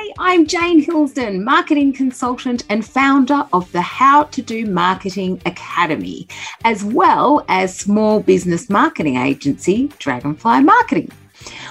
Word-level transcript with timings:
Hi, 0.00 0.12
I'm 0.20 0.46
Jane 0.46 0.80
Hillsdon, 0.80 1.42
marketing 1.42 1.92
consultant 1.92 2.62
and 2.68 2.86
founder 2.86 3.48
of 3.52 3.70
the 3.72 3.80
How 3.80 4.22
to 4.22 4.40
Do 4.40 4.64
Marketing 4.64 5.42
Academy, 5.44 6.28
as 6.62 6.84
well 6.84 7.44
as 7.48 7.76
small 7.76 8.20
business 8.20 8.70
marketing 8.70 9.16
agency 9.16 9.90
Dragonfly 9.98 10.60
Marketing. 10.60 11.10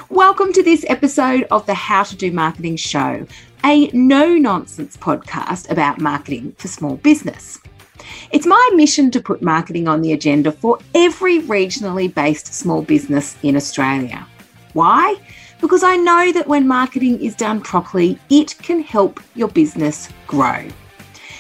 Welcome 0.10 0.52
to 0.52 0.62
this 0.62 0.84
episode 0.90 1.48
of 1.52 1.66
the 1.68 1.74
How 1.74 2.04
to 2.04 2.18
Do 2.18 2.29
Marketing 2.34 2.76
Show, 2.76 3.26
a 3.63 3.88
no 3.94 4.36
nonsense 4.36 4.98
podcast 4.98 5.71
about 5.71 6.02
marketing 6.02 6.54
for 6.57 6.68
small 6.68 6.98
business. 6.98 7.62
It's 8.34 8.46
my 8.46 8.71
mission 8.75 9.09
to 9.12 9.21
put 9.21 9.41
marketing 9.41 9.88
on 9.88 10.02
the 10.02 10.12
agenda 10.12 10.52
for 10.52 10.80
every 10.94 11.39
regionally 11.44 12.14
based 12.14 12.54
small 12.54 12.82
business 12.82 13.38
in 13.41 13.55
Australia. 13.55 14.28
Why? 14.73 15.16
Because 15.62 15.84
I 15.84 15.96
know 15.96 16.32
that 16.32 16.48
when 16.48 16.68
marketing 16.68 17.20
is 17.21 17.36
done 17.36 17.62
properly, 17.62 18.20
it 18.30 18.58
can 18.60 18.82
help 18.82 19.21
your 19.36 19.48
business 19.48 20.09
grow. 20.27 20.68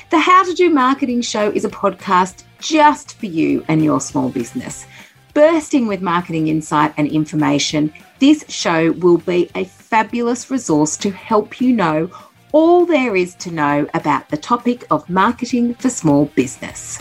The 0.09 0.19
How 0.19 0.43
to 0.43 0.53
Do 0.53 0.69
Marketing 0.69 1.21
Show 1.21 1.51
is 1.51 1.65
a 1.65 1.69
podcast 1.69 2.43
just 2.59 3.17
for 3.17 3.25
you 3.25 3.63
and 3.67 3.83
your 3.83 4.01
small 4.01 4.29
business. 4.29 4.85
Bursting 5.33 5.85
with 5.85 6.01
marketing 6.01 6.47
insight 6.47 6.93
and 6.97 7.07
information, 7.07 7.93
this 8.19 8.43
show 8.47 8.93
will 8.93 9.19
be 9.19 9.49
a 9.53 9.65
fabulous 9.65 10.49
resource 10.49 10.97
to 10.97 11.11
help 11.11 11.61
you 11.61 11.73
know 11.73 12.09
all 12.53 12.85
there 12.85 13.15
is 13.15 13.35
to 13.35 13.51
know 13.51 13.87
about 13.93 14.29
the 14.29 14.37
topic 14.37 14.85
of 14.89 15.07
marketing 15.09 15.75
for 15.75 15.89
small 15.89 16.25
business. 16.27 16.99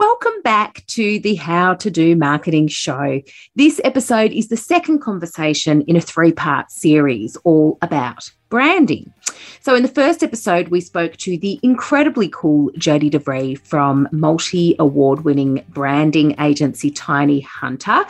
Welcome 0.00 0.40
back 0.42 0.82
to 0.86 1.18
the 1.18 1.34
How 1.34 1.74
to 1.74 1.90
Do 1.90 2.16
Marketing 2.16 2.68
Show. 2.68 3.20
This 3.54 3.82
episode 3.84 4.32
is 4.32 4.48
the 4.48 4.56
second 4.56 5.00
conversation 5.00 5.82
in 5.82 5.94
a 5.94 6.00
three 6.00 6.32
part 6.32 6.70
series 6.70 7.36
all 7.44 7.76
about 7.82 8.30
branding. 8.48 9.12
So, 9.60 9.74
in 9.74 9.82
the 9.82 9.90
first 9.90 10.22
episode, 10.22 10.68
we 10.68 10.80
spoke 10.80 11.18
to 11.18 11.36
the 11.36 11.60
incredibly 11.62 12.30
cool 12.30 12.70
Jody 12.78 13.10
DeVry 13.10 13.58
from 13.58 14.08
multi 14.10 14.74
award 14.78 15.22
winning 15.22 15.62
branding 15.68 16.34
agency 16.40 16.90
Tiny 16.90 17.40
Hunter, 17.40 18.06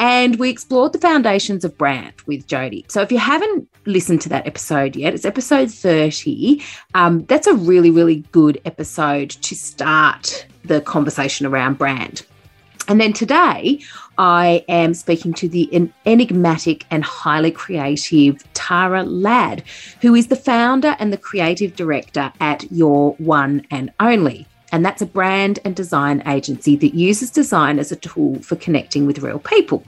and 0.00 0.40
we 0.40 0.50
explored 0.50 0.92
the 0.92 0.98
foundations 0.98 1.64
of 1.64 1.78
brand 1.78 2.14
with 2.26 2.48
Jody. 2.48 2.84
So, 2.88 3.00
if 3.00 3.12
you 3.12 3.18
haven't 3.18 3.68
listened 3.86 4.22
to 4.22 4.28
that 4.30 4.44
episode 4.44 4.96
yet, 4.96 5.14
it's 5.14 5.24
episode 5.24 5.70
30. 5.70 6.64
Um, 6.94 7.24
that's 7.26 7.46
a 7.46 7.54
really, 7.54 7.92
really 7.92 8.24
good 8.32 8.60
episode 8.64 9.30
to 9.30 9.54
start 9.54 10.44
the 10.68 10.80
conversation 10.80 11.46
around 11.46 11.78
brand. 11.78 12.24
And 12.86 13.00
then 13.00 13.12
today, 13.12 13.80
I 14.16 14.64
am 14.68 14.94
speaking 14.94 15.34
to 15.34 15.48
the 15.48 15.90
enigmatic 16.06 16.86
and 16.90 17.04
highly 17.04 17.50
creative 17.50 18.42
Tara 18.54 19.02
Ladd, 19.02 19.62
who 20.00 20.14
is 20.14 20.28
the 20.28 20.36
founder 20.36 20.96
and 20.98 21.12
the 21.12 21.18
creative 21.18 21.76
director 21.76 22.32
at 22.40 22.70
Your 22.72 23.12
One 23.18 23.66
and 23.70 23.92
Only. 24.00 24.46
And 24.72 24.84
that's 24.84 25.02
a 25.02 25.06
brand 25.06 25.58
and 25.64 25.76
design 25.76 26.22
agency 26.26 26.76
that 26.76 26.94
uses 26.94 27.30
design 27.30 27.78
as 27.78 27.92
a 27.92 27.96
tool 27.96 28.40
for 28.42 28.56
connecting 28.56 29.06
with 29.06 29.18
real 29.18 29.38
people. 29.38 29.84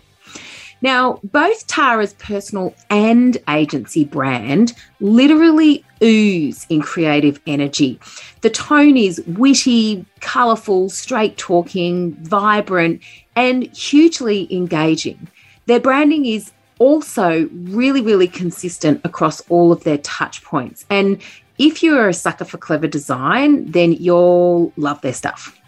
Now, 0.83 1.21
both 1.25 1.67
Tara's 1.67 2.15
personal 2.15 2.75
and 2.89 3.37
agency 3.49 4.05
brand 4.05 4.73
literally 5.01 5.85
ooze 6.03 6.67
in 6.71 6.81
creative 6.81 7.41
energy. 7.47 8.01
The 8.41 8.51
tone 8.51 8.97
is 8.97 9.23
witty, 9.27 10.07
colourful, 10.21 10.89
straight 10.89 11.37
talking, 11.37 12.15
vibrant, 12.23 13.03
and 13.37 13.65
hugely 13.77 14.49
engaging. 14.55 15.29
Their 15.67 15.81
branding 15.81 16.25
is 16.25 16.53
also 16.79 17.49
really, 17.53 18.01
really 18.01 18.27
consistent 18.27 19.03
across 19.05 19.43
all 19.51 19.71
of 19.71 19.85
their 19.85 19.99
touch 19.99 20.43
points. 20.43 20.87
And 20.89 21.21
if 21.59 21.83
you're 21.83 22.09
a 22.09 22.15
sucker 22.15 22.47
for 22.47 22.57
clever 22.57 22.87
design, 22.87 23.71
then 23.71 23.93
you'll 23.93 24.73
love 24.77 25.03
their 25.03 25.13
stuff. 25.13 25.60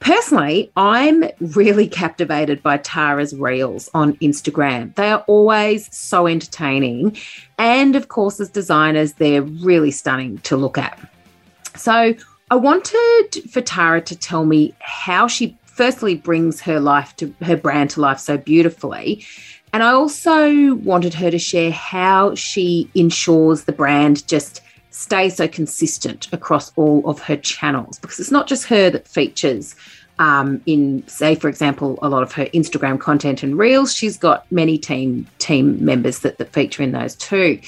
Personally, 0.00 0.72
I'm 0.76 1.24
really 1.40 1.86
captivated 1.86 2.62
by 2.62 2.78
Tara's 2.78 3.34
reels 3.34 3.90
on 3.92 4.16
Instagram. 4.16 4.94
They 4.94 5.10
are 5.10 5.22
always 5.26 5.94
so 5.94 6.26
entertaining. 6.26 7.16
And 7.58 7.94
of 7.94 8.08
course, 8.08 8.40
as 8.40 8.48
designers, 8.48 9.12
they're 9.14 9.42
really 9.42 9.90
stunning 9.90 10.38
to 10.38 10.56
look 10.56 10.78
at. 10.78 10.98
So 11.76 12.14
I 12.50 12.56
wanted 12.56 13.28
for 13.50 13.60
Tara 13.60 14.00
to 14.00 14.16
tell 14.16 14.46
me 14.46 14.74
how 14.80 15.28
she 15.28 15.56
firstly 15.66 16.14
brings 16.14 16.62
her 16.62 16.80
life 16.80 17.14
to 17.16 17.34
her 17.42 17.56
brand 17.56 17.90
to 17.90 18.00
life 18.00 18.18
so 18.18 18.38
beautifully. 18.38 19.24
And 19.72 19.82
I 19.82 19.92
also 19.92 20.74
wanted 20.76 21.14
her 21.14 21.30
to 21.30 21.38
share 21.38 21.70
how 21.70 22.34
she 22.34 22.90
ensures 22.94 23.64
the 23.64 23.72
brand 23.72 24.26
just 24.26 24.62
stay 25.00 25.30
so 25.30 25.48
consistent 25.48 26.28
across 26.30 26.72
all 26.76 27.08
of 27.08 27.18
her 27.20 27.36
channels 27.36 27.98
because 28.00 28.20
it's 28.20 28.30
not 28.30 28.46
just 28.46 28.66
her 28.66 28.90
that 28.90 29.08
features 29.08 29.74
um, 30.18 30.60
in 30.66 31.02
say 31.08 31.34
for 31.34 31.48
example 31.48 31.98
a 32.02 32.08
lot 32.10 32.22
of 32.22 32.32
her 32.32 32.44
instagram 32.46 33.00
content 33.00 33.42
and 33.42 33.58
reels. 33.58 33.94
She's 33.94 34.18
got 34.18 34.50
many 34.52 34.76
team 34.76 35.26
team 35.38 35.82
members 35.82 36.18
that, 36.18 36.36
that 36.36 36.52
feature 36.52 36.82
in 36.82 36.92
those 36.92 37.14
too. 37.14 37.58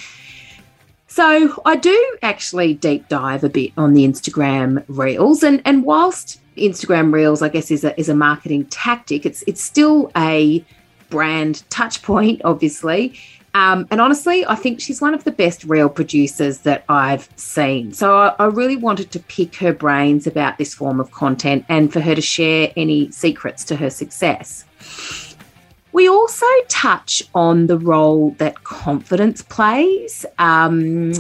So 1.07 1.63
i 1.65 1.75
do 1.75 2.17
actually 2.21 2.75
deep 2.75 3.09
dive 3.09 3.45
a 3.45 3.49
bit 3.49 3.73
on 3.79 3.95
the 3.95 4.07
instagram 4.07 4.85
reels. 4.89 5.43
And 5.43 5.63
and 5.65 5.85
whilst 5.85 6.39
instagram 6.59 7.15
reels 7.15 7.41
i 7.41 7.49
guess 7.49 7.71
is 7.71 7.83
a, 7.83 7.99
is 7.99 8.11
a 8.11 8.15
marketing 8.15 8.67
tactic 8.67 9.25
it's 9.25 9.43
it's 9.47 9.63
still 9.63 10.13
a 10.15 10.63
brand 11.09 11.63
touch 11.71 12.03
point 12.03 12.43
obviously 12.45 13.19
um, 13.55 13.87
and 13.91 14.01
honestly, 14.01 14.47
I 14.47 14.55
think 14.55 14.81
she's 14.81 15.01
one 15.01 15.13
of 15.13 15.25
the 15.25 15.31
best 15.31 15.65
reel 15.65 15.91
producers 15.91 16.59
that 16.61 16.85
I've 16.89 17.29
seen. 17.37 17.93
So 17.93 18.17
I, 18.17 18.35
I, 18.39 18.47
really 18.47 18.77
wanted 18.77 19.11
to 19.11 19.21
pick 19.21 19.57
her 19.57 19.75
brains 19.75 20.27
about 20.27 20.57
this 20.57 20.73
form 20.73 21.01
of 21.01 21.11
content 21.11 21.67
and 21.69 21.93
for 21.93 22.01
her 22.01 22.15
to 22.15 22.23
share 22.23 22.73
any 22.77 23.11
secrets 23.11 23.63
to 23.65 23.77
her 23.77 23.91
success. 23.91 24.65
We 25.93 26.09
also 26.09 26.47
touch 26.69 27.23
on 27.35 27.67
the 27.67 27.77
role 27.77 28.31
that 28.39 28.65
confidence 28.65 29.43
plays. 29.43 30.25
Um, 30.39 31.13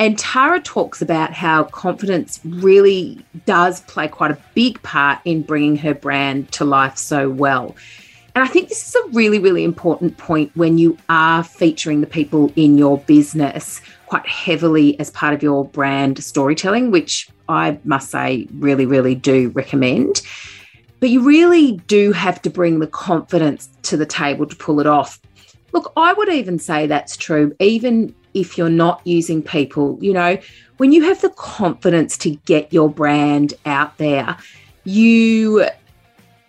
and 0.00 0.18
Tara 0.18 0.60
talks 0.60 1.00
about 1.00 1.32
how 1.32 1.64
confidence 1.64 2.40
really 2.44 3.24
does 3.46 3.82
play 3.82 4.08
quite 4.08 4.32
a 4.32 4.38
big 4.54 4.82
part 4.82 5.20
in 5.24 5.42
bringing 5.42 5.76
her 5.76 5.94
brand 5.94 6.50
to 6.52 6.64
life 6.64 6.96
so 6.96 7.30
well. 7.30 7.76
And 8.34 8.44
I 8.44 8.46
think 8.46 8.68
this 8.68 8.88
is 8.88 8.94
a 8.94 9.08
really, 9.08 9.38
really 9.38 9.64
important 9.64 10.16
point 10.16 10.52
when 10.54 10.78
you 10.78 10.96
are 11.08 11.42
featuring 11.42 12.00
the 12.00 12.06
people 12.06 12.52
in 12.54 12.78
your 12.78 12.98
business 12.98 13.80
quite 14.06 14.26
heavily 14.26 14.98
as 15.00 15.10
part 15.10 15.34
of 15.34 15.42
your 15.42 15.64
brand 15.64 16.22
storytelling, 16.22 16.90
which 16.90 17.28
I 17.48 17.78
must 17.84 18.10
say, 18.10 18.46
really, 18.54 18.86
really 18.86 19.14
do 19.14 19.50
recommend. 19.50 20.22
But 21.00 21.10
you 21.10 21.22
really 21.22 21.78
do 21.86 22.12
have 22.12 22.40
to 22.42 22.50
bring 22.50 22.78
the 22.78 22.86
confidence 22.86 23.68
to 23.82 23.96
the 23.96 24.06
table 24.06 24.46
to 24.46 24.56
pull 24.56 24.80
it 24.80 24.86
off. 24.86 25.20
Look, 25.72 25.92
I 25.96 26.12
would 26.12 26.28
even 26.28 26.58
say 26.58 26.86
that's 26.86 27.16
true, 27.16 27.54
even 27.58 28.14
if 28.34 28.58
you're 28.58 28.68
not 28.68 29.00
using 29.04 29.42
people. 29.42 29.98
You 30.00 30.12
know, 30.12 30.38
when 30.76 30.92
you 30.92 31.04
have 31.04 31.20
the 31.20 31.30
confidence 31.30 32.16
to 32.18 32.30
get 32.30 32.72
your 32.72 32.88
brand 32.88 33.54
out 33.66 33.98
there, 33.98 34.36
you 34.84 35.66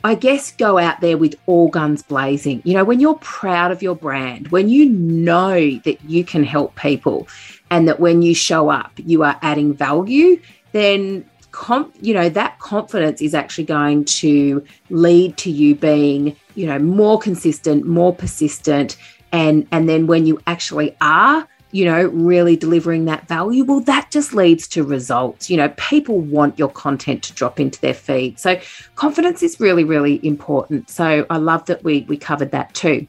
I 0.04 0.16
guess 0.16 0.52
go 0.52 0.78
out 0.78 1.02
there 1.02 1.18
with 1.18 1.36
all 1.46 1.70
guns 1.70 2.02
blazing. 2.02 2.62
You 2.66 2.74
know, 2.74 2.84
when 2.84 3.00
you're 3.00 3.20
proud 3.20 3.72
of 3.72 3.84
your 3.84 3.96
brand, 3.96 4.48
when 4.50 4.70
you 4.70 4.90
know 4.90 5.54
that 5.80 6.04
you 6.06 6.24
can 6.24 6.44
help 6.44 6.76
people 6.76 7.28
and 7.70 7.88
that 7.88 8.00
when 8.00 8.22
you 8.22 8.34
show 8.34 8.70
up, 8.70 8.92
you 8.98 9.24
are 9.24 9.38
adding 9.42 9.74
value, 9.74 10.42
then 10.72 11.24
comp, 11.52 11.94
you 12.02 12.14
know, 12.14 12.30
that 12.30 12.58
confidence 12.60 13.22
is 13.22 13.36
actually 13.36 13.66
going 13.66 14.06
to 14.06 14.66
lead 14.90 15.38
to 15.38 15.52
you 15.52 15.76
being, 15.76 16.36
you 16.56 16.66
know, 16.66 16.80
more 16.80 17.20
consistent, 17.20 17.86
more 17.86 18.16
persistent 18.16 18.98
and 19.32 19.68
and 19.72 19.88
then 19.88 20.08
when 20.08 20.26
you 20.26 20.40
actually 20.48 20.96
are 21.02 21.48
you 21.72 21.86
know, 21.86 22.08
really 22.08 22.56
delivering 22.56 23.06
that 23.06 23.28
value, 23.28 23.64
well, 23.64 23.80
that 23.82 24.12
just 24.12 24.34
leads 24.34 24.68
to 24.70 24.84
results. 24.84 25.50
You 25.50 25.58
know, 25.58 25.70
people 25.78 26.20
want 26.20 26.60
your 26.60 26.70
content 26.70 27.24
to 27.24 27.34
drop 27.34 27.60
into 27.60 27.80
their 27.82 27.94
feed. 27.94 28.40
So 28.40 28.60
confidence 28.96 29.42
is 29.42 29.60
really, 29.60 29.84
really 29.84 30.20
important. 30.26 30.90
So 30.90 31.26
I 31.30 31.38
love 31.38 31.66
that 31.66 31.84
we 31.84 32.02
we 32.08 32.18
covered 32.18 32.52
that 32.52 32.74
too. 32.74 33.08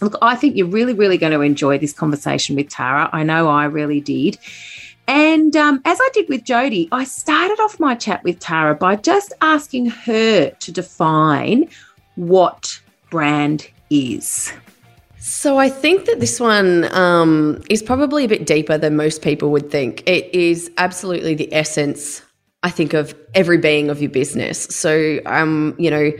Look, 0.00 0.16
I 0.22 0.36
think 0.36 0.56
you're 0.56 0.66
really, 0.68 0.94
really 0.94 1.18
going 1.18 1.32
to 1.32 1.40
enjoy 1.40 1.78
this 1.78 1.92
conversation 1.92 2.56
with 2.56 2.68
Tara. 2.68 3.10
I 3.12 3.24
know 3.24 3.48
I 3.48 3.64
really 3.64 4.00
did. 4.00 4.38
And 5.08 5.56
um, 5.56 5.80
as 5.84 5.98
I 6.00 6.10
did 6.12 6.28
with 6.28 6.44
Jody, 6.44 6.88
I 6.92 7.04
started 7.04 7.58
off 7.60 7.80
my 7.80 7.94
chat 7.94 8.22
with 8.24 8.38
Tara 8.38 8.74
by 8.74 8.96
just 8.96 9.32
asking 9.40 9.86
her 9.86 10.50
to 10.50 10.72
define 10.72 11.68
what 12.14 12.78
brand 13.10 13.68
is. 13.90 14.52
So 15.20 15.58
I 15.58 15.68
think 15.68 16.04
that 16.06 16.20
this 16.20 16.40
one 16.40 16.84
um, 16.94 17.62
is 17.68 17.82
probably 17.82 18.24
a 18.24 18.28
bit 18.28 18.46
deeper 18.46 18.78
than 18.78 18.96
most 18.96 19.22
people 19.22 19.50
would 19.50 19.70
think. 19.70 20.02
It 20.06 20.32
is 20.34 20.70
absolutely 20.78 21.34
the 21.34 21.52
essence, 21.52 22.22
I 22.62 22.70
think, 22.70 22.94
of 22.94 23.14
every 23.34 23.58
being 23.58 23.90
of 23.90 24.00
your 24.00 24.10
business. 24.10 24.62
So, 24.64 25.20
um, 25.26 25.74
you 25.78 25.90
know, 25.90 26.12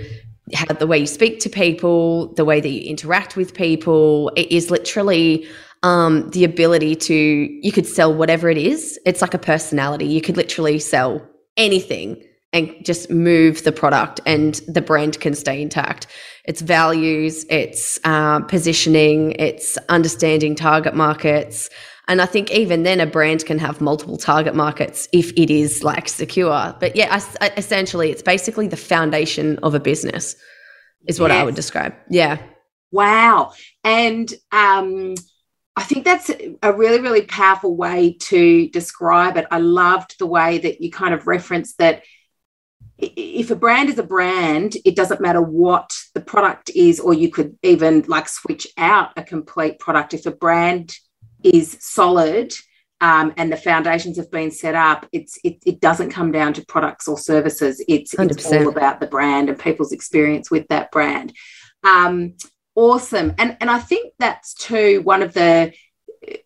how 0.54 0.74
the 0.74 0.86
way 0.86 0.98
you 0.98 1.06
speak 1.06 1.40
to 1.40 1.48
people, 1.48 2.32
the 2.34 2.44
way 2.44 2.60
that 2.60 2.68
you 2.68 2.88
interact 2.88 3.36
with 3.36 3.54
people, 3.54 4.32
it 4.36 4.50
is 4.50 4.70
literally 4.70 5.46
um, 5.82 6.28
the 6.30 6.44
ability 6.44 6.96
to 6.96 7.14
you 7.14 7.70
could 7.70 7.86
sell 7.86 8.12
whatever 8.12 8.50
it 8.50 8.58
is. 8.58 8.98
It's 9.06 9.22
like 9.22 9.34
a 9.34 9.38
personality. 9.38 10.06
You 10.06 10.20
could 10.20 10.36
literally 10.36 10.78
sell 10.78 11.26
anything 11.56 12.22
and 12.52 12.74
just 12.82 13.10
move 13.10 13.62
the 13.64 13.72
product 13.72 14.20
and 14.24 14.60
the 14.66 14.80
brand 14.80 15.20
can 15.20 15.34
stay 15.34 15.60
intact. 15.60 16.06
It's 16.44 16.62
values, 16.62 17.44
it's 17.50 17.98
uh, 18.04 18.40
positioning, 18.40 19.32
it's 19.32 19.76
understanding 19.88 20.54
target 20.54 20.94
markets. 20.94 21.68
And 22.08 22.22
I 22.22 22.26
think 22.26 22.50
even 22.50 22.84
then, 22.84 23.00
a 23.00 23.06
brand 23.06 23.44
can 23.44 23.58
have 23.58 23.82
multiple 23.82 24.16
target 24.16 24.54
markets 24.54 25.08
if 25.12 25.30
it 25.32 25.50
is 25.50 25.84
like 25.84 26.08
secure. 26.08 26.74
But 26.80 26.96
yeah, 26.96 27.20
I, 27.42 27.52
essentially, 27.58 28.10
it's 28.10 28.22
basically 28.22 28.66
the 28.66 28.78
foundation 28.78 29.58
of 29.58 29.74
a 29.74 29.80
business, 29.80 30.34
is 31.06 31.20
what 31.20 31.30
yes. 31.30 31.38
I 31.38 31.44
would 31.44 31.54
describe. 31.54 31.94
Yeah. 32.08 32.38
Wow. 32.90 33.52
And 33.84 34.32
um, 34.52 35.16
I 35.76 35.82
think 35.82 36.06
that's 36.06 36.30
a 36.62 36.72
really, 36.72 37.00
really 37.00 37.22
powerful 37.22 37.76
way 37.76 38.16
to 38.20 38.70
describe 38.70 39.36
it. 39.36 39.46
I 39.50 39.58
loved 39.58 40.18
the 40.18 40.26
way 40.26 40.56
that 40.56 40.80
you 40.80 40.90
kind 40.90 41.12
of 41.12 41.26
referenced 41.26 41.76
that 41.76 42.04
if 42.98 43.50
a 43.50 43.56
brand 43.56 43.88
is 43.88 43.98
a 43.98 44.02
brand, 44.02 44.76
it 44.84 44.96
doesn't 44.96 45.20
matter 45.20 45.40
what 45.40 45.96
the 46.14 46.20
product 46.20 46.70
is, 46.74 46.98
or 46.98 47.14
you 47.14 47.30
could 47.30 47.56
even 47.62 48.04
like 48.08 48.28
switch 48.28 48.66
out 48.76 49.10
a 49.16 49.22
complete 49.22 49.78
product. 49.78 50.14
If 50.14 50.26
a 50.26 50.32
brand 50.32 50.96
is 51.44 51.76
solid 51.80 52.52
um, 53.00 53.32
and 53.36 53.52
the 53.52 53.56
foundations 53.56 54.16
have 54.16 54.30
been 54.32 54.50
set 54.50 54.74
up, 54.74 55.06
it's 55.12 55.38
it, 55.44 55.58
it 55.64 55.80
doesn't 55.80 56.10
come 56.10 56.32
down 56.32 56.54
to 56.54 56.66
products 56.66 57.06
or 57.06 57.16
services. 57.16 57.82
It's, 57.86 58.14
it's 58.14 58.46
all 58.52 58.68
about 58.68 58.98
the 58.98 59.06
brand 59.06 59.48
and 59.48 59.58
people's 59.58 59.92
experience 59.92 60.50
with 60.50 60.66
that 60.68 60.90
brand. 60.90 61.32
Um, 61.84 62.34
awesome, 62.74 63.32
and 63.38 63.56
and 63.60 63.70
I 63.70 63.78
think 63.78 64.14
that's 64.18 64.54
too 64.54 65.02
one 65.02 65.22
of 65.22 65.34
the 65.34 65.72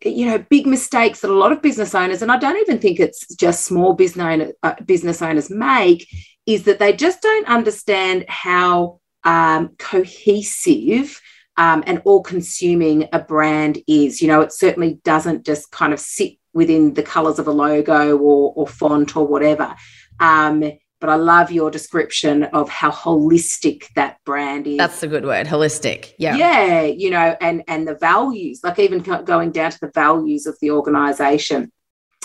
you 0.04 0.26
know 0.26 0.38
big 0.38 0.66
mistakes 0.66 1.20
that 1.20 1.30
a 1.30 1.34
lot 1.34 1.50
of 1.50 1.62
business 1.62 1.94
owners 1.94 2.20
and 2.20 2.30
i 2.30 2.36
don't 2.36 2.60
even 2.60 2.78
think 2.78 3.00
it's 3.00 3.26
just 3.34 3.64
small 3.64 3.94
business 3.94 4.22
owner, 4.22 4.52
uh, 4.62 4.74
business 4.84 5.22
owners 5.22 5.48
make 5.50 6.06
is 6.46 6.64
that 6.64 6.78
they 6.78 6.92
just 6.92 7.22
don't 7.22 7.48
understand 7.48 8.24
how 8.28 9.00
um, 9.24 9.70
cohesive 9.78 11.20
um, 11.56 11.84
and 11.86 12.02
all 12.04 12.22
consuming 12.22 13.08
a 13.12 13.20
brand 13.20 13.78
is. 13.86 14.20
You 14.20 14.28
know, 14.28 14.40
it 14.40 14.52
certainly 14.52 15.00
doesn't 15.04 15.44
just 15.44 15.70
kind 15.70 15.92
of 15.92 16.00
sit 16.00 16.34
within 16.52 16.94
the 16.94 17.02
colors 17.02 17.38
of 17.38 17.46
a 17.46 17.52
logo 17.52 18.16
or, 18.18 18.52
or 18.56 18.66
font 18.66 19.16
or 19.16 19.26
whatever. 19.26 19.74
Um, 20.20 20.64
but 21.00 21.10
I 21.10 21.16
love 21.16 21.50
your 21.50 21.68
description 21.70 22.44
of 22.44 22.68
how 22.68 22.90
holistic 22.90 23.86
that 23.96 24.18
brand 24.24 24.68
is. 24.68 24.78
That's 24.78 25.02
a 25.02 25.08
good 25.08 25.24
word, 25.24 25.48
holistic. 25.48 26.12
Yeah. 26.16 26.36
Yeah, 26.36 26.82
you 26.82 27.10
know, 27.10 27.36
and 27.40 27.64
and 27.66 27.88
the 27.88 27.96
values, 27.96 28.60
like 28.62 28.78
even 28.78 29.00
going 29.00 29.50
down 29.50 29.72
to 29.72 29.80
the 29.80 29.90
values 29.92 30.46
of 30.46 30.56
the 30.60 30.70
organization. 30.70 31.72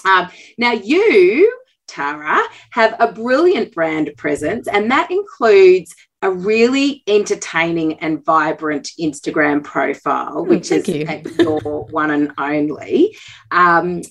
Um, 0.06 0.30
now 0.60 0.74
you 0.74 1.52
Tara, 1.88 2.40
have 2.72 2.96
a 3.00 3.12
brilliant 3.12 3.74
brand 3.74 4.12
presence, 4.18 4.68
and 4.68 4.92
that 4.92 5.10
includes 5.12 5.96
a 6.22 6.32
really 6.32 7.04
entertaining 7.08 8.00
and 8.00 8.24
vibrant 8.26 8.90
Instagram 9.00 9.64
profile, 9.64 10.44
hmm, 10.44 10.50
which 10.50 10.72
is 10.72 10.88
you. 10.88 11.06
your 11.40 11.86
one 11.92 12.12
and 12.12 12.32
only. 12.38 13.16
Um, 13.52 14.02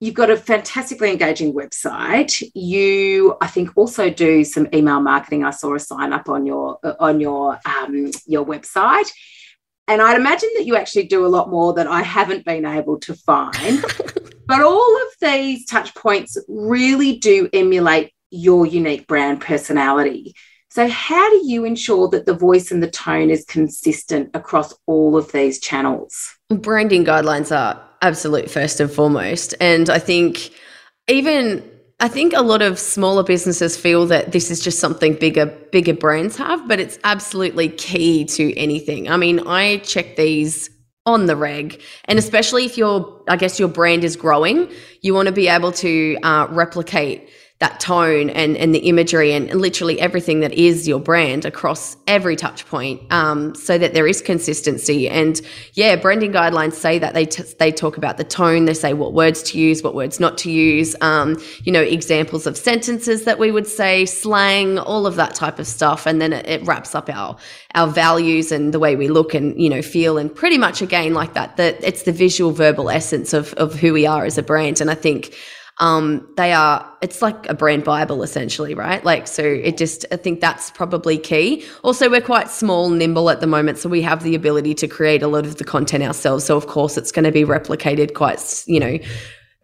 you've 0.00 0.14
got 0.14 0.30
a 0.30 0.36
fantastically 0.36 1.10
engaging 1.10 1.54
website. 1.54 2.42
You, 2.54 3.36
I 3.40 3.46
think, 3.46 3.70
also 3.76 4.10
do 4.10 4.44
some 4.44 4.68
email 4.74 5.00
marketing. 5.00 5.44
I 5.44 5.50
saw 5.50 5.74
a 5.74 5.80
sign 5.80 6.12
up 6.12 6.28
on 6.28 6.46
your 6.46 6.78
on 7.00 7.20
your 7.20 7.58
um, 7.66 8.10
your 8.26 8.44
website. 8.44 9.10
And 9.86 10.00
I'd 10.00 10.16
imagine 10.16 10.48
that 10.56 10.66
you 10.66 10.76
actually 10.76 11.06
do 11.06 11.26
a 11.26 11.28
lot 11.28 11.50
more 11.50 11.74
that 11.74 11.86
I 11.86 12.02
haven't 12.02 12.44
been 12.44 12.64
able 12.64 12.98
to 13.00 13.14
find. 13.14 13.84
But 14.46 14.60
all 14.60 14.96
of 15.02 15.08
these 15.20 15.64
touch 15.64 15.94
points 15.94 16.36
really 16.48 17.16
do 17.16 17.48
emulate 17.52 18.12
your 18.30 18.66
unique 18.66 19.06
brand 19.06 19.40
personality. 19.40 20.34
So, 20.68 20.88
how 20.88 21.30
do 21.30 21.42
you 21.46 21.64
ensure 21.64 22.08
that 22.08 22.26
the 22.26 22.34
voice 22.34 22.70
and 22.70 22.82
the 22.82 22.90
tone 22.90 23.30
is 23.30 23.44
consistent 23.44 24.30
across 24.34 24.74
all 24.86 25.16
of 25.16 25.30
these 25.32 25.60
channels? 25.60 26.34
Branding 26.50 27.04
guidelines 27.04 27.56
are 27.56 27.80
absolute 28.02 28.50
first 28.50 28.80
and 28.80 28.90
foremost. 28.90 29.54
And 29.60 29.88
I 29.88 29.98
think 29.98 30.50
even 31.08 31.62
I 32.04 32.08
think 32.08 32.34
a 32.34 32.42
lot 32.42 32.60
of 32.60 32.78
smaller 32.78 33.22
businesses 33.22 33.78
feel 33.78 34.04
that 34.08 34.30
this 34.30 34.50
is 34.50 34.60
just 34.60 34.78
something 34.78 35.14
bigger 35.14 35.46
bigger 35.46 35.94
brands 35.94 36.36
have, 36.36 36.68
but 36.68 36.78
it's 36.78 36.98
absolutely 37.02 37.70
key 37.70 38.26
to 38.26 38.54
anything. 38.58 39.08
I 39.08 39.16
mean, 39.16 39.40
I 39.46 39.78
check 39.78 40.16
these 40.16 40.68
on 41.06 41.24
the 41.24 41.34
reg. 41.34 41.80
And 42.04 42.18
especially 42.18 42.66
if 42.66 42.76
your, 42.76 43.22
I 43.26 43.36
guess, 43.36 43.58
your 43.58 43.70
brand 43.70 44.04
is 44.04 44.16
growing, 44.16 44.70
you 45.00 45.14
want 45.14 45.28
to 45.28 45.32
be 45.32 45.48
able 45.48 45.72
to 45.72 46.18
uh, 46.22 46.46
replicate 46.50 47.30
that 47.60 47.78
tone 47.78 48.30
and, 48.30 48.56
and 48.56 48.74
the 48.74 48.80
imagery 48.80 49.32
and, 49.32 49.48
literally 49.54 50.00
everything 50.00 50.40
that 50.40 50.52
is 50.52 50.88
your 50.88 50.98
brand 50.98 51.44
across 51.44 51.96
every 52.08 52.34
touch 52.34 52.66
point 52.66 53.00
um, 53.12 53.54
so 53.54 53.78
that 53.78 53.94
there 53.94 54.06
is 54.06 54.20
consistency. 54.20 55.08
And 55.08 55.40
yeah 55.74 55.94
branding 55.94 56.32
guidelines 56.32 56.72
say 56.72 56.98
that 56.98 57.14
they, 57.14 57.24
t- 57.24 57.44
they 57.60 57.70
talk 57.70 57.96
about 57.96 58.16
the 58.16 58.24
tone. 58.24 58.64
They 58.64 58.74
say 58.74 58.92
what 58.92 59.12
words 59.12 59.42
to 59.44 59.58
use 59.58 59.82
what 59.84 59.94
words 59.94 60.18
not 60.18 60.36
to 60.38 60.50
use 60.50 60.96
um, 61.00 61.40
you 61.62 61.72
know 61.72 61.80
examples 61.80 62.46
of 62.46 62.56
sentences 62.56 63.24
that 63.24 63.38
we 63.38 63.52
would 63.52 63.68
say 63.68 64.04
slang 64.04 64.78
all 64.78 65.06
of 65.06 65.14
that 65.14 65.34
type 65.34 65.60
of 65.60 65.66
stuff. 65.68 66.06
And 66.06 66.20
then 66.20 66.32
it, 66.32 66.46
it 66.46 66.66
wraps 66.66 66.94
up 66.94 67.08
our 67.08 67.36
our 67.76 67.86
values 67.86 68.50
and 68.50 68.74
the 68.74 68.80
way 68.80 68.96
we 68.96 69.06
look 69.06 69.32
and 69.32 69.60
you 69.60 69.70
know 69.70 69.80
feel. 69.80 70.18
And 70.18 70.34
pretty 70.34 70.58
much 70.58 70.82
again 70.82 71.14
like 71.14 71.34
that 71.34 71.56
that 71.58 71.82
it's 71.84 72.02
the 72.02 72.12
visual 72.12 72.50
verbal 72.50 72.90
essence 72.90 73.32
of 73.32 73.54
of 73.54 73.74
who 73.74 73.92
we 73.92 74.06
are 74.06 74.24
as 74.24 74.36
a 74.36 74.42
brand. 74.42 74.80
And 74.80 74.90
i 74.90 74.94
think 74.94 75.34
um, 75.78 76.28
they 76.36 76.52
are 76.52 76.88
it's 77.02 77.20
like 77.20 77.48
a 77.48 77.54
brand 77.54 77.84
bible 77.84 78.22
essentially 78.22 78.74
right? 78.74 79.04
Like 79.04 79.26
so 79.26 79.42
it 79.42 79.76
just 79.76 80.06
i 80.12 80.16
think 80.16 80.40
that's 80.40 80.70
probably 80.70 81.18
key. 81.18 81.64
Also 81.82 82.08
we're 82.08 82.20
quite 82.20 82.48
small 82.48 82.90
nimble 82.90 83.28
at 83.30 83.40
the 83.40 83.46
moment 83.46 83.78
so 83.78 83.88
we 83.88 84.02
have 84.02 84.22
the 84.22 84.34
ability 84.34 84.74
to 84.74 84.88
create 84.88 85.22
a 85.22 85.28
lot 85.28 85.44
of 85.46 85.56
the 85.56 85.64
content 85.64 86.04
ourselves. 86.04 86.44
So 86.44 86.56
of 86.56 86.66
course 86.66 86.96
it's 86.96 87.10
going 87.10 87.24
to 87.24 87.32
be 87.32 87.44
replicated 87.44 88.14
quite 88.14 88.64
you 88.66 88.78
know 88.78 88.98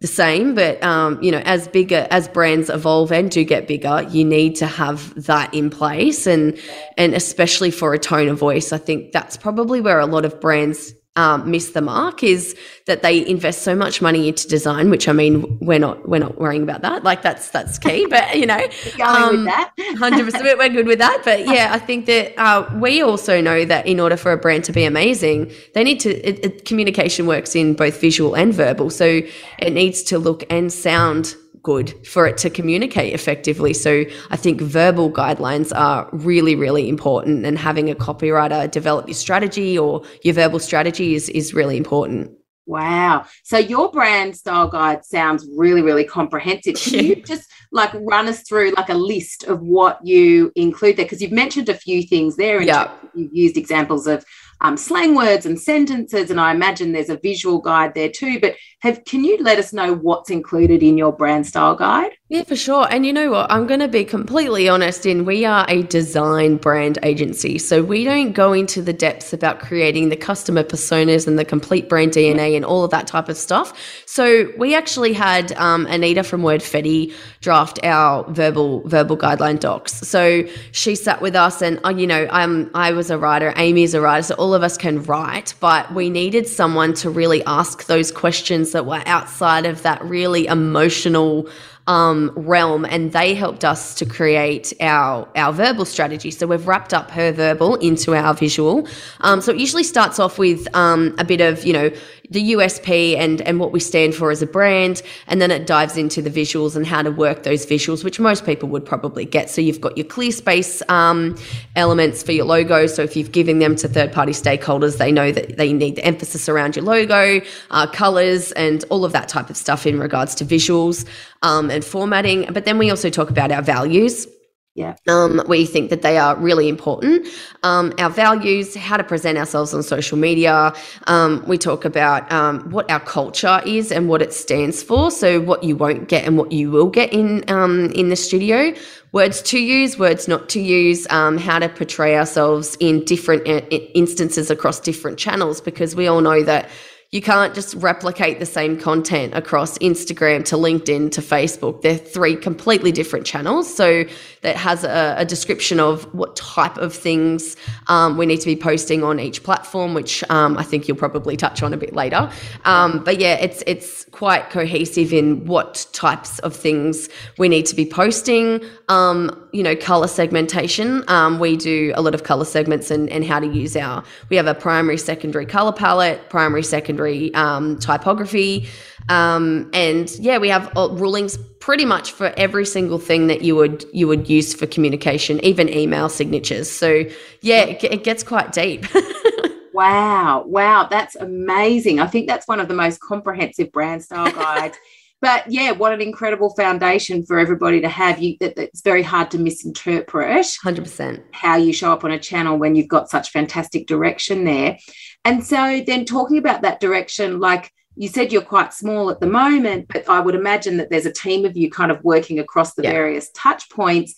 the 0.01 0.07
same 0.07 0.55
but 0.55 0.83
um, 0.83 1.21
you 1.21 1.31
know 1.31 1.41
as 1.45 1.67
bigger 1.69 2.07
as 2.09 2.27
brands 2.27 2.69
evolve 2.69 3.11
and 3.11 3.31
do 3.31 3.45
get 3.45 3.67
bigger 3.67 4.05
you 4.09 4.25
need 4.25 4.55
to 4.55 4.65
have 4.67 5.13
that 5.25 5.53
in 5.53 5.69
place. 5.69 6.27
And 6.27 6.59
and 6.97 7.13
especially 7.13 7.71
for 7.71 7.93
a 7.93 7.99
tone 7.99 8.27
of 8.27 8.37
voice 8.37 8.73
i 8.73 8.77
think 8.77 9.13
that's 9.13 9.37
probably 9.37 9.79
where 9.79 9.99
a 9.99 10.05
lot 10.05 10.25
of 10.25 10.41
brands 10.41 10.93
um, 11.17 11.51
miss 11.51 11.71
the 11.71 11.81
mark 11.81 12.23
is 12.23 12.55
that 12.85 13.01
they 13.01 13.25
invest 13.27 13.63
so 13.63 13.75
much 13.75 14.01
money 14.01 14.29
into 14.29 14.47
design, 14.47 14.89
which 14.89 15.09
I 15.09 15.11
mean, 15.11 15.57
we're 15.59 15.79
not 15.79 16.07
we're 16.07 16.19
not 16.19 16.39
worrying 16.39 16.63
about 16.63 16.81
that. 16.83 17.03
Like 17.03 17.21
that's 17.21 17.49
that's 17.49 17.77
key, 17.77 18.05
but 18.09 18.37
you 18.37 18.45
know, 18.45 18.65
um, 19.03 19.45
hundred 19.97 20.25
percent, 20.25 20.43
we're 20.57 20.69
good 20.69 20.87
with 20.87 20.99
that. 20.99 21.21
But 21.25 21.45
yeah, 21.45 21.69
I 21.71 21.79
think 21.79 22.05
that 22.05 22.33
uh, 22.39 22.69
we 22.75 23.01
also 23.01 23.41
know 23.41 23.65
that 23.65 23.85
in 23.87 23.99
order 23.99 24.15
for 24.15 24.31
a 24.31 24.37
brand 24.37 24.63
to 24.65 24.71
be 24.71 24.85
amazing, 24.85 25.51
they 25.73 25.83
need 25.83 25.99
to 26.01 26.09
it, 26.27 26.45
it, 26.45 26.65
communication 26.65 27.27
works 27.27 27.55
in 27.55 27.73
both 27.73 27.99
visual 27.99 28.33
and 28.35 28.53
verbal, 28.53 28.89
so 28.89 29.21
it 29.59 29.73
needs 29.73 30.03
to 30.03 30.17
look 30.17 30.45
and 30.49 30.71
sound 30.71 31.35
good 31.63 32.05
for 32.07 32.25
it 32.25 32.37
to 32.39 32.49
communicate 32.49 33.13
effectively. 33.13 33.73
So 33.73 34.03
I 34.29 34.37
think 34.37 34.61
verbal 34.61 35.11
guidelines 35.11 35.75
are 35.75 36.09
really, 36.11 36.55
really 36.55 36.89
important 36.89 37.45
and 37.45 37.57
having 37.57 37.89
a 37.89 37.95
copywriter 37.95 38.69
develop 38.69 39.07
your 39.07 39.15
strategy 39.15 39.77
or 39.77 40.03
your 40.23 40.33
verbal 40.33 40.59
strategy 40.59 41.15
is, 41.15 41.29
is 41.29 41.53
really 41.53 41.77
important. 41.77 42.31
Wow. 42.67 43.25
So 43.43 43.57
your 43.57 43.91
brand 43.91 44.37
style 44.37 44.67
guide 44.67 45.03
sounds 45.03 45.47
really, 45.57 45.81
really 45.81 46.05
comprehensive. 46.05 46.75
Can 46.75 47.05
you 47.05 47.15
just 47.25 47.51
like 47.71 47.91
run 47.93 48.27
us 48.27 48.43
through 48.43 48.71
like 48.77 48.89
a 48.89 48.93
list 48.93 49.43
of 49.43 49.61
what 49.61 49.99
you 50.05 50.51
include 50.55 50.97
there? 50.97 51.05
Because 51.05 51.21
you've 51.21 51.31
mentioned 51.31 51.69
a 51.69 51.73
few 51.73 52.03
things 52.03 52.37
there. 52.37 52.61
Yeah. 52.61 52.91
You've 53.13 53.33
used 53.33 53.57
examples 53.57 54.07
of 54.07 54.23
um, 54.61 54.77
slang 54.77 55.15
words 55.15 55.45
and 55.45 55.59
sentences, 55.59 56.29
and 56.31 56.39
I 56.39 56.51
imagine 56.53 56.91
there's 56.91 57.09
a 57.09 57.17
visual 57.17 57.59
guide 57.59 57.93
there 57.93 58.09
too. 58.09 58.39
But 58.39 58.55
have 58.79 59.03
can 59.05 59.23
you 59.23 59.37
let 59.41 59.59
us 59.59 59.73
know 59.73 59.95
what's 59.95 60.29
included 60.29 60.83
in 60.83 60.97
your 60.97 61.11
brand 61.11 61.47
style 61.47 61.75
guide? 61.75 62.11
Yeah, 62.31 62.43
for 62.43 62.55
sure. 62.55 62.87
And 62.89 63.05
you 63.05 63.11
know 63.11 63.29
what? 63.29 63.51
I'm 63.51 63.67
going 63.67 63.81
to 63.81 63.89
be 63.89 64.05
completely 64.05 64.69
honest 64.69 65.05
in 65.05 65.25
we 65.25 65.43
are 65.43 65.65
a 65.67 65.83
design 65.83 66.55
brand 66.55 66.97
agency. 67.03 67.57
So 67.57 67.83
we 67.83 68.05
don't 68.05 68.31
go 68.31 68.53
into 68.53 68.81
the 68.81 68.93
depths 68.93 69.33
about 69.33 69.59
creating 69.59 70.07
the 70.07 70.15
customer 70.15 70.63
personas 70.63 71.27
and 71.27 71.37
the 71.37 71.43
complete 71.43 71.89
brand 71.89 72.13
DNA 72.13 72.55
and 72.55 72.63
all 72.63 72.85
of 72.85 72.91
that 72.91 73.05
type 73.05 73.27
of 73.27 73.35
stuff. 73.35 73.77
So 74.05 74.49
we 74.57 74.73
actually 74.73 75.11
had 75.11 75.51
um, 75.57 75.85
Anita 75.87 76.23
from 76.23 76.41
Wordfetti 76.41 77.13
draft 77.41 77.83
our 77.83 78.23
verbal 78.31 78.87
verbal 78.87 79.17
guideline 79.17 79.59
docs. 79.59 79.91
So 79.95 80.47
she 80.71 80.95
sat 80.95 81.21
with 81.21 81.35
us 81.35 81.61
and 81.61 81.81
uh, 81.83 81.89
you 81.89 82.07
know, 82.07 82.29
I'm, 82.31 82.71
I 82.73 82.93
was 82.93 83.11
a 83.11 83.17
writer, 83.17 83.53
Amy 83.57 83.83
is 83.83 83.93
a 83.93 83.99
writer, 83.99 84.23
so 84.23 84.35
all 84.35 84.53
of 84.53 84.63
us 84.63 84.77
can 84.77 85.03
write, 85.03 85.53
but 85.59 85.93
we 85.93 86.09
needed 86.09 86.47
someone 86.47 86.93
to 86.93 87.09
really 87.09 87.43
ask 87.43 87.87
those 87.87 88.09
questions 88.09 88.71
that 88.71 88.85
were 88.85 89.03
outside 89.05 89.65
of 89.65 89.81
that 89.81 90.01
really 90.05 90.45
emotional 90.45 91.49
um, 91.91 92.31
realm, 92.37 92.85
and 92.85 93.11
they 93.11 93.33
helped 93.33 93.65
us 93.65 93.93
to 93.95 94.05
create 94.05 94.71
our 94.79 95.27
our 95.35 95.51
verbal 95.51 95.83
strategy. 95.83 96.31
So 96.31 96.47
we've 96.47 96.65
wrapped 96.65 96.93
up 96.93 97.11
her 97.11 97.33
verbal 97.33 97.75
into 97.75 98.15
our 98.15 98.33
visual. 98.33 98.87
Um, 99.19 99.41
so 99.41 99.51
it 99.51 99.59
usually 99.59 99.83
starts 99.83 100.17
off 100.17 100.37
with 100.39 100.73
um, 100.73 101.13
a 101.17 101.25
bit 101.25 101.41
of 101.41 101.65
you 101.65 101.73
know 101.73 101.91
the 102.31 102.53
USP 102.53 103.15
and 103.17 103.41
and 103.41 103.59
what 103.59 103.71
we 103.71 103.79
stand 103.79 104.15
for 104.15 104.31
as 104.31 104.41
a 104.41 104.47
brand, 104.47 105.01
and 105.27 105.41
then 105.41 105.51
it 105.51 105.67
dives 105.67 105.97
into 105.97 106.21
the 106.21 106.29
visuals 106.29 106.75
and 106.75 106.87
how 106.87 107.01
to 107.01 107.11
work 107.11 107.43
those 107.43 107.65
visuals, 107.65 108.03
which 108.03 108.19
most 108.19 108.45
people 108.45 108.69
would 108.69 108.85
probably 108.85 109.25
get. 109.25 109.49
So 109.49 109.61
you've 109.61 109.81
got 109.81 109.97
your 109.97 110.07
clear 110.07 110.31
space 110.31 110.81
um, 110.89 111.37
elements 111.75 112.23
for 112.23 112.31
your 112.31 112.45
logo. 112.45 112.87
So 112.87 113.03
if 113.03 113.15
you've 113.15 113.31
given 113.31 113.59
them 113.59 113.75
to 113.75 113.87
third 113.87 114.11
party 114.11 114.31
stakeholders, 114.31 114.97
they 114.97 115.11
know 115.11 115.31
that 115.31 115.57
they 115.57 115.73
need 115.73 115.97
the 115.97 116.05
emphasis 116.05 116.49
around 116.49 116.75
your 116.75 116.85
logo, 116.85 117.41
uh, 117.69 117.87
colors, 117.87 118.51
and 118.53 118.83
all 118.89 119.05
of 119.05 119.11
that 119.11 119.27
type 119.27 119.49
of 119.49 119.57
stuff 119.57 119.85
in 119.85 119.99
regards 119.99 120.33
to 120.35 120.45
visuals 120.45 121.05
um, 121.41 121.69
and 121.69 121.83
formatting. 121.83 122.51
But 122.51 122.65
then 122.65 122.77
we 122.77 122.89
also 122.89 123.09
talk 123.09 123.29
about 123.29 123.51
our 123.51 123.61
values. 123.61 124.27
Yeah. 124.73 124.95
Um, 125.09 125.41
we 125.49 125.65
think 125.65 125.89
that 125.89 126.01
they 126.01 126.17
are 126.17 126.37
really 126.37 126.69
important. 126.69 127.27
Um, 127.61 127.93
our 127.99 128.09
values, 128.09 128.73
how 128.73 128.95
to 128.95 129.03
present 129.03 129.37
ourselves 129.37 129.73
on 129.73 129.83
social 129.83 130.17
media. 130.17 130.73
Um, 131.07 131.43
we 131.45 131.57
talk 131.57 131.83
about 131.83 132.31
um, 132.31 132.71
what 132.71 132.89
our 132.89 133.01
culture 133.01 133.61
is 133.65 133.91
and 133.91 134.07
what 134.07 134.21
it 134.21 134.31
stands 134.31 134.81
for. 134.81 135.11
So 135.11 135.41
what 135.41 135.65
you 135.65 135.75
won't 135.75 136.07
get 136.07 136.25
and 136.25 136.37
what 136.37 136.53
you 136.53 136.71
will 136.71 136.87
get 136.87 137.11
in 137.11 137.43
um, 137.49 137.91
in 137.91 138.07
the 138.07 138.15
studio. 138.15 138.73
Words 139.11 139.41
to 139.41 139.59
use, 139.59 139.99
words 139.99 140.29
not 140.29 140.47
to 140.49 140.61
use. 140.61 141.05
Um, 141.09 141.37
how 141.37 141.59
to 141.59 141.67
portray 141.67 142.15
ourselves 142.15 142.77
in 142.79 143.03
different 143.03 143.45
uh, 143.45 143.65
instances 143.93 144.49
across 144.49 144.79
different 144.79 145.19
channels, 145.19 145.59
because 145.59 145.97
we 145.97 146.07
all 146.07 146.21
know 146.21 146.43
that 146.43 146.69
you 147.11 147.21
can't 147.21 147.53
just 147.53 147.73
replicate 147.75 148.39
the 148.39 148.45
same 148.45 148.79
content 148.79 149.33
across 149.33 149.77
Instagram 149.79 150.45
to 150.45 150.55
LinkedIn 150.55 151.11
to 151.11 151.21
Facebook. 151.21 151.81
They're 151.81 151.97
three 151.97 152.37
completely 152.37 152.93
different 152.93 153.25
channels. 153.25 153.73
So 153.73 154.05
that 154.43 154.55
has 154.55 154.85
a, 154.85 155.15
a 155.17 155.25
description 155.25 155.81
of 155.81 156.05
what 156.13 156.37
type 156.37 156.77
of 156.77 156.93
things 156.93 157.57
um, 157.87 158.15
we 158.15 158.25
need 158.25 158.39
to 158.39 158.45
be 158.45 158.55
posting 158.55 159.03
on 159.03 159.19
each 159.19 159.43
platform, 159.43 159.93
which 159.93 160.23
um, 160.29 160.57
I 160.57 160.63
think 160.63 160.87
you'll 160.87 160.95
probably 160.95 161.35
touch 161.35 161.61
on 161.61 161.73
a 161.73 161.77
bit 161.77 161.93
later. 161.93 162.31
Um, 162.63 163.03
but 163.03 163.19
yeah, 163.19 163.33
it's 163.33 163.61
it's 163.67 164.05
quite 164.11 164.49
cohesive 164.49 165.11
in 165.11 165.45
what 165.45 165.85
types 165.91 166.39
of 166.39 166.55
things 166.55 167.09
we 167.37 167.49
need 167.49 167.65
to 167.65 167.75
be 167.75 167.85
posting. 167.85 168.63
Um, 168.87 169.37
you 169.51 169.63
know, 169.63 169.75
color 169.75 170.07
segmentation. 170.07 171.03
Um, 171.09 171.39
we 171.39 171.57
do 171.57 171.91
a 171.95 172.01
lot 172.01 172.15
of 172.15 172.23
color 172.23 172.45
segments 172.45 172.89
and, 172.89 173.09
and 173.09 173.25
how 173.25 173.39
to 173.39 173.47
use 173.47 173.75
our. 173.75 174.01
We 174.29 174.37
have 174.37 174.47
a 174.47 174.55
primary, 174.55 174.97
secondary 174.97 175.45
color 175.45 175.73
palette, 175.73 176.29
primary, 176.29 176.63
secondary 176.63 177.00
um, 177.33 177.77
typography, 177.79 178.67
um, 179.09 179.69
and 179.73 180.11
yeah, 180.19 180.37
we 180.37 180.49
have 180.49 180.75
uh, 180.77 180.89
rulings 180.91 181.37
pretty 181.59 181.85
much 181.85 182.11
for 182.11 182.33
every 182.37 182.65
single 182.65 182.97
thing 182.97 183.27
that 183.27 183.41
you 183.41 183.55
would 183.55 183.85
you 183.93 184.07
would 184.07 184.29
use 184.29 184.53
for 184.53 184.65
communication, 184.65 185.43
even 185.43 185.69
email 185.69 186.09
signatures. 186.09 186.69
So 186.69 187.03
yeah, 187.41 187.63
it, 187.63 187.83
it 187.83 188.03
gets 188.03 188.23
quite 188.23 188.51
deep. 188.51 188.85
wow, 189.73 190.43
wow, 190.47 190.87
that's 190.89 191.15
amazing. 191.15 191.99
I 191.99 192.07
think 192.07 192.27
that's 192.27 192.47
one 192.47 192.59
of 192.59 192.67
the 192.67 192.73
most 192.73 192.99
comprehensive 192.99 193.71
brand 193.71 194.03
style 194.03 194.31
guides 194.33 194.77
but 195.21 195.49
yeah, 195.51 195.71
what 195.71 195.93
an 195.93 196.01
incredible 196.01 196.49
foundation 196.55 197.23
for 197.23 197.37
everybody 197.37 197.79
to 197.81 197.87
have. 197.89 198.19
You 198.19 198.37
that 198.39 198.57
it's 198.57 198.81
very 198.81 199.03
hard 199.03 199.29
to 199.31 199.37
misinterpret. 199.37 200.57
Hundred 200.63 200.83
percent. 200.83 201.23
How 201.31 201.57
you 201.57 201.71
show 201.71 201.93
up 201.93 202.03
on 202.03 202.11
a 202.11 202.19
channel 202.19 202.57
when 202.57 202.75
you've 202.75 202.87
got 202.87 203.09
such 203.09 203.29
fantastic 203.29 203.85
direction 203.85 204.45
there, 204.45 204.79
and 205.23 205.45
so 205.45 205.83
then 205.85 206.05
talking 206.05 206.37
about 206.37 206.61
that 206.63 206.79
direction, 206.79 207.39
like 207.39 207.71
you 207.95 208.07
said, 208.07 208.31
you're 208.31 208.41
quite 208.41 208.73
small 208.73 209.09
at 209.09 209.19
the 209.19 209.27
moment, 209.27 209.87
but 209.89 210.07
I 210.09 210.19
would 210.19 210.35
imagine 210.35 210.77
that 210.77 210.89
there's 210.89 211.05
a 211.05 211.11
team 211.11 211.45
of 211.45 211.57
you 211.57 211.69
kind 211.69 211.91
of 211.91 212.03
working 212.03 212.39
across 212.39 212.73
the 212.73 212.83
yeah. 212.83 212.91
various 212.91 213.29
touch 213.31 213.69
points. 213.69 214.15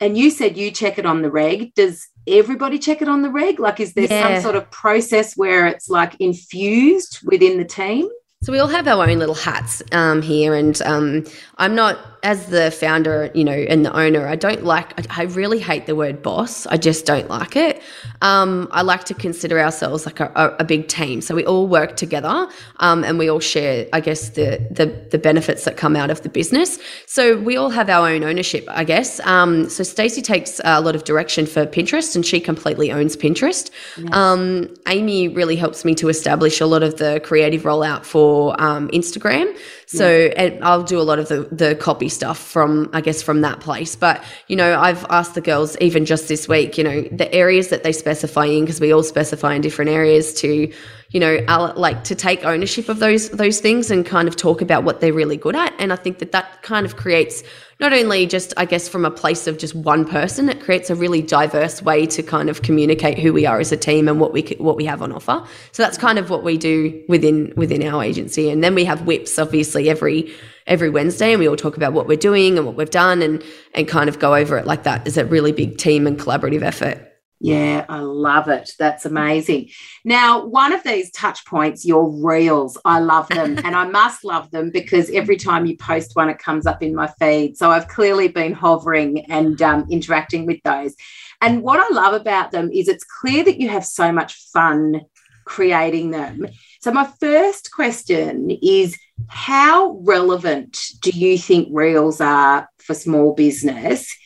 And 0.00 0.16
you 0.16 0.30
said 0.30 0.56
you 0.56 0.70
check 0.70 0.98
it 0.98 1.06
on 1.06 1.22
the 1.22 1.30
reg. 1.30 1.74
Does 1.74 2.08
everybody 2.26 2.78
check 2.78 3.02
it 3.02 3.08
on 3.08 3.22
the 3.22 3.30
reg? 3.30 3.58
Like, 3.58 3.80
is 3.80 3.94
there 3.94 4.06
yeah. 4.08 4.34
some 4.34 4.42
sort 4.42 4.56
of 4.56 4.70
process 4.70 5.36
where 5.36 5.66
it's 5.66 5.88
like 5.88 6.16
infused 6.20 7.20
within 7.24 7.58
the 7.58 7.64
team? 7.64 8.08
So 8.42 8.52
we 8.52 8.58
all 8.58 8.68
have 8.68 8.86
our 8.86 9.08
own 9.08 9.18
little 9.18 9.34
hats 9.34 9.82
um, 9.92 10.20
here, 10.20 10.54
and 10.54 10.80
um, 10.82 11.24
I'm 11.56 11.74
not 11.74 12.13
as 12.24 12.46
the 12.46 12.70
founder, 12.70 13.30
you 13.34 13.44
know, 13.44 13.52
and 13.52 13.84
the 13.84 13.94
owner, 13.94 14.26
I 14.26 14.34
don't 14.34 14.64
like, 14.64 14.92
I 15.16 15.24
really 15.24 15.58
hate 15.58 15.84
the 15.84 15.94
word 15.94 16.22
boss. 16.22 16.66
I 16.66 16.78
just 16.78 17.04
don't 17.04 17.28
like 17.28 17.54
it. 17.54 17.82
Um, 18.22 18.66
I 18.70 18.80
like 18.80 19.04
to 19.04 19.14
consider 19.14 19.60
ourselves 19.60 20.06
like 20.06 20.20
a, 20.20 20.32
a, 20.34 20.56
a 20.60 20.64
big 20.64 20.88
team. 20.88 21.20
So 21.20 21.34
we 21.34 21.44
all 21.44 21.68
work 21.68 21.96
together 21.96 22.48
um, 22.78 23.04
and 23.04 23.18
we 23.18 23.28
all 23.28 23.40
share, 23.40 23.86
I 23.92 24.00
guess, 24.00 24.30
the, 24.30 24.66
the, 24.70 24.86
the, 25.10 25.18
benefits 25.18 25.64
that 25.64 25.76
come 25.76 25.96
out 25.96 26.10
of 26.10 26.22
the 26.22 26.28
business. 26.30 26.78
So 27.06 27.38
we 27.38 27.56
all 27.58 27.70
have 27.70 27.90
our 27.90 28.08
own 28.08 28.24
ownership, 28.24 28.64
I 28.68 28.84
guess. 28.84 29.20
Um, 29.20 29.68
so 29.68 29.84
Stacey 29.84 30.22
takes 30.22 30.62
a 30.64 30.80
lot 30.80 30.96
of 30.96 31.04
direction 31.04 31.44
for 31.44 31.66
Pinterest 31.66 32.16
and 32.16 32.24
she 32.24 32.40
completely 32.40 32.90
owns 32.90 33.16
Pinterest. 33.16 33.70
Um, 34.12 34.74
Amy 34.88 35.28
really 35.28 35.56
helps 35.56 35.84
me 35.84 35.94
to 35.96 36.08
establish 36.08 36.60
a 36.60 36.66
lot 36.66 36.82
of 36.82 36.96
the 36.96 37.20
creative 37.22 37.62
rollout 37.62 38.04
for 38.04 38.58
um, 38.60 38.88
Instagram. 38.88 39.54
So 39.96 40.06
and 40.36 40.62
I'll 40.64 40.82
do 40.82 41.00
a 41.00 41.02
lot 41.02 41.18
of 41.18 41.28
the, 41.28 41.48
the 41.50 41.74
copy 41.74 42.08
stuff 42.08 42.38
from, 42.38 42.90
I 42.92 43.00
guess, 43.00 43.22
from 43.22 43.40
that 43.42 43.60
place. 43.60 43.96
But, 43.96 44.22
you 44.48 44.56
know, 44.56 44.78
I've 44.78 45.04
asked 45.10 45.34
the 45.34 45.40
girls, 45.40 45.76
even 45.80 46.04
just 46.04 46.28
this 46.28 46.48
week, 46.48 46.76
you 46.78 46.84
know, 46.84 47.02
the 47.12 47.32
areas 47.32 47.68
that 47.68 47.82
they 47.82 47.92
specify 47.92 48.46
in, 48.46 48.64
because 48.64 48.80
we 48.80 48.92
all 48.92 49.02
specify 49.02 49.54
in 49.54 49.60
different 49.60 49.90
areas 49.90 50.34
to, 50.34 50.72
you 51.10 51.20
know, 51.20 51.38
like 51.76 52.04
to 52.04 52.14
take 52.14 52.44
ownership 52.44 52.88
of 52.88 52.98
those 52.98 53.30
those 53.30 53.60
things 53.60 53.90
and 53.90 54.04
kind 54.04 54.28
of 54.28 54.36
talk 54.36 54.60
about 54.60 54.84
what 54.84 55.00
they're 55.00 55.12
really 55.12 55.36
good 55.36 55.56
at. 55.56 55.72
And 55.78 55.92
I 55.92 55.96
think 55.96 56.18
that 56.18 56.32
that 56.32 56.62
kind 56.62 56.84
of 56.86 56.96
creates 56.96 57.42
not 57.84 57.92
only 57.92 58.24
just 58.24 58.54
I 58.56 58.64
guess 58.64 58.88
from 58.88 59.04
a 59.04 59.10
place 59.10 59.46
of 59.46 59.58
just 59.58 59.74
one 59.74 60.06
person, 60.06 60.48
it 60.48 60.58
creates 60.58 60.88
a 60.88 60.94
really 60.94 61.20
diverse 61.20 61.82
way 61.82 62.06
to 62.06 62.22
kind 62.22 62.48
of 62.48 62.62
communicate 62.62 63.18
who 63.18 63.30
we 63.34 63.44
are 63.44 63.60
as 63.60 63.72
a 63.72 63.76
team 63.76 64.08
and 64.08 64.18
what 64.18 64.32
we 64.32 64.40
what 64.56 64.76
we 64.76 64.86
have 64.86 65.02
on 65.02 65.12
offer. 65.12 65.44
So 65.72 65.82
that's 65.82 65.98
kind 65.98 66.18
of 66.18 66.30
what 66.30 66.42
we 66.42 66.56
do 66.56 67.04
within 67.08 67.52
within 67.56 67.82
our 67.86 68.02
agency. 68.02 68.48
And 68.48 68.64
then 68.64 68.74
we 68.74 68.86
have 68.86 69.02
whips, 69.02 69.38
obviously 69.38 69.90
every 69.90 70.32
every 70.66 70.88
Wednesday, 70.88 71.32
and 71.32 71.40
we 71.40 71.46
all 71.46 71.56
talk 71.56 71.76
about 71.76 71.92
what 71.92 72.08
we're 72.08 72.16
doing 72.16 72.56
and 72.56 72.66
what 72.66 72.74
we've 72.74 72.88
done, 72.88 73.20
and 73.20 73.44
and 73.74 73.86
kind 73.86 74.08
of 74.08 74.18
go 74.18 74.34
over 74.34 74.56
it 74.56 74.66
like 74.66 74.84
that. 74.84 75.06
Is 75.06 75.18
a 75.18 75.26
really 75.26 75.52
big 75.52 75.76
team 75.76 76.06
and 76.06 76.18
collaborative 76.18 76.62
effort. 76.62 77.13
Yeah, 77.40 77.84
I 77.88 77.98
love 77.98 78.48
it. 78.48 78.70
That's 78.78 79.04
amazing. 79.04 79.70
Now, 80.04 80.46
one 80.46 80.72
of 80.72 80.82
these 80.82 81.10
touch 81.10 81.44
points, 81.44 81.84
your 81.84 82.10
reels, 82.10 82.78
I 82.84 83.00
love 83.00 83.28
them. 83.28 83.58
and 83.64 83.74
I 83.74 83.86
must 83.86 84.24
love 84.24 84.50
them 84.50 84.70
because 84.70 85.10
every 85.10 85.36
time 85.36 85.66
you 85.66 85.76
post 85.76 86.12
one, 86.14 86.30
it 86.30 86.38
comes 86.38 86.66
up 86.66 86.82
in 86.82 86.94
my 86.94 87.08
feed. 87.18 87.58
So 87.58 87.70
I've 87.70 87.88
clearly 87.88 88.28
been 88.28 88.52
hovering 88.52 89.26
and 89.30 89.60
um, 89.60 89.86
interacting 89.90 90.46
with 90.46 90.62
those. 90.64 90.94
And 91.40 91.62
what 91.62 91.80
I 91.80 91.94
love 91.94 92.18
about 92.18 92.52
them 92.52 92.70
is 92.72 92.88
it's 92.88 93.04
clear 93.04 93.44
that 93.44 93.60
you 93.60 93.68
have 93.68 93.84
so 93.84 94.10
much 94.12 94.34
fun 94.52 95.02
creating 95.44 96.10
them. 96.10 96.46
So, 96.80 96.90
my 96.90 97.08
first 97.20 97.70
question 97.72 98.50
is 98.62 98.98
How 99.28 99.98
relevant 100.02 100.78
do 101.00 101.10
you 101.10 101.38
think 101.38 101.68
reels 101.70 102.20
are 102.20 102.68
for 102.78 102.94
small 102.94 103.34
business? 103.34 104.16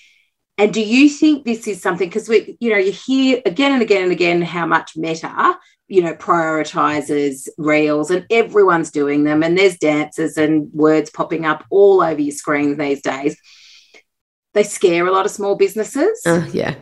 And 0.58 0.74
do 0.74 0.80
you 0.80 1.08
think 1.08 1.44
this 1.44 1.68
is 1.68 1.80
something 1.80 2.08
because 2.08 2.28
we, 2.28 2.56
you 2.60 2.70
know, 2.70 2.76
you 2.76 2.92
hear 2.92 3.40
again 3.46 3.72
and 3.72 3.80
again 3.80 4.02
and 4.02 4.12
again 4.12 4.42
how 4.42 4.66
much 4.66 4.96
Meta, 4.96 5.56
you 5.86 6.02
know, 6.02 6.14
prioritizes 6.14 7.48
reels 7.56 8.10
and 8.10 8.26
everyone's 8.28 8.90
doing 8.90 9.24
them, 9.24 9.42
and 9.42 9.56
there's 9.56 9.78
dances 9.78 10.36
and 10.36 10.68
words 10.72 11.10
popping 11.10 11.46
up 11.46 11.64
all 11.70 12.02
over 12.02 12.20
your 12.20 12.34
screen 12.34 12.76
these 12.76 13.00
days. 13.00 13.36
They 14.52 14.64
scare 14.64 15.06
a 15.06 15.12
lot 15.12 15.24
of 15.24 15.30
small 15.30 15.54
businesses. 15.54 16.20
Uh, 16.26 16.46
yeah. 16.52 16.74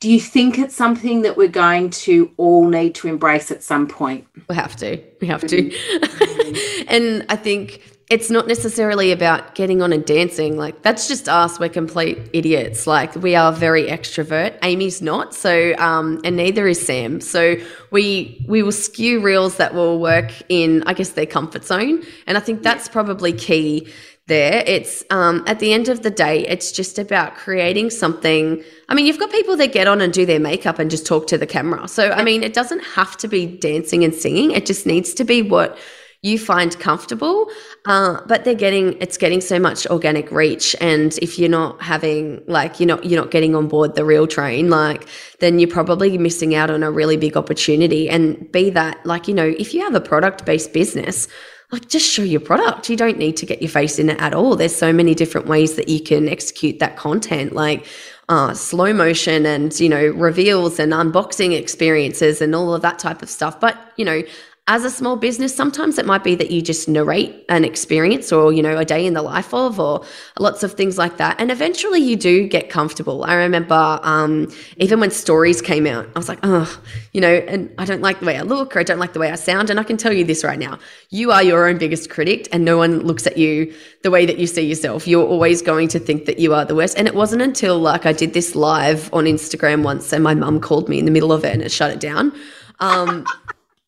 Do 0.00 0.10
you 0.10 0.20
think 0.20 0.58
it's 0.58 0.76
something 0.76 1.22
that 1.22 1.36
we're 1.36 1.48
going 1.48 1.90
to 1.90 2.32
all 2.36 2.68
need 2.68 2.94
to 2.96 3.08
embrace 3.08 3.50
at 3.50 3.62
some 3.64 3.86
point? 3.88 4.26
We 4.48 4.54
have 4.54 4.76
to. 4.76 5.02
We 5.20 5.26
have 5.26 5.46
to. 5.46 5.70
And 6.88 7.26
I 7.28 7.36
think 7.36 7.97
it's 8.10 8.30
not 8.30 8.46
necessarily 8.46 9.12
about 9.12 9.54
getting 9.54 9.82
on 9.82 9.92
and 9.92 10.04
dancing. 10.04 10.56
Like 10.56 10.82
that's 10.82 11.08
just 11.08 11.28
us. 11.28 11.60
We're 11.60 11.68
complete 11.68 12.18
idiots. 12.32 12.86
Like 12.86 13.14
we 13.16 13.34
are 13.34 13.52
very 13.52 13.84
extrovert. 13.84 14.58
Amy's 14.62 15.02
not. 15.02 15.34
So 15.34 15.74
um, 15.76 16.20
and 16.24 16.36
neither 16.36 16.66
is 16.66 16.84
Sam. 16.84 17.20
So 17.20 17.56
we 17.90 18.42
we 18.48 18.62
will 18.62 18.72
skew 18.72 19.20
reels 19.20 19.56
that 19.58 19.74
will 19.74 20.00
work 20.00 20.32
in 20.48 20.82
I 20.84 20.94
guess 20.94 21.10
their 21.10 21.26
comfort 21.26 21.64
zone. 21.64 22.02
And 22.26 22.38
I 22.38 22.40
think 22.40 22.62
that's 22.62 22.88
probably 22.88 23.32
key 23.32 23.92
there. 24.26 24.62
It's 24.66 25.04
um, 25.10 25.42
at 25.46 25.58
the 25.58 25.72
end 25.72 25.88
of 25.88 26.02
the 26.02 26.10
day, 26.10 26.46
it's 26.46 26.72
just 26.72 26.98
about 26.98 27.34
creating 27.34 27.90
something. 27.90 28.62
I 28.88 28.94
mean, 28.94 29.04
you've 29.04 29.18
got 29.18 29.30
people 29.30 29.56
that 29.56 29.72
get 29.72 29.86
on 29.86 30.00
and 30.00 30.12
do 30.12 30.24
their 30.24 30.40
makeup 30.40 30.78
and 30.78 30.90
just 30.90 31.06
talk 31.06 31.26
to 31.28 31.36
the 31.36 31.46
camera. 31.46 31.88
So 31.88 32.10
I 32.10 32.24
mean, 32.24 32.42
it 32.42 32.54
doesn't 32.54 32.84
have 32.84 33.18
to 33.18 33.28
be 33.28 33.44
dancing 33.44 34.02
and 34.02 34.14
singing. 34.14 34.52
It 34.52 34.64
just 34.64 34.86
needs 34.86 35.12
to 35.14 35.24
be 35.24 35.42
what 35.42 35.76
you 36.22 36.38
find 36.38 36.78
comfortable 36.80 37.48
uh, 37.86 38.20
but 38.26 38.44
they're 38.44 38.54
getting 38.54 39.00
it's 39.00 39.16
getting 39.16 39.40
so 39.40 39.58
much 39.58 39.86
organic 39.86 40.30
reach 40.32 40.74
and 40.80 41.16
if 41.18 41.38
you're 41.38 41.48
not 41.48 41.80
having 41.80 42.42
like 42.46 42.80
you're 42.80 42.88
not 42.88 43.04
you're 43.04 43.20
not 43.20 43.30
getting 43.30 43.54
on 43.54 43.68
board 43.68 43.94
the 43.94 44.04
real 44.04 44.26
train 44.26 44.68
like 44.68 45.06
then 45.40 45.58
you're 45.58 45.70
probably 45.70 46.18
missing 46.18 46.54
out 46.54 46.70
on 46.70 46.82
a 46.82 46.90
really 46.90 47.16
big 47.16 47.36
opportunity 47.36 48.08
and 48.08 48.50
be 48.50 48.68
that 48.68 49.04
like 49.06 49.28
you 49.28 49.34
know 49.34 49.54
if 49.58 49.72
you 49.72 49.80
have 49.80 49.94
a 49.94 50.00
product 50.00 50.44
based 50.44 50.72
business 50.72 51.28
like 51.70 51.86
just 51.86 52.10
show 52.10 52.22
your 52.22 52.40
product. 52.40 52.88
You 52.88 52.96
don't 52.96 53.18
need 53.18 53.36
to 53.36 53.44
get 53.44 53.60
your 53.60 53.68
face 53.68 53.98
in 53.98 54.08
it 54.08 54.18
at 54.22 54.32
all. 54.32 54.56
There's 54.56 54.74
so 54.74 54.90
many 54.90 55.14
different 55.14 55.48
ways 55.48 55.74
that 55.74 55.86
you 55.86 56.02
can 56.02 56.26
execute 56.26 56.78
that 56.78 56.96
content. 56.96 57.52
Like 57.52 57.86
uh, 58.28 58.52
slow 58.54 58.92
motion 58.92 59.46
and 59.46 59.78
you 59.80 59.88
know 59.88 60.08
reveals 60.08 60.78
and 60.78 60.92
unboxing 60.92 61.58
experiences 61.58 62.40
and 62.40 62.54
all 62.54 62.74
of 62.74 62.82
that 62.82 62.98
type 62.98 63.22
of 63.22 63.30
stuff 63.30 63.58
but 63.58 63.76
you 63.96 64.04
know 64.04 64.22
as 64.68 64.84
a 64.84 64.90
small 64.90 65.16
business, 65.16 65.56
sometimes 65.56 65.96
it 65.98 66.04
might 66.04 66.22
be 66.22 66.34
that 66.34 66.50
you 66.50 66.60
just 66.60 66.88
narrate 66.90 67.42
an 67.48 67.64
experience 67.64 68.30
or, 68.30 68.52
you 68.52 68.62
know, 68.62 68.76
a 68.76 68.84
day 68.84 69.06
in 69.06 69.14
the 69.14 69.22
life 69.22 69.54
of, 69.54 69.80
or 69.80 70.04
lots 70.38 70.62
of 70.62 70.74
things 70.74 70.98
like 70.98 71.16
that. 71.16 71.40
And 71.40 71.50
eventually 71.50 72.00
you 72.00 72.16
do 72.16 72.46
get 72.46 72.68
comfortable. 72.68 73.24
I 73.24 73.34
remember 73.34 73.98
um, 74.02 74.52
even 74.76 75.00
when 75.00 75.10
stories 75.10 75.62
came 75.62 75.86
out, 75.86 76.06
I 76.14 76.18
was 76.18 76.28
like, 76.28 76.40
oh, 76.42 76.80
you 77.14 77.20
know, 77.22 77.32
and 77.32 77.72
I 77.78 77.86
don't 77.86 78.02
like 78.02 78.20
the 78.20 78.26
way 78.26 78.36
I 78.36 78.42
look 78.42 78.76
or 78.76 78.80
I 78.80 78.82
don't 78.82 78.98
like 78.98 79.14
the 79.14 79.18
way 79.18 79.30
I 79.32 79.36
sound. 79.36 79.70
And 79.70 79.80
I 79.80 79.84
can 79.84 79.96
tell 79.96 80.12
you 80.12 80.24
this 80.24 80.44
right 80.44 80.58
now 80.58 80.78
you 81.08 81.32
are 81.32 81.42
your 81.42 81.66
own 81.66 81.78
biggest 81.78 82.10
critic 82.10 82.46
and 82.52 82.62
no 82.62 82.76
one 82.76 83.00
looks 83.00 83.26
at 83.26 83.38
you 83.38 83.74
the 84.02 84.10
way 84.10 84.26
that 84.26 84.38
you 84.38 84.46
see 84.46 84.66
yourself. 84.66 85.08
You're 85.08 85.26
always 85.26 85.62
going 85.62 85.88
to 85.88 85.98
think 85.98 86.26
that 86.26 86.38
you 86.38 86.52
are 86.52 86.66
the 86.66 86.74
worst. 86.74 86.98
And 86.98 87.08
it 87.08 87.14
wasn't 87.14 87.40
until 87.40 87.78
like 87.78 88.04
I 88.04 88.12
did 88.12 88.34
this 88.34 88.54
live 88.54 89.08
on 89.14 89.24
Instagram 89.24 89.82
once 89.82 90.12
and 90.12 90.22
my 90.22 90.34
mum 90.34 90.60
called 90.60 90.90
me 90.90 90.98
in 90.98 91.06
the 91.06 91.10
middle 91.10 91.32
of 91.32 91.42
it 91.46 91.54
and 91.54 91.62
it 91.62 91.72
shut 91.72 91.90
it 91.90 92.00
down. 92.00 92.38
Um, 92.80 93.26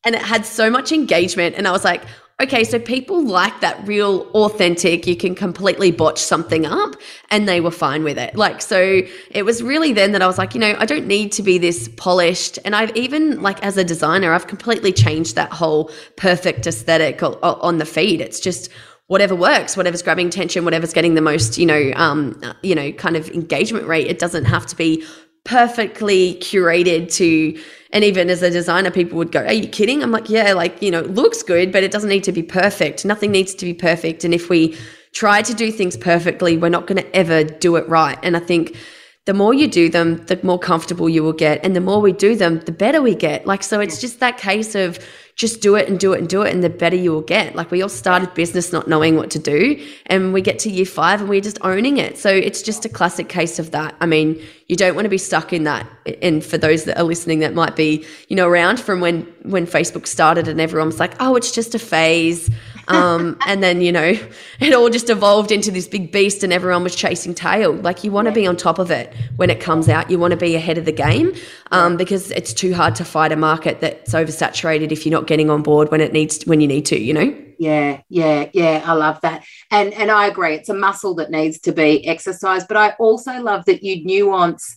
and 0.05 0.15
it 0.15 0.23
had 0.23 0.47
so 0.47 0.71
much 0.71 0.93
engagement. 0.93 1.57
And 1.57 1.69
I 1.69 1.73
was 1.73 1.85
like, 1.85 2.03
okay, 2.43 2.65
so 2.65 2.79
people 2.79 3.23
like 3.23 3.61
that 3.61 3.87
real 3.87 4.23
authentic, 4.31 5.07
you 5.07 5.15
can 5.15 5.35
completely 5.35 5.91
botch 5.91 6.19
something 6.19 6.65
up 6.65 6.97
and 7.31 7.47
they 7.47 7.61
were 7.61 7.71
fine 7.71 8.03
with 8.03 8.17
it. 8.17 8.35
Like, 8.35 8.63
so 8.63 9.03
it 9.31 9.43
was 9.45 9.63
really 9.63 9.93
then 9.93 10.13
that 10.13 10.23
I 10.23 10.27
was 10.27 10.39
like, 10.39 10.55
you 10.55 10.61
know, 10.61 10.75
I 10.79 10.87
don't 10.87 11.07
need 11.07 11.33
to 11.33 11.43
be 11.43 11.59
this 11.59 11.89
polished. 11.99 12.59
And 12.65 12.75
I've 12.75 12.97
even, 12.97 13.43
like, 13.43 13.63
as 13.63 13.77
a 13.77 13.85
designer, 13.85 14.33
I've 14.33 14.47
completely 14.47 14.91
changed 14.91 15.37
that 15.37 15.53
whole 15.53 15.91
perfect 16.17 16.67
aesthetic 16.67 17.23
on 17.23 17.77
the 17.77 17.85
feed. 17.85 18.23
It's 18.23 18.41
just, 18.41 18.71
whatever 19.09 19.35
works, 19.35 19.77
whatever's 19.77 20.03
grabbing 20.03 20.29
attention, 20.29 20.65
whatever's 20.65 20.93
getting 20.93 21.15
the 21.15 21.21
most, 21.21 21.59
you 21.59 21.67
know, 21.67 21.93
um, 21.97 22.41
you 22.63 22.77
know, 22.77 22.93
kind 22.93 23.17
of 23.17 23.29
engagement 23.31 23.85
rate. 23.89 24.07
It 24.07 24.21
doesn't 24.21 24.45
have 24.45 24.67
to 24.67 24.77
be 24.77 25.05
perfectly 25.45 26.37
curated 26.37 27.13
to 27.15 27.61
and 27.93 28.05
even 28.05 28.31
as 28.31 28.43
a 28.43 28.51
designer 28.51 28.91
people 28.91 29.19
would 29.19 29.33
go 29.33 29.45
are 29.45 29.53
you 29.53 29.69
kidding? 29.69 30.03
I'm 30.03 30.11
like 30.11 30.29
yeah 30.29 30.53
like 30.53 30.81
you 30.83 30.91
know 30.91 31.01
it 31.01 31.15
looks 31.15 31.43
good 31.43 31.73
but 31.73 31.83
it 31.83 31.91
doesn't 31.91 32.11
need 32.11 32.25
to 32.25 32.33
be 32.33 32.43
perfect. 32.43 33.05
Nothing 33.05 33.31
needs 33.33 33.55
to 33.55 33.65
be 33.65 33.75
perfect. 33.75 34.25
And 34.25 34.35
if 34.35 34.49
we 34.49 34.77
try 35.13 35.43
to 35.43 35.55
do 35.55 35.73
things 35.73 35.97
perfectly 35.97 36.57
we're 36.57 36.69
not 36.69 36.87
going 36.87 37.03
to 37.03 37.17
ever 37.17 37.45
do 37.45 37.77
it 37.77 37.89
right. 37.89 38.19
And 38.23 38.37
i 38.37 38.41
think 38.41 38.77
the 39.27 39.35
more 39.35 39.53
you 39.53 39.69
do 39.69 39.89
them 39.89 40.25
the 40.27 40.41
more 40.43 40.59
comfortable 40.59 41.09
you 41.09 41.23
will 41.23 41.33
get. 41.33 41.65
And 41.65 41.77
the 41.77 41.81
more 41.81 42.01
we 42.01 42.13
do 42.13 42.35
them 42.35 42.61
the 42.61 42.73
better 42.73 43.03
we 43.03 43.15
get. 43.15 43.47
Like 43.47 43.63
so 43.63 43.81
it's 43.81 44.01
just 44.01 44.21
that 44.21 44.39
case 44.39 44.75
of 44.75 44.99
just 45.37 45.61
do 45.61 45.75
it 45.75 45.89
and 45.89 45.99
do 45.99 46.13
it 46.13 46.19
and 46.19 46.29
do 46.29 46.43
it 46.43 46.53
and 46.53 46.63
the 46.63 46.71
better 46.71 46.97
you 46.97 47.13
will 47.13 47.21
get. 47.21 47.55
Like 47.55 47.71
we 47.71 47.83
all 47.83 47.89
started 47.89 48.33
business 48.35 48.73
not 48.73 48.89
knowing 48.89 49.17
what 49.17 49.31
to 49.33 49.39
do 49.39 49.83
and 50.07 50.33
we 50.33 50.41
get 50.41 50.59
to 50.61 50.71
year 50.71 50.87
five 50.87 51.21
and 51.21 51.29
we're 51.29 51.41
just 51.41 51.59
owning 51.63 51.99
it. 51.99 52.19
So 52.19 52.31
it's 52.31 52.63
just 52.63 52.85
a 52.85 52.89
classic 52.89 53.29
case 53.29 53.59
of 53.59 53.71
that. 53.73 53.95
I 54.01 54.07
mean 54.07 54.41
you 54.71 54.77
don't 54.77 54.95
want 54.95 55.05
to 55.05 55.11
be 55.11 55.19
stuck 55.19 55.53
in 55.53 55.65
that 55.65 55.85
and 56.23 56.45
for 56.45 56.57
those 56.57 56.85
that 56.85 56.97
are 56.97 57.03
listening 57.03 57.41
that 57.41 57.55
might 57.55 57.75
be 57.75 58.07
you 58.29 58.37
know 58.37 58.47
around 58.47 58.79
from 58.79 59.01
when 59.01 59.23
when 59.43 59.67
facebook 59.67 60.07
started 60.07 60.47
and 60.47 60.61
everyone 60.61 60.87
was 60.87 61.01
like 61.01 61.13
oh 61.19 61.35
it's 61.35 61.51
just 61.51 61.75
a 61.75 61.79
phase 61.79 62.49
um, 62.89 63.37
and 63.47 63.63
then 63.63 63.81
you 63.81 63.93
know 63.93 64.17
it 64.61 64.73
all 64.73 64.89
just 64.89 65.11
evolved 65.11 65.53
into 65.53 65.71
this 65.71 65.87
big 65.87 66.11
beast 66.11 66.43
and 66.43 66.53
everyone 66.53 66.83
was 66.83 66.95
chasing 66.95 67.35
tail. 67.35 67.73
Like 67.75 68.05
you 68.05 68.13
want 68.13 68.27
to 68.27 68.33
be 68.33 68.47
on 68.47 68.57
top 68.57 68.79
of 68.79 68.91
it 68.91 69.15
when 69.37 69.51
it 69.51 69.61
comes 69.61 69.89
out. 69.89 70.11
You 70.11 70.19
want 70.19 70.31
to 70.31 70.37
be 70.39 70.55
ahead 70.55 70.79
of 70.79 70.85
the 70.85 70.93
game 70.93 71.35
um, 71.71 71.97
because 71.97 72.31
it's 72.31 72.53
too 72.53 72.73
hard 72.73 72.95
to 72.97 73.05
fight 73.05 73.33
a 73.33 73.37
market 73.37 73.81
that's 73.81 74.15
oversaturated 74.15 74.93
if 74.93 75.05
you're 75.05 75.13
not 75.13 75.27
getting 75.27 75.51
on 75.51 75.63
board 75.63 75.91
when 75.91 76.01
it 76.01 76.13
needs 76.13 76.43
when 76.45 76.61
you 76.61 76.69
need 76.69 76.87
to 76.87 77.01
you 77.01 77.15
know? 77.15 77.37
Yeah 77.59 78.01
yeah 78.09 78.49
yeah 78.53 78.83
i 78.85 78.93
love 78.93 79.21
that. 79.23 79.45
And 79.71 79.93
and 79.95 80.11
i 80.11 80.27
agree 80.27 80.55
it's 80.55 80.69
a 80.69 80.75
muscle 80.75 81.15
that 81.17 81.31
needs 81.31 81.59
to 81.61 81.73
be 81.73 82.07
exercised 82.07 82.69
but 82.69 82.77
i 82.77 82.91
also 82.99 83.41
love 83.41 83.65
that 83.67 83.83
you 83.83 84.05
nuance 84.05 84.77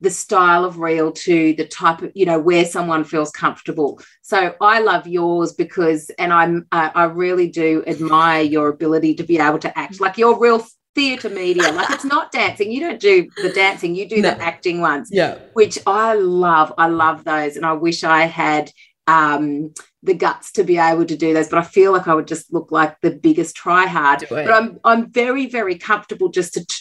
the 0.00 0.10
style 0.10 0.64
of 0.64 0.78
reel 0.78 1.12
to 1.12 1.54
the 1.54 1.66
type 1.66 2.02
of 2.02 2.12
you 2.14 2.26
know 2.26 2.38
where 2.38 2.64
someone 2.64 3.04
feels 3.04 3.30
comfortable 3.30 4.00
so 4.22 4.54
i 4.60 4.80
love 4.80 5.06
yours 5.06 5.52
because 5.52 6.10
and 6.18 6.32
i'm 6.32 6.66
uh, 6.72 6.90
i 6.94 7.04
really 7.04 7.48
do 7.48 7.82
admire 7.86 8.42
your 8.42 8.68
ability 8.68 9.14
to 9.14 9.22
be 9.22 9.38
able 9.38 9.58
to 9.58 9.78
act 9.78 10.00
like 10.00 10.18
your 10.18 10.38
real 10.38 10.64
theatre 10.94 11.28
media. 11.28 11.70
Like 11.72 11.90
it's 11.90 12.04
not 12.04 12.32
dancing. 12.32 12.70
You 12.70 12.80
don't 12.80 13.00
do 13.00 13.28
the 13.42 13.50
dancing, 13.50 13.94
you 13.94 14.08
do 14.08 14.22
no. 14.22 14.30
the 14.30 14.40
acting 14.40 14.80
ones. 14.80 15.08
Yeah. 15.10 15.38
Which 15.52 15.78
I 15.86 16.14
love. 16.14 16.72
I 16.78 16.88
love 16.88 17.24
those. 17.24 17.56
And 17.56 17.66
I 17.66 17.72
wish 17.72 18.04
I 18.04 18.26
had 18.26 18.70
um 19.06 19.74
the 20.02 20.14
guts 20.14 20.52
to 20.52 20.64
be 20.64 20.78
able 20.78 21.04
to 21.04 21.16
do 21.16 21.34
those. 21.34 21.48
But 21.48 21.58
I 21.58 21.62
feel 21.62 21.92
like 21.92 22.08
I 22.08 22.14
would 22.14 22.28
just 22.28 22.52
look 22.52 22.70
like 22.70 23.00
the 23.00 23.10
biggest 23.10 23.56
try 23.56 23.86
hard. 23.86 24.24
But 24.28 24.50
I'm 24.50 24.78
I'm 24.84 25.10
very, 25.10 25.46
very 25.46 25.76
comfortable 25.78 26.28
just 26.28 26.54
to 26.54 26.64
t- 26.64 26.74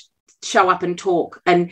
show 0.44 0.70
up 0.70 0.84
and 0.84 0.98
talk. 0.98 1.42
And 1.46 1.72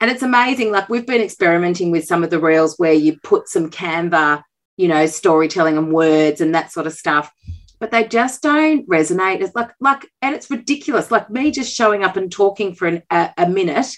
and 0.00 0.10
it's 0.10 0.22
amazing. 0.22 0.72
Like 0.72 0.88
we've 0.88 1.06
been 1.06 1.22
experimenting 1.22 1.90
with 1.90 2.04
some 2.04 2.24
of 2.24 2.30
the 2.30 2.38
reels 2.38 2.76
where 2.76 2.92
you 2.92 3.18
put 3.22 3.48
some 3.48 3.70
Canva, 3.70 4.42
you 4.76 4.88
know, 4.88 5.06
storytelling 5.06 5.78
and 5.78 5.92
words 5.92 6.40
and 6.40 6.54
that 6.54 6.72
sort 6.72 6.86
of 6.86 6.92
stuff 6.92 7.30
but 7.78 7.90
they 7.90 8.06
just 8.06 8.42
don't 8.42 8.88
resonate. 8.88 9.40
It's 9.40 9.54
like 9.54 9.70
like, 9.80 10.06
and 10.22 10.34
it's 10.34 10.50
ridiculous. 10.50 11.10
Like 11.10 11.30
me 11.30 11.50
just 11.50 11.74
showing 11.74 12.02
up 12.02 12.16
and 12.16 12.30
talking 12.30 12.74
for 12.74 12.88
an, 12.88 13.02
a, 13.10 13.30
a 13.36 13.48
minute 13.48 13.94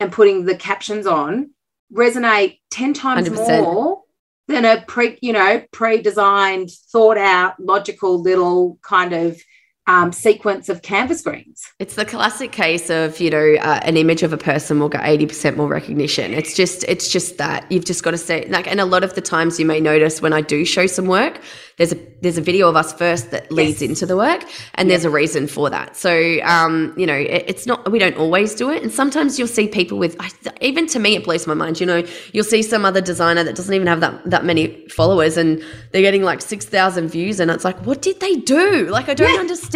and 0.00 0.12
putting 0.12 0.44
the 0.44 0.56
captions 0.56 1.06
on 1.06 1.50
resonate 1.92 2.58
ten 2.70 2.92
times 2.92 3.28
100%. 3.28 3.62
more 3.62 4.02
than 4.48 4.64
a 4.64 4.82
pre, 4.86 5.18
you 5.22 5.32
know, 5.32 5.62
pre-designed, 5.72 6.70
thought 6.92 7.16
out, 7.16 7.58
logical 7.58 8.20
little 8.20 8.78
kind 8.82 9.12
of 9.12 9.40
um, 9.86 10.12
sequence 10.12 10.68
of 10.68 10.82
canvas 10.82 11.20
screens. 11.20 11.62
It's 11.78 11.94
the 11.94 12.04
classic 12.04 12.52
case 12.52 12.90
of 12.90 13.20
you 13.20 13.30
know 13.30 13.54
uh, 13.60 13.80
an 13.82 13.96
image 13.96 14.22
of 14.22 14.32
a 14.32 14.38
person 14.38 14.80
will 14.80 14.88
get 14.88 15.04
eighty 15.04 15.26
percent 15.26 15.56
more 15.56 15.68
recognition. 15.68 16.32
It's 16.32 16.54
just 16.54 16.84
it's 16.84 17.10
just 17.10 17.38
that 17.38 17.70
you've 17.70 17.84
just 17.84 18.02
got 18.02 18.12
to 18.12 18.18
say 18.18 18.46
like, 18.48 18.66
and 18.66 18.80
a 18.80 18.84
lot 18.84 19.04
of 19.04 19.14
the 19.14 19.20
times 19.20 19.58
you 19.60 19.66
may 19.66 19.80
notice 19.80 20.22
when 20.22 20.32
I 20.32 20.40
do 20.40 20.64
show 20.64 20.86
some 20.86 21.06
work, 21.06 21.40
there's 21.76 21.92
a 21.92 21.98
there's 22.20 22.38
a 22.38 22.40
video 22.40 22.68
of 22.68 22.76
us 22.76 22.92
first 22.92 23.30
that 23.30 23.50
leads 23.50 23.82
yes. 23.82 23.90
into 23.90 24.06
the 24.06 24.16
work 24.16 24.44
and 24.74 24.88
there's 24.88 25.04
a 25.04 25.10
reason 25.10 25.46
for 25.46 25.68
that 25.68 25.96
so 25.96 26.40
um, 26.42 26.94
you 26.96 27.06
know 27.06 27.14
it, 27.14 27.44
it's 27.46 27.66
not 27.66 27.90
we 27.90 27.98
don't 27.98 28.16
always 28.16 28.54
do 28.54 28.70
it 28.70 28.82
and 28.82 28.92
sometimes 28.92 29.38
you'll 29.38 29.48
see 29.48 29.66
people 29.66 29.98
with 29.98 30.16
even 30.60 30.86
to 30.86 30.98
me 30.98 31.16
it 31.16 31.24
blows 31.24 31.46
my 31.46 31.54
mind 31.54 31.80
you 31.80 31.86
know 31.86 32.02
you'll 32.32 32.44
see 32.44 32.62
some 32.62 32.84
other 32.84 33.00
designer 33.00 33.42
that 33.42 33.56
doesn't 33.56 33.74
even 33.74 33.86
have 33.86 34.00
that 34.00 34.24
that 34.30 34.44
many 34.44 34.86
followers 34.88 35.36
and 35.36 35.62
they're 35.92 36.02
getting 36.02 36.22
like 36.22 36.40
6000 36.40 37.08
views 37.08 37.40
and 37.40 37.50
it's 37.50 37.64
like 37.64 37.76
what 37.84 38.00
did 38.00 38.20
they 38.20 38.36
do 38.36 38.88
like 38.88 39.08
i 39.08 39.14
don't 39.14 39.32
yeah. 39.32 39.40
understand 39.40 39.73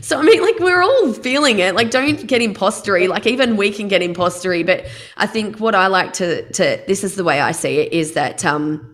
so 0.00 0.18
i 0.18 0.22
mean 0.22 0.42
like 0.42 0.58
we're 0.58 0.82
all 0.82 1.12
feeling 1.12 1.58
it 1.58 1.74
like 1.74 1.90
don't 1.90 2.26
get 2.26 2.40
impostery 2.42 3.08
like 3.08 3.26
even 3.26 3.56
we 3.56 3.70
can 3.70 3.88
get 3.88 4.02
impostery 4.02 4.64
but 4.64 4.86
i 5.16 5.26
think 5.26 5.60
what 5.60 5.74
i 5.74 5.86
like 5.86 6.12
to 6.12 6.50
to 6.52 6.82
this 6.86 7.04
is 7.04 7.14
the 7.14 7.24
way 7.24 7.40
i 7.40 7.52
see 7.52 7.78
it 7.78 7.92
is 7.92 8.12
that 8.12 8.44
um 8.44 8.90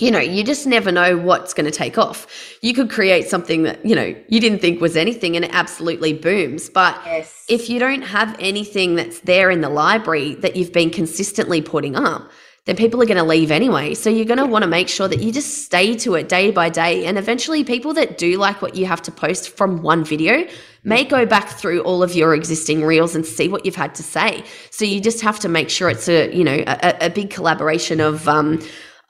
you 0.00 0.10
know, 0.10 0.18
you 0.18 0.42
just 0.42 0.66
never 0.66 0.90
know 0.90 1.16
what's 1.16 1.52
going 1.52 1.66
to 1.66 1.70
take 1.70 1.98
off. 1.98 2.26
You 2.62 2.72
could 2.72 2.90
create 2.90 3.28
something 3.28 3.64
that, 3.64 3.84
you 3.84 3.94
know, 3.94 4.14
you 4.28 4.40
didn't 4.40 4.60
think 4.60 4.80
was 4.80 4.96
anything 4.96 5.36
and 5.36 5.44
it 5.44 5.50
absolutely 5.52 6.14
booms. 6.14 6.70
But 6.70 7.00
yes. 7.04 7.44
if 7.48 7.68
you 7.68 7.78
don't 7.78 8.02
have 8.02 8.34
anything 8.40 8.94
that's 8.94 9.20
there 9.20 9.50
in 9.50 9.60
the 9.60 9.68
library 9.68 10.36
that 10.36 10.56
you've 10.56 10.72
been 10.72 10.90
consistently 10.90 11.60
putting 11.60 11.96
up, 11.96 12.30
then 12.66 12.76
people 12.76 13.02
are 13.02 13.06
going 13.06 13.16
to 13.16 13.24
leave 13.24 13.50
anyway. 13.50 13.94
So 13.94 14.10
you're 14.10 14.26
going 14.26 14.38
to 14.38 14.46
want 14.46 14.62
to 14.62 14.68
make 14.68 14.88
sure 14.88 15.08
that 15.08 15.20
you 15.20 15.32
just 15.32 15.64
stay 15.64 15.96
to 15.96 16.14
it 16.14 16.28
day 16.28 16.50
by 16.50 16.68
day. 16.68 17.06
And 17.06 17.16
eventually, 17.16 17.64
people 17.64 17.94
that 17.94 18.18
do 18.18 18.36
like 18.36 18.60
what 18.60 18.76
you 18.76 18.86
have 18.86 19.00
to 19.02 19.10
post 19.10 19.56
from 19.56 19.82
one 19.82 20.04
video 20.04 20.46
may 20.84 21.04
go 21.04 21.24
back 21.26 21.48
through 21.48 21.80
all 21.80 22.02
of 22.02 22.14
your 22.14 22.34
existing 22.34 22.84
reels 22.84 23.14
and 23.14 23.24
see 23.24 23.48
what 23.48 23.64
you've 23.64 23.76
had 23.76 23.94
to 23.94 24.02
say. 24.02 24.44
So 24.70 24.84
you 24.84 25.00
just 25.00 25.20
have 25.22 25.40
to 25.40 25.48
make 25.48 25.70
sure 25.70 25.88
it's 25.88 26.08
a, 26.08 26.34
you 26.34 26.44
know, 26.44 26.62
a, 26.66 27.06
a 27.06 27.10
big 27.10 27.30
collaboration 27.30 28.00
of, 28.00 28.28
um, 28.28 28.60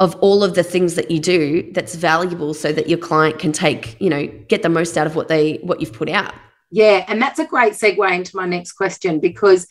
of 0.00 0.16
all 0.16 0.42
of 0.42 0.54
the 0.54 0.62
things 0.62 0.94
that 0.94 1.10
you 1.10 1.20
do 1.20 1.70
that's 1.72 1.94
valuable 1.94 2.54
so 2.54 2.72
that 2.72 2.88
your 2.88 2.98
client 2.98 3.38
can 3.38 3.52
take 3.52 4.00
you 4.00 4.08
know 4.08 4.26
get 4.48 4.62
the 4.62 4.68
most 4.68 4.96
out 4.96 5.06
of 5.06 5.14
what 5.14 5.28
they 5.28 5.56
what 5.62 5.78
you've 5.80 5.92
put 5.92 6.08
out 6.08 6.34
yeah 6.70 7.04
and 7.06 7.20
that's 7.20 7.38
a 7.38 7.44
great 7.44 7.74
segue 7.74 8.10
into 8.12 8.34
my 8.34 8.46
next 8.46 8.72
question 8.72 9.20
because 9.20 9.68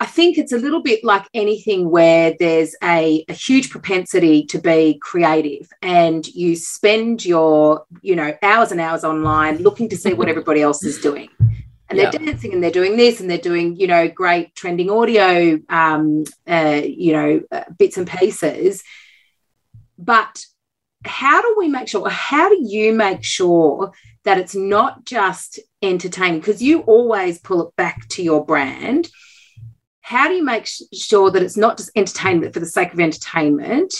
i 0.00 0.06
think 0.06 0.38
it's 0.38 0.52
a 0.52 0.58
little 0.58 0.82
bit 0.82 1.02
like 1.04 1.26
anything 1.34 1.90
where 1.90 2.34
there's 2.38 2.74
a, 2.82 3.24
a 3.28 3.32
huge 3.32 3.70
propensity 3.70 4.44
to 4.44 4.58
be 4.58 4.98
creative 5.00 5.68
and 5.82 6.26
you 6.28 6.56
spend 6.56 7.24
your 7.24 7.84
you 8.02 8.16
know 8.16 8.34
hours 8.42 8.72
and 8.72 8.80
hours 8.80 9.04
online 9.04 9.58
looking 9.58 9.88
to 9.88 9.96
see 9.96 10.12
what 10.12 10.28
everybody 10.34 10.62
else 10.62 10.84
is 10.84 10.98
doing 10.98 11.28
and 11.88 12.00
they're 12.00 12.10
dancing 12.10 12.52
and 12.52 12.64
they're 12.64 12.70
doing 12.70 12.96
this 12.96 13.20
and 13.20 13.30
they're 13.30 13.38
doing 13.38 13.76
you 13.76 13.86
know 13.86 14.08
great 14.08 14.54
trending 14.54 14.90
audio 14.90 15.58
um, 15.68 16.24
uh, 16.48 16.80
you 16.84 17.12
know 17.12 17.40
uh, 17.52 17.64
bits 17.78 17.96
and 17.96 18.08
pieces 18.08 18.82
but 19.98 20.44
how 21.06 21.40
do 21.40 21.54
we 21.56 21.68
make 21.68 21.88
sure, 21.88 22.08
how 22.08 22.48
do 22.48 22.58
you 22.62 22.92
make 22.92 23.22
sure 23.22 23.92
that 24.24 24.38
it's 24.38 24.54
not 24.54 25.04
just 25.04 25.60
entertaining? 25.82 26.40
Because 26.40 26.62
you 26.62 26.80
always 26.80 27.38
pull 27.38 27.68
it 27.68 27.76
back 27.76 28.08
to 28.10 28.22
your 28.22 28.44
brand. 28.44 29.08
How 30.06 30.28
do 30.28 30.34
you 30.34 30.44
make 30.44 30.68
sure 30.92 31.32
that 31.32 31.42
it's 31.42 31.56
not 31.56 31.78
just 31.78 31.90
entertainment 31.96 32.54
for 32.54 32.60
the 32.60 32.66
sake 32.66 32.92
of 32.92 33.00
entertainment? 33.00 33.92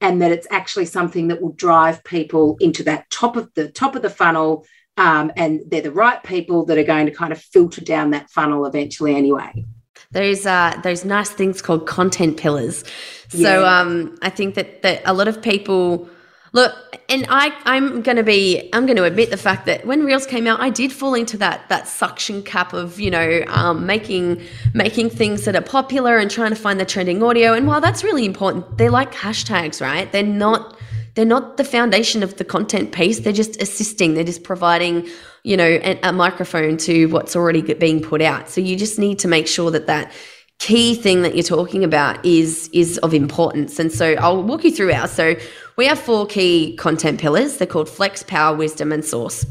and 0.00 0.22
that 0.22 0.30
it's 0.30 0.46
actually 0.50 0.86
something 0.86 1.26
that 1.26 1.42
will 1.42 1.52
drive 1.54 2.04
people 2.04 2.56
into 2.60 2.84
that 2.84 3.10
top 3.10 3.36
of 3.36 3.52
the 3.54 3.68
top 3.68 3.96
of 3.96 4.02
the 4.02 4.10
funnel 4.10 4.64
um, 4.96 5.32
and 5.36 5.60
they're 5.66 5.80
the 5.80 5.92
right 5.92 6.22
people 6.22 6.64
that 6.66 6.78
are 6.78 6.84
going 6.84 7.06
to 7.06 7.12
kind 7.12 7.32
of 7.32 7.40
filter 7.40 7.80
down 7.80 8.10
that 8.10 8.30
funnel 8.30 8.64
eventually 8.64 9.16
anyway 9.16 9.64
those 10.12 10.46
uh 10.46 10.78
those 10.84 11.04
nice 11.04 11.28
things 11.30 11.60
called 11.60 11.86
content 11.86 12.36
pillars 12.36 12.84
so 13.28 13.66
um 13.66 14.16
i 14.22 14.30
think 14.30 14.54
that 14.54 14.82
that 14.82 15.02
a 15.04 15.12
lot 15.12 15.26
of 15.26 15.42
people 15.42 16.08
Look, 16.52 16.74
and 17.08 17.26
I, 17.28 17.56
I'm 17.64 18.02
going 18.02 18.16
to 18.16 18.22
be, 18.22 18.70
I'm 18.72 18.86
going 18.86 18.96
to 18.96 19.04
admit 19.04 19.30
the 19.30 19.36
fact 19.36 19.66
that 19.66 19.86
when 19.86 20.04
Reels 20.04 20.26
came 20.26 20.46
out, 20.46 20.60
I 20.60 20.70
did 20.70 20.92
fall 20.92 21.14
into 21.14 21.36
that 21.38 21.68
that 21.68 21.86
suction 21.88 22.42
cap 22.42 22.72
of, 22.72 22.98
you 22.98 23.10
know, 23.10 23.42
um, 23.48 23.86
making 23.86 24.42
making 24.74 25.10
things 25.10 25.44
that 25.44 25.54
are 25.56 25.62
popular 25.62 26.16
and 26.18 26.30
trying 26.30 26.50
to 26.50 26.56
find 26.56 26.80
the 26.80 26.84
trending 26.86 27.22
audio. 27.22 27.52
And 27.52 27.66
while 27.66 27.80
that's 27.80 28.02
really 28.02 28.24
important, 28.24 28.78
they're 28.78 28.90
like 28.90 29.12
hashtags, 29.12 29.80
right? 29.80 30.10
They're 30.10 30.22
not 30.22 30.78
they're 31.14 31.26
not 31.26 31.56
the 31.56 31.64
foundation 31.64 32.22
of 32.22 32.36
the 32.36 32.44
content 32.44 32.92
piece. 32.92 33.20
They're 33.20 33.32
just 33.32 33.60
assisting. 33.60 34.14
They're 34.14 34.24
just 34.24 34.44
providing, 34.44 35.08
you 35.42 35.56
know, 35.56 35.80
a, 35.82 35.98
a 36.02 36.12
microphone 36.12 36.76
to 36.78 37.06
what's 37.06 37.34
already 37.34 37.74
being 37.74 38.00
put 38.00 38.22
out. 38.22 38.48
So 38.48 38.60
you 38.60 38.76
just 38.76 38.98
need 38.98 39.18
to 39.20 39.28
make 39.28 39.48
sure 39.48 39.70
that 39.72 39.86
that 39.86 40.12
key 40.58 40.94
thing 40.94 41.22
that 41.22 41.34
you're 41.34 41.44
talking 41.44 41.84
about 41.84 42.24
is 42.24 42.68
is 42.72 42.98
of 42.98 43.14
importance. 43.14 43.78
And 43.78 43.92
so 43.92 44.14
I'll 44.14 44.42
walk 44.42 44.64
you 44.64 44.70
through 44.70 44.92
ours. 44.92 45.10
So 45.10 45.34
we 45.78 45.86
have 45.86 45.98
four 45.98 46.26
key 46.26 46.76
content 46.76 47.20
pillars. 47.20 47.56
They're 47.56 47.66
called 47.66 47.88
flex, 47.88 48.22
power, 48.24 48.54
wisdom, 48.54 48.92
and 48.92 49.02
source. 49.02 49.46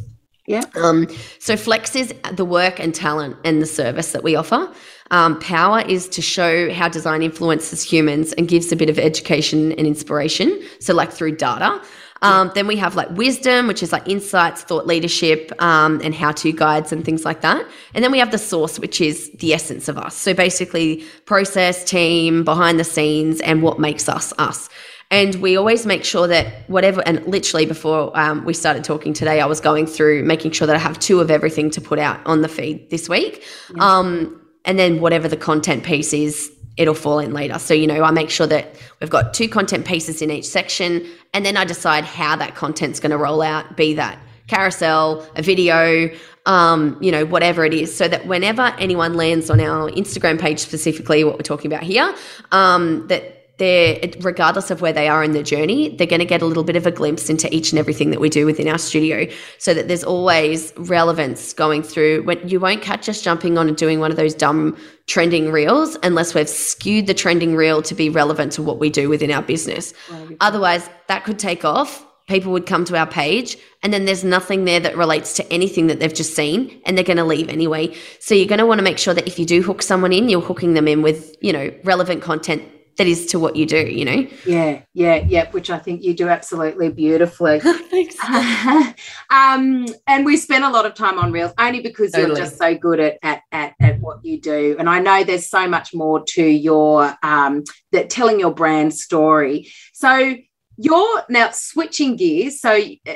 Yeah. 0.45 0.61
Um, 0.75 1.07
so 1.39 1.57
flex 1.57 1.95
is 1.95 2.13
the 2.33 2.45
work 2.45 2.79
and 2.79 2.93
talent 2.93 3.37
and 3.43 3.61
the 3.61 3.65
service 3.65 4.11
that 4.11 4.23
we 4.23 4.35
offer. 4.35 4.71
Um, 5.09 5.39
power 5.39 5.81
is 5.81 6.07
to 6.09 6.21
show 6.21 6.71
how 6.71 6.89
design 6.89 7.23
influences 7.23 7.81
humans 7.81 8.33
and 8.33 8.47
gives 8.47 8.71
a 8.71 8.75
bit 8.75 8.89
of 8.89 8.99
education 8.99 9.71
and 9.73 9.87
inspiration. 9.87 10.61
So 10.79 10.93
like 10.93 11.11
through 11.11 11.37
data. 11.37 11.81
Um, 12.23 12.51
then 12.55 12.65
we 12.65 12.77
have 12.77 12.95
like 12.95 13.09
wisdom, 13.11 13.67
which 13.67 13.83
is 13.83 13.91
like 13.91 14.07
insights, 14.07 14.63
thought 14.63 14.87
leadership, 14.87 15.51
um, 15.61 16.01
and 16.03 16.15
how 16.15 16.31
to 16.31 16.51
guides 16.51 16.91
and 16.91 17.05
things 17.05 17.23
like 17.23 17.41
that. 17.41 17.65
And 17.93 18.03
then 18.03 18.11
we 18.11 18.19
have 18.19 18.31
the 18.31 18.39
source, 18.39 18.79
which 18.79 18.99
is 18.99 19.29
the 19.33 19.53
essence 19.53 19.87
of 19.87 19.97
us. 19.97 20.15
So 20.15 20.33
basically, 20.33 21.05
process, 21.25 21.83
team, 21.83 22.43
behind 22.43 22.79
the 22.79 22.83
scenes, 22.83 23.39
and 23.41 23.61
what 23.61 23.79
makes 23.79 24.09
us 24.09 24.33
us. 24.39 24.67
And 25.09 25.35
we 25.35 25.55
always 25.55 25.85
make 25.85 26.03
sure 26.03 26.27
that 26.27 26.69
whatever, 26.69 27.01
and 27.05 27.25
literally 27.25 27.65
before 27.65 28.17
um, 28.19 28.43
we 28.43 28.53
started 28.53 28.83
talking 28.83 29.13
today, 29.13 29.39
I 29.39 29.45
was 29.45 29.61
going 29.61 29.85
through 29.85 30.23
making 30.23 30.51
sure 30.51 30.67
that 30.67 30.75
I 30.75 30.79
have 30.79 30.99
two 30.99 31.21
of 31.21 31.31
everything 31.31 31.69
to 31.71 31.81
put 31.81 31.97
out 31.97 32.19
on 32.25 32.41
the 32.41 32.49
feed 32.49 32.89
this 32.89 33.07
week. 33.07 33.45
Um, 33.79 34.41
and 34.65 34.77
then 34.77 34.99
whatever 34.99 35.29
the 35.29 35.37
content 35.37 35.85
piece 35.85 36.11
is, 36.11 36.51
it'll 36.75 36.93
fall 36.93 37.19
in 37.19 37.33
later. 37.33 37.57
So, 37.57 37.73
you 37.73 37.87
know, 37.87 38.03
I 38.03 38.11
make 38.11 38.29
sure 38.29 38.47
that 38.47 38.75
we've 38.99 39.09
got 39.09 39.33
two 39.33 39.47
content 39.47 39.85
pieces 39.85 40.21
in 40.21 40.29
each 40.29 40.45
section, 40.45 41.07
and 41.33 41.45
then 41.45 41.55
I 41.55 41.63
decide 41.63 42.03
how 42.03 42.35
that 42.35 42.55
content's 42.55 42.99
going 42.99 43.11
to 43.11 43.17
roll 43.17 43.41
out, 43.41 43.77
be 43.77 43.93
that 43.93 44.19
carousel, 44.47 45.27
a 45.35 45.41
video, 45.41 46.09
um, 46.45 46.97
you 47.01 47.11
know, 47.11 47.25
whatever 47.25 47.65
it 47.65 47.73
is, 47.73 47.95
so 47.95 48.07
that 48.07 48.27
whenever 48.27 48.73
anyone 48.77 49.15
lands 49.15 49.49
on 49.49 49.59
our 49.59 49.89
Instagram 49.91 50.39
page, 50.39 50.59
specifically 50.59 51.23
what 51.23 51.35
we're 51.35 51.41
talking 51.41 51.71
about 51.71 51.83
here, 51.83 52.13
um, 52.51 53.07
that 53.07 53.36
they're 53.57 53.99
regardless 54.19 54.69
of 54.69 54.81
where 54.81 54.93
they 54.93 55.07
are 55.07 55.23
in 55.23 55.31
the 55.31 55.43
journey 55.43 55.89
they're 55.89 56.07
going 56.07 56.19
to 56.19 56.25
get 56.25 56.41
a 56.41 56.45
little 56.45 56.63
bit 56.63 56.75
of 56.75 56.85
a 56.85 56.91
glimpse 56.91 57.29
into 57.29 57.53
each 57.53 57.71
and 57.71 57.79
everything 57.79 58.11
that 58.11 58.19
we 58.19 58.29
do 58.29 58.45
within 58.45 58.67
our 58.67 58.77
studio 58.77 59.27
so 59.57 59.73
that 59.73 59.87
there's 59.87 60.03
always 60.03 60.73
relevance 60.77 61.53
going 61.53 61.83
through. 61.83 62.23
When 62.23 62.47
you 62.47 62.59
won't 62.59 62.81
catch 62.81 63.09
us 63.09 63.21
jumping 63.21 63.57
on 63.57 63.67
and 63.67 63.77
doing 63.77 63.99
one 63.99 64.11
of 64.11 64.17
those 64.17 64.33
dumb 64.33 64.77
trending 65.07 65.51
reels 65.51 65.97
unless 66.03 66.33
we've 66.33 66.49
skewed 66.49 67.07
the 67.07 67.13
trending 67.13 67.55
reel 67.55 67.81
to 67.81 67.95
be 67.95 68.09
relevant 68.09 68.51
to 68.53 68.63
what 68.63 68.79
we 68.79 68.89
do 68.89 69.09
within 69.09 69.31
our 69.31 69.41
business. 69.41 69.93
Right. 70.09 70.37
otherwise 70.41 70.89
that 71.07 71.23
could 71.23 71.39
take 71.39 71.65
off 71.65 72.05
people 72.27 72.51
would 72.51 72.65
come 72.65 72.83
to 72.85 72.97
our 72.97 73.07
page 73.07 73.57
and 73.83 73.93
then 73.93 74.05
there's 74.05 74.23
nothing 74.23 74.65
there 74.65 74.81
that 74.81 74.97
relates 74.97 75.33
to 75.35 75.53
anything 75.53 75.87
that 75.87 75.99
they've 75.99 76.13
just 76.13 76.35
seen 76.35 76.81
and 76.85 76.97
they're 76.97 77.05
going 77.05 77.17
to 77.17 77.23
leave 77.23 77.47
anyway. 77.47 77.95
So 78.19 78.35
you're 78.35 78.47
going 78.47 78.59
to 78.59 78.65
want 78.65 78.79
to 78.79 78.83
make 78.83 78.97
sure 78.97 79.13
that 79.13 79.27
if 79.27 79.39
you 79.39 79.45
do 79.45 79.61
hook 79.61 79.81
someone 79.81 80.11
in 80.11 80.27
you're 80.29 80.41
hooking 80.41 80.73
them 80.73 80.87
in 80.87 81.01
with 81.01 81.35
you 81.41 81.53
know 81.53 81.73
relevant 81.83 82.21
content 82.21 82.63
that 82.97 83.07
is 83.07 83.27
to 83.27 83.39
what 83.39 83.55
you 83.55 83.65
do, 83.65 83.77
you 83.87 84.05
know? 84.05 84.27
Yeah, 84.45 84.81
yeah, 84.93 85.23
yeah, 85.27 85.51
which 85.51 85.69
I 85.69 85.77
think 85.77 86.03
you 86.03 86.13
do 86.13 86.29
absolutely 86.29 86.89
beautifully. 86.89 87.59
Thanks. 87.63 88.17
um, 89.29 89.85
and 90.07 90.25
we 90.25 90.35
spend 90.35 90.63
a 90.63 90.69
lot 90.69 90.85
of 90.85 90.95
time 90.95 91.19
on 91.19 91.31
Reels 91.31 91.53
only 91.59 91.79
because 91.79 92.11
totally. 92.11 92.29
you're 92.29 92.45
just 92.45 92.57
so 92.57 92.75
good 92.75 92.99
at, 92.99 93.17
at, 93.21 93.41
at, 93.51 93.75
at, 93.79 93.99
what 93.99 94.25
you 94.25 94.41
do. 94.41 94.75
And 94.79 94.89
I 94.89 94.99
know 94.99 95.23
there's 95.23 95.47
so 95.47 95.67
much 95.67 95.93
more 95.93 96.23
to 96.29 96.43
your 96.43 97.15
um, 97.21 97.63
that 97.91 98.09
telling 98.09 98.39
your 98.39 98.53
brand 98.53 98.93
story. 98.93 99.71
So 99.93 100.35
you're 100.77 101.23
now 101.29 101.51
switching 101.51 102.15
gears. 102.15 102.61
So 102.61 102.79
uh, 103.07 103.13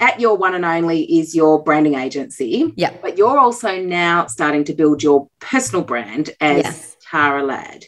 at 0.00 0.20
your 0.20 0.36
one 0.36 0.56
and 0.56 0.64
only 0.64 1.04
is 1.18 1.36
your 1.36 1.62
branding 1.62 1.94
agency. 1.94 2.72
Yeah. 2.76 2.96
But 3.00 3.16
you're 3.16 3.38
also 3.38 3.80
now 3.80 4.26
starting 4.26 4.64
to 4.64 4.74
build 4.74 5.04
your 5.04 5.28
personal 5.40 5.84
brand 5.84 6.30
as 6.40 6.64
yes. 6.64 6.96
Tara 7.10 7.44
Ladd. 7.44 7.84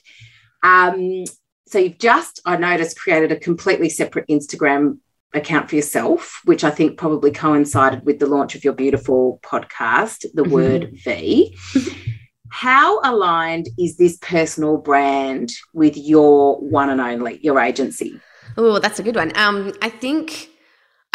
Um, 0.66 1.24
so 1.68 1.78
you've 1.78 1.98
just, 1.98 2.40
I 2.44 2.56
noticed, 2.56 2.98
created 2.98 3.30
a 3.30 3.38
completely 3.38 3.88
separate 3.88 4.26
Instagram 4.28 4.98
account 5.32 5.68
for 5.68 5.76
yourself, 5.76 6.40
which 6.44 6.64
I 6.64 6.70
think 6.70 6.98
probably 6.98 7.30
coincided 7.30 8.04
with 8.04 8.18
the 8.18 8.26
launch 8.26 8.54
of 8.54 8.64
your 8.64 8.72
beautiful 8.72 9.38
podcast, 9.44 10.24
The 10.34 10.42
mm-hmm. 10.42 10.52
Word 10.52 10.90
V. 11.04 11.56
How 12.48 13.00
aligned 13.02 13.68
is 13.78 13.96
this 13.96 14.16
personal 14.18 14.76
brand 14.78 15.52
with 15.72 15.96
your 15.96 16.58
one 16.60 16.90
and 16.90 17.00
only, 17.00 17.38
your 17.42 17.60
agency? 17.60 18.20
Oh, 18.56 18.78
that's 18.78 18.98
a 18.98 19.02
good 19.02 19.16
one. 19.16 19.36
Um, 19.36 19.72
I 19.82 19.90
think 19.90 20.48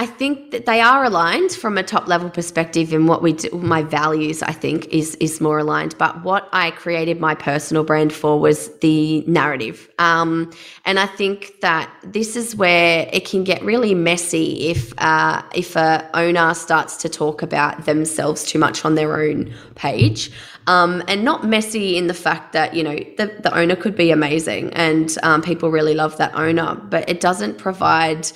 I 0.01 0.07
think 0.07 0.49
that 0.49 0.65
they 0.65 0.81
are 0.81 1.03
aligned 1.03 1.51
from 1.51 1.77
a 1.77 1.83
top 1.83 2.07
level 2.07 2.31
perspective 2.31 2.91
in 2.91 3.05
what 3.05 3.21
we 3.21 3.33
do. 3.33 3.51
My 3.51 3.83
values, 3.83 4.41
I 4.41 4.51
think, 4.51 4.87
is 4.87 5.13
is 5.17 5.39
more 5.39 5.59
aligned. 5.59 5.95
But 5.99 6.23
what 6.23 6.49
I 6.51 6.71
created 6.71 7.19
my 7.19 7.35
personal 7.35 7.83
brand 7.83 8.11
for 8.11 8.39
was 8.39 8.75
the 8.79 9.23
narrative, 9.27 9.87
um, 9.99 10.51
and 10.85 10.97
I 10.97 11.05
think 11.05 11.61
that 11.61 11.87
this 12.03 12.35
is 12.35 12.55
where 12.55 13.07
it 13.13 13.29
can 13.29 13.43
get 13.43 13.61
really 13.61 13.93
messy 13.93 14.69
if 14.71 14.91
uh, 14.97 15.43
if 15.53 15.75
a 15.75 16.09
owner 16.15 16.55
starts 16.55 16.97
to 17.03 17.07
talk 17.07 17.43
about 17.43 17.85
themselves 17.85 18.43
too 18.43 18.57
much 18.57 18.83
on 18.83 18.95
their 18.95 19.21
own 19.21 19.53
page. 19.75 20.31
Um, 20.65 21.03
and 21.07 21.23
not 21.23 21.43
messy 21.43 21.97
in 21.97 22.07
the 22.07 22.13
fact 22.15 22.53
that 22.53 22.73
you 22.73 22.83
know 22.83 22.95
the, 23.19 23.27
the 23.45 23.55
owner 23.55 23.75
could 23.75 23.95
be 23.95 24.09
amazing 24.09 24.73
and 24.73 25.15
um, 25.21 25.43
people 25.43 25.69
really 25.69 25.93
love 25.93 26.17
that 26.17 26.33
owner, 26.33 26.73
but 26.89 27.07
it 27.07 27.19
doesn't 27.19 27.59
provide 27.59 28.31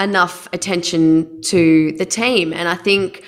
enough 0.00 0.48
attention 0.52 1.42
to 1.42 1.92
the 1.92 2.06
team. 2.06 2.52
And 2.52 2.68
I 2.68 2.74
think 2.74 3.24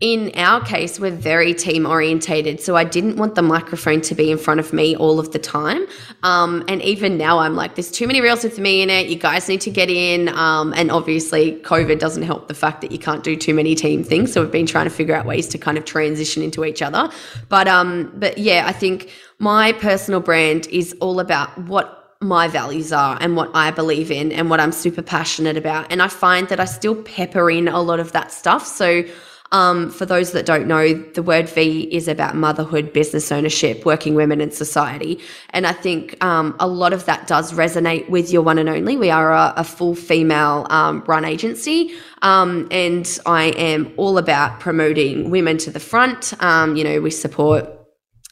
in 0.00 0.32
our 0.34 0.60
case, 0.60 0.98
we're 0.98 1.12
very 1.12 1.54
team 1.54 1.86
orientated. 1.86 2.60
So 2.60 2.74
I 2.76 2.82
didn't 2.82 3.16
want 3.16 3.36
the 3.36 3.42
microphone 3.42 4.00
to 4.02 4.14
be 4.14 4.30
in 4.30 4.38
front 4.38 4.58
of 4.58 4.72
me 4.72 4.96
all 4.96 5.20
of 5.20 5.30
the 5.30 5.38
time. 5.38 5.86
Um, 6.24 6.64
and 6.66 6.82
even 6.82 7.16
now, 7.16 7.38
I'm 7.38 7.54
like, 7.54 7.76
there's 7.76 7.92
too 7.92 8.08
many 8.08 8.20
reels 8.20 8.42
with 8.42 8.58
me 8.58 8.82
in 8.82 8.90
it. 8.90 9.06
You 9.06 9.16
guys 9.16 9.48
need 9.48 9.60
to 9.62 9.70
get 9.70 9.88
in. 9.88 10.28
Um, 10.30 10.74
and 10.74 10.90
obviously, 10.90 11.60
COVID 11.60 12.00
doesn't 12.00 12.24
help 12.24 12.48
the 12.48 12.54
fact 12.54 12.80
that 12.80 12.90
you 12.90 12.98
can't 12.98 13.22
do 13.22 13.36
too 13.36 13.54
many 13.54 13.76
team 13.76 14.02
things. 14.02 14.32
So 14.32 14.42
we've 14.42 14.50
been 14.50 14.66
trying 14.66 14.84
to 14.86 14.94
figure 14.94 15.14
out 15.14 15.26
ways 15.26 15.46
to 15.48 15.58
kind 15.58 15.78
of 15.78 15.84
transition 15.84 16.42
into 16.42 16.64
each 16.64 16.82
other. 16.82 17.08
But 17.48 17.68
um, 17.68 18.12
but 18.16 18.36
yeah, 18.36 18.64
I 18.66 18.72
think 18.72 19.10
my 19.38 19.72
personal 19.72 20.20
brand 20.20 20.66
is 20.66 20.94
all 21.00 21.20
about 21.20 21.56
what 21.56 22.03
my 22.24 22.48
values 22.48 22.92
are 22.92 23.16
and 23.20 23.36
what 23.36 23.50
I 23.54 23.70
believe 23.70 24.10
in 24.10 24.32
and 24.32 24.50
what 24.50 24.60
I'm 24.60 24.72
super 24.72 25.02
passionate 25.02 25.56
about. 25.56 25.92
And 25.92 26.02
I 26.02 26.08
find 26.08 26.48
that 26.48 26.58
I 26.58 26.64
still 26.64 26.96
pepper 27.02 27.50
in 27.50 27.68
a 27.68 27.80
lot 27.80 28.00
of 28.00 28.12
that 28.12 28.32
stuff. 28.32 28.66
So, 28.66 29.04
um, 29.52 29.90
for 29.90 30.04
those 30.04 30.32
that 30.32 30.46
don't 30.46 30.66
know, 30.66 30.94
the 30.94 31.22
word 31.22 31.48
V 31.48 31.82
is 31.82 32.08
about 32.08 32.34
motherhood, 32.34 32.92
business 32.92 33.30
ownership, 33.30 33.84
working 33.84 34.14
women 34.14 34.40
in 34.40 34.50
society. 34.50 35.20
And 35.50 35.64
I 35.64 35.72
think 35.72 36.22
um, 36.24 36.56
a 36.58 36.66
lot 36.66 36.92
of 36.92 37.04
that 37.04 37.28
does 37.28 37.52
resonate 37.52 38.08
with 38.08 38.32
your 38.32 38.42
one 38.42 38.58
and 38.58 38.68
only. 38.68 38.96
We 38.96 39.10
are 39.10 39.32
a, 39.32 39.54
a 39.58 39.62
full 39.62 39.94
female 39.94 40.66
um, 40.70 41.04
run 41.06 41.24
agency. 41.24 41.94
Um, 42.22 42.66
and 42.72 43.06
I 43.26 43.50
am 43.50 43.92
all 43.96 44.18
about 44.18 44.58
promoting 44.58 45.30
women 45.30 45.58
to 45.58 45.70
the 45.70 45.78
front. 45.78 46.32
Um, 46.42 46.74
you 46.74 46.82
know, 46.82 47.00
we 47.00 47.10
support 47.10 47.68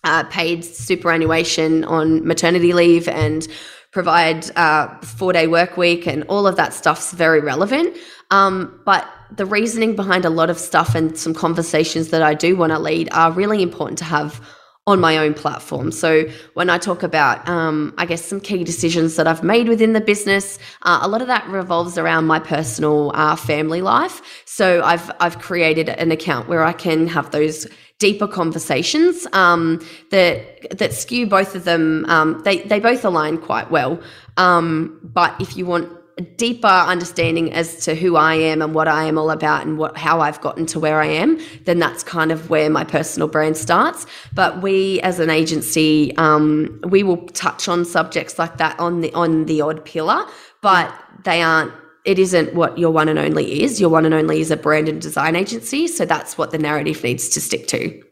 uh, 0.03 0.25
paid 0.25 0.65
superannuation 0.65 1.85
on 1.85 2.27
maternity 2.27 2.73
leave 2.73 3.07
and 3.09 3.47
provide 3.93 4.49
a 4.51 4.61
uh, 4.61 5.01
four 5.01 5.33
day 5.33 5.47
work 5.47 5.77
week 5.77 6.07
and 6.07 6.25
all 6.25 6.47
of 6.47 6.57
that 6.57 6.73
stuff's 6.75 7.13
very 7.13 7.41
relevant. 7.41 7.97
Um, 8.31 8.81
but 8.85 9.07
the 9.31 9.47
reasoning 9.47 9.95
behind 9.95 10.25
a 10.25 10.31
lot 10.31 10.51
of 10.51 10.59
stuff 10.59 10.95
and 10.95 11.17
some 11.17 11.35
conversations 11.35 12.09
that 12.09 12.23
I 12.23 12.35
do 12.35 12.57
want 12.57 12.73
to 12.73 12.79
lead 12.79 13.09
are 13.13 13.31
really 13.31 13.63
important 13.63 13.99
to 13.99 14.05
have 14.05 14.41
on 14.87 14.99
my 14.99 15.17
own 15.17 15.33
platform. 15.33 15.93
So 15.93 16.25
when 16.55 16.69
I 16.69 16.77
talk 16.77 17.05
about, 17.05 17.49
um, 17.49 17.95
I 17.99 18.07
guess, 18.07 18.25
some 18.25 18.41
key 18.41 18.65
decisions 18.65 19.15
that 19.15 19.29
I've 19.29 19.45
made 19.45 19.69
within 19.69 19.93
the 19.93 20.01
business, 20.01 20.59
uh, 20.83 20.99
a 21.03 21.09
lot 21.09 21.21
of 21.21 21.29
that 21.29 21.47
revolves 21.49 21.97
around 21.99 22.27
my 22.27 22.41
personal 22.41 23.13
uh, 23.15 23.37
family 23.37 23.81
life. 23.81 24.43
So 24.45 24.83
I've 24.83 25.09
I've 25.21 25.39
created 25.39 25.89
an 25.89 26.11
account 26.11 26.49
where 26.49 26.65
I 26.65 26.73
can 26.73 27.07
have 27.07 27.31
those 27.31 27.69
deeper 28.03 28.27
conversations 28.27 29.29
um, 29.33 29.81
that 30.11 30.37
that 30.77 30.93
skew 30.93 31.25
both 31.25 31.55
of 31.55 31.63
them. 31.63 32.05
Um, 32.09 32.43
they 32.43 32.57
they 32.63 32.81
both 32.81 33.05
align 33.05 33.39
quite 33.39 33.71
well. 33.71 34.03
Um, 34.37 34.99
but 35.05 35.41
if 35.41 35.57
you 35.57 35.67
want 35.67 35.89
a 36.19 36.23
deeper 36.23 36.67
understanding 36.67 37.53
as 37.53 37.85
to 37.85 37.95
who 37.95 38.17
I 38.17 38.35
am 38.35 38.61
and 38.61 38.75
what 38.75 38.89
I 38.89 39.05
am 39.05 39.19
all 39.19 39.31
about 39.31 39.65
and 39.65 39.79
what 39.79 39.97
how 39.97 40.21
I've 40.21 40.41
gotten 40.41 40.67
to 40.67 40.81
where 40.81 41.01
I 41.01 41.07
am, 41.07 41.39
then 41.65 41.79
that's 41.79 42.03
kind 42.03 42.33
of 42.33 42.51
where 42.51 42.69
my 42.69 42.83
personal 42.83 43.29
brand 43.29 43.57
starts. 43.57 44.05
But 44.35 44.63
we, 44.63 45.01
as 45.03 45.21
an 45.21 45.31
agency, 45.31 46.13
um, 46.17 46.81
we 46.83 47.05
will 47.05 47.29
touch 47.29 47.69
on 47.69 47.85
subjects 47.85 48.37
like 48.37 48.59
that 48.59 48.79
on 48.81 49.01
the 49.01 49.15
on 49.15 49.45
the 49.45 49.61
odd 49.61 49.85
pillar, 49.85 50.27
but 50.61 50.93
they 51.25 51.41
aren't. 51.41 51.73
It 52.05 52.19
isn't 52.19 52.55
what 52.55 52.79
your 52.79 52.91
one 52.91 53.09
and 53.09 53.19
only 53.19 53.63
is. 53.63 53.81
Your 53.81 53.91
one 53.91 54.05
and 54.05 54.15
only 54.15 54.41
is 54.41 54.51
a 54.51 54.57
brand 54.57 54.89
and 54.89 55.01
design 55.01 55.37
agency, 55.37 55.87
so 55.87 56.05
that's 56.05 56.37
what 56.37 56.51
the 56.51 56.59
narrative 56.59 57.03
needs 57.03 57.29
to 57.31 57.41
stick 57.41 57.69
to. 57.69 58.03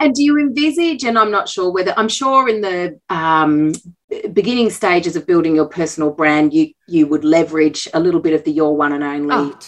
And 0.00 0.14
do 0.14 0.22
you 0.22 0.38
envisage, 0.38 1.04
and 1.04 1.18
I'm 1.18 1.30
not 1.30 1.48
sure 1.48 1.72
whether, 1.72 1.94
I'm 1.96 2.08
sure 2.08 2.48
in 2.48 2.60
the 2.60 3.00
um, 3.08 3.72
beginning 4.32 4.70
stages 4.70 5.16
of 5.16 5.26
building 5.26 5.54
your 5.54 5.68
personal 5.68 6.10
brand, 6.10 6.52
you 6.52 6.72
you 6.88 7.06
would 7.06 7.24
leverage 7.24 7.88
a 7.94 8.00
little 8.00 8.20
bit 8.20 8.34
of 8.34 8.44
the 8.44 8.52
your 8.52 8.76
one 8.76 8.92
and 8.92 9.04
only 9.04 9.34
oh. 9.34 9.58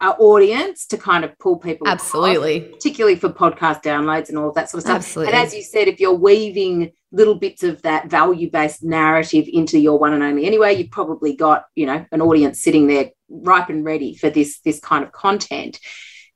Uh, 0.00 0.14
audience 0.18 0.86
to 0.86 0.96
kind 0.96 1.24
of 1.24 1.38
pull 1.38 1.56
people 1.56 1.86
absolutely. 1.88 2.56
across, 2.56 2.74
particularly 2.76 3.16
for 3.16 3.28
podcast 3.28 3.82
downloads 3.82 4.28
and 4.28 4.38
all 4.38 4.48
of 4.48 4.54
that 4.54 4.70
sort 4.70 4.78
of 4.78 4.84
stuff. 4.84 4.96
Absolutely. 4.96 5.32
and 5.32 5.42
as 5.42 5.54
you 5.54 5.62
said 5.62 5.88
if 5.88 6.00
you're 6.00 6.14
weaving 6.14 6.92
little 7.12 7.34
bits 7.34 7.62
of 7.62 7.80
that 7.82 8.08
value-based 8.10 8.82
narrative 8.82 9.48
into 9.50 9.78
your 9.78 9.98
one 9.98 10.12
and 10.12 10.22
only 10.22 10.46
anyway 10.46 10.74
you've 10.74 10.90
probably 10.90 11.36
got 11.36 11.64
you 11.74 11.86
know 11.86 12.04
an 12.12 12.20
audience 12.20 12.60
sitting 12.60 12.86
there 12.86 13.10
ripe 13.28 13.68
and 13.68 13.84
ready 13.84 14.14
for 14.14 14.30
this 14.30 14.60
this 14.60 14.80
kind 14.80 15.04
of 15.04 15.12
content 15.12 15.78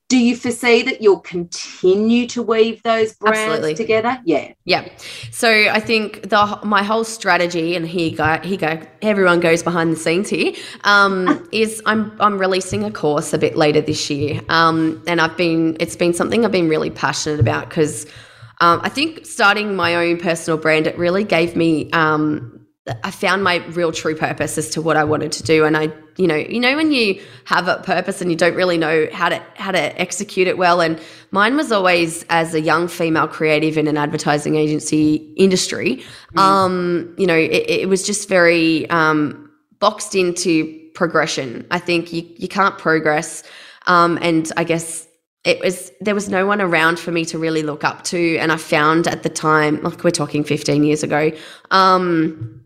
do 0.09 0.17
you 0.17 0.35
foresee 0.37 0.83
that 0.83 1.03
you'll 1.03 1.21
continue 1.21 2.27
to 2.29 2.43
weave 2.43 2.83
those 2.83 3.13
brands 3.13 3.39
Absolutely. 3.41 3.75
together? 3.75 4.19
Yeah. 4.25 4.53
Yeah. 4.65 4.89
So 5.31 5.51
I 5.51 5.81
think 5.81 6.31
the 6.31 6.59
my 6.65 6.83
whole 6.83 7.05
strategy, 7.05 7.77
and 7.77 7.87
here 7.87 8.09
you 8.11 8.17
go, 8.17 8.39
here 8.39 8.53
you 8.53 8.57
go, 8.57 8.81
everyone 9.03 9.41
goes 9.41 9.63
behind 9.63 9.93
the 9.93 9.97
scenes 9.97 10.31
here, 10.31 10.55
um, 10.85 11.47
is 11.53 11.83
I'm 11.85 12.19
I'm 12.21 12.39
releasing 12.39 12.85
a 12.85 12.91
course 12.91 13.35
a 13.35 13.39
bit 13.39 13.57
later 13.57 13.83
this 13.83 14.09
year. 14.09 14.41
Um, 14.49 15.03
and 15.07 15.21
I've 15.21 15.37
been 15.37 15.77
it's 15.79 15.97
been 15.97 16.15
something 16.15 16.45
I've 16.45 16.53
been 16.53 16.71
really 16.71 16.91
passionate 16.91 17.39
about 17.39 17.69
because 17.69 18.07
um, 18.61 18.81
I 18.83 18.89
think 18.89 19.27
starting 19.27 19.77
my 19.77 19.95
own 19.95 20.19
personal 20.19 20.59
brand, 20.59 20.87
it 20.87 20.97
really 20.97 21.23
gave 21.23 21.55
me 21.55 21.91
um, 21.93 22.58
I 23.05 23.11
found 23.11 23.45
my 23.45 23.57
real 23.69 23.93
true 23.93 24.15
purpose 24.15 24.59
as 24.59 24.71
to 24.71 24.83
what 24.83 24.97
I 24.97 25.05
wanted 25.05 25.33
to 25.33 25.43
do. 25.43 25.65
And 25.65 25.77
I, 25.77 25.93
you 26.17 26.27
know, 26.27 26.37
you 26.37 26.61
know 26.61 26.77
when 26.77 26.93
you 26.93 27.23
have 27.45 27.69
a 27.69 27.79
purpose 27.79 28.21
and 28.21 28.31
you 28.31 28.37
don't 28.37 28.55
really 28.55 28.79
know 28.79 29.09
how 29.13 29.29
to 29.29 29.43
how 29.55 29.71
to 29.71 30.01
execute 30.01 30.49
it 30.49 30.59
well. 30.59 30.81
And 30.81 31.01
mine 31.31 31.57
was 31.57 31.73
always 31.73 32.25
as 32.31 32.55
a 32.55 32.61
young 32.61 32.89
female 32.89 33.29
creative 33.29 33.79
in 33.79 33.87
an 33.87 33.97
advertising 33.97 34.57
agency 34.57 35.17
industry. 35.37 36.03
Mm. 36.35 36.41
Um, 36.41 37.15
you 37.19 37.27
know, 37.27 37.37
it, 37.37 37.69
it, 37.69 37.89
was 37.89 38.05
just 38.05 38.29
very 38.29 38.89
um, 38.91 39.51
boxed 39.79 40.15
into 40.15 40.91
progression. 40.95 41.67
I 41.71 41.79
think 41.79 42.13
you 42.13 42.23
you 42.37 42.49
can't 42.49 42.77
progress. 42.79 43.43
Um, 43.87 44.19
and 44.21 44.51
I 44.57 44.65
guess 44.65 45.09
it 45.45 45.61
was 45.61 45.93
there 46.01 46.15
was 46.15 46.29
no 46.29 46.47
one 46.47 46.61
around 46.61 46.99
for 46.99 47.11
me 47.11 47.25
to 47.25 47.39
really 47.39 47.63
look 47.63 47.85
up 47.85 48.03
to 48.05 48.37
and 48.39 48.51
i 48.51 48.57
found 48.57 49.07
at 49.07 49.23
the 49.23 49.29
time 49.29 49.81
like 49.83 50.03
we're 50.05 50.11
talking 50.11 50.45
15 50.45 50.85
years 50.85 51.03
ago 51.03 51.31
um 51.71 52.61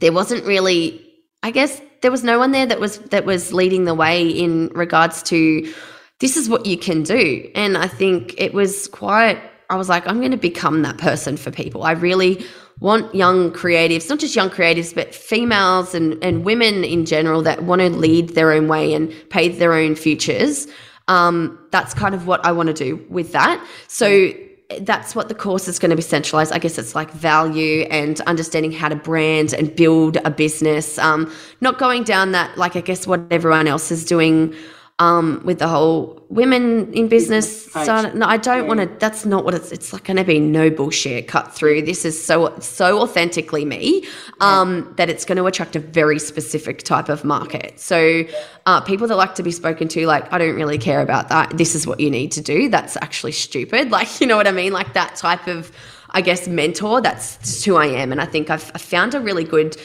there 0.00 0.12
wasn't 0.12 0.44
really 0.44 1.00
I 1.42 1.50
guess 1.50 1.80
there 2.00 2.10
was 2.10 2.24
no 2.24 2.38
one 2.38 2.52
there 2.52 2.66
that 2.66 2.80
was 2.80 2.98
that 3.10 3.24
was 3.24 3.52
leading 3.52 3.84
the 3.84 3.94
way 3.94 4.26
in 4.26 4.68
regards 4.68 5.22
to 5.24 5.72
this 6.20 6.36
is 6.36 6.48
what 6.48 6.64
you 6.64 6.78
can 6.78 7.02
do. 7.02 7.50
And 7.54 7.76
I 7.76 7.86
think 7.86 8.34
it 8.38 8.54
was 8.54 8.88
quite 8.88 9.38
I 9.70 9.76
was 9.76 9.88
like, 9.88 10.06
I'm 10.06 10.18
going 10.20 10.30
to 10.30 10.36
become 10.36 10.82
that 10.82 10.98
person 10.98 11.36
for 11.36 11.50
people. 11.50 11.84
I 11.84 11.92
really 11.92 12.44
want 12.80 13.14
young 13.14 13.50
creatives, 13.50 14.08
not 14.08 14.18
just 14.18 14.36
young 14.36 14.50
creatives, 14.50 14.94
but 14.94 15.14
females 15.14 15.94
and, 15.94 16.22
and 16.22 16.44
women 16.44 16.84
in 16.84 17.06
general 17.06 17.42
that 17.42 17.64
want 17.64 17.80
to 17.80 17.88
lead 17.88 18.30
their 18.30 18.52
own 18.52 18.68
way 18.68 18.92
and 18.92 19.12
pave 19.30 19.58
their 19.58 19.72
own 19.72 19.94
futures. 19.94 20.66
Um, 21.08 21.58
that's 21.70 21.94
kind 21.94 22.14
of 22.14 22.26
what 22.26 22.44
I 22.44 22.52
want 22.52 22.68
to 22.68 22.74
do 22.74 23.04
with 23.08 23.32
that. 23.32 23.64
So 23.88 24.32
that's 24.80 25.14
what 25.14 25.28
the 25.28 25.34
course 25.34 25.68
is 25.68 25.78
going 25.78 25.90
to 25.90 25.96
be 25.96 26.02
centralized. 26.02 26.52
I 26.52 26.58
guess 26.58 26.78
it's 26.78 26.94
like 26.94 27.10
value 27.10 27.82
and 27.90 28.20
understanding 28.22 28.72
how 28.72 28.88
to 28.88 28.96
brand 28.96 29.52
and 29.52 29.74
build 29.74 30.16
a 30.24 30.30
business. 30.30 30.98
Um, 30.98 31.32
not 31.60 31.78
going 31.78 32.04
down 32.04 32.32
that, 32.32 32.56
like, 32.56 32.74
I 32.74 32.80
guess 32.80 33.06
what 33.06 33.20
everyone 33.30 33.66
else 33.66 33.90
is 33.90 34.04
doing 34.04 34.54
um, 35.00 35.42
with 35.44 35.58
the 35.58 35.66
whole 35.66 36.24
women 36.28 36.92
in 36.92 37.08
business. 37.08 37.72
So, 37.72 38.12
no, 38.12 38.26
I 38.26 38.36
don't 38.36 38.62
yeah. 38.62 38.68
want 38.68 38.80
to. 38.80 38.86
That's 39.00 39.26
not 39.26 39.44
what 39.44 39.54
it's. 39.54 39.72
It's 39.72 39.92
like 39.92 40.04
going 40.04 40.18
to 40.18 40.24
be 40.24 40.38
no 40.38 40.70
bullshit 40.70 41.26
cut 41.26 41.52
through. 41.52 41.82
This 41.82 42.04
is 42.04 42.22
so 42.22 42.56
so 42.60 43.00
authentically 43.00 43.64
me 43.64 44.06
um, 44.40 44.76
yeah. 44.76 44.92
that 44.96 45.10
it's 45.10 45.24
going 45.24 45.36
to 45.36 45.46
attract 45.46 45.74
a 45.74 45.80
very 45.80 46.20
specific 46.20 46.84
type 46.84 47.08
of 47.08 47.24
market. 47.24 47.80
So, 47.80 48.22
uh, 48.66 48.80
people 48.82 49.08
that 49.08 49.16
like 49.16 49.34
to 49.34 49.42
be 49.42 49.50
spoken 49.50 49.88
to, 49.88 50.06
like 50.06 50.32
I 50.32 50.38
don't 50.38 50.54
really 50.54 50.78
care 50.78 51.00
about 51.00 51.28
that. 51.28 51.56
This 51.56 51.74
is 51.74 51.86
what 51.88 51.98
you 51.98 52.10
need 52.10 52.30
to 52.32 52.40
do. 52.40 52.68
That's 52.68 52.96
actually 52.96 53.32
stupid. 53.32 53.90
Like 53.94 54.20
you 54.20 54.26
know 54.26 54.36
what 54.36 54.48
I 54.48 54.52
mean? 54.52 54.72
Like 54.72 54.94
that 54.94 55.16
type 55.16 55.46
of. 55.46 55.70
I 56.16 56.20
guess 56.20 56.46
mentor. 56.46 57.00
That's 57.00 57.64
who 57.64 57.74
I 57.74 57.86
am, 57.86 58.12
and 58.12 58.20
I 58.20 58.24
think 58.24 58.48
I've, 58.48 58.70
I've 58.72 58.82
found 58.82 59.16
a 59.16 59.20
really 59.20 59.42
good 59.42 59.76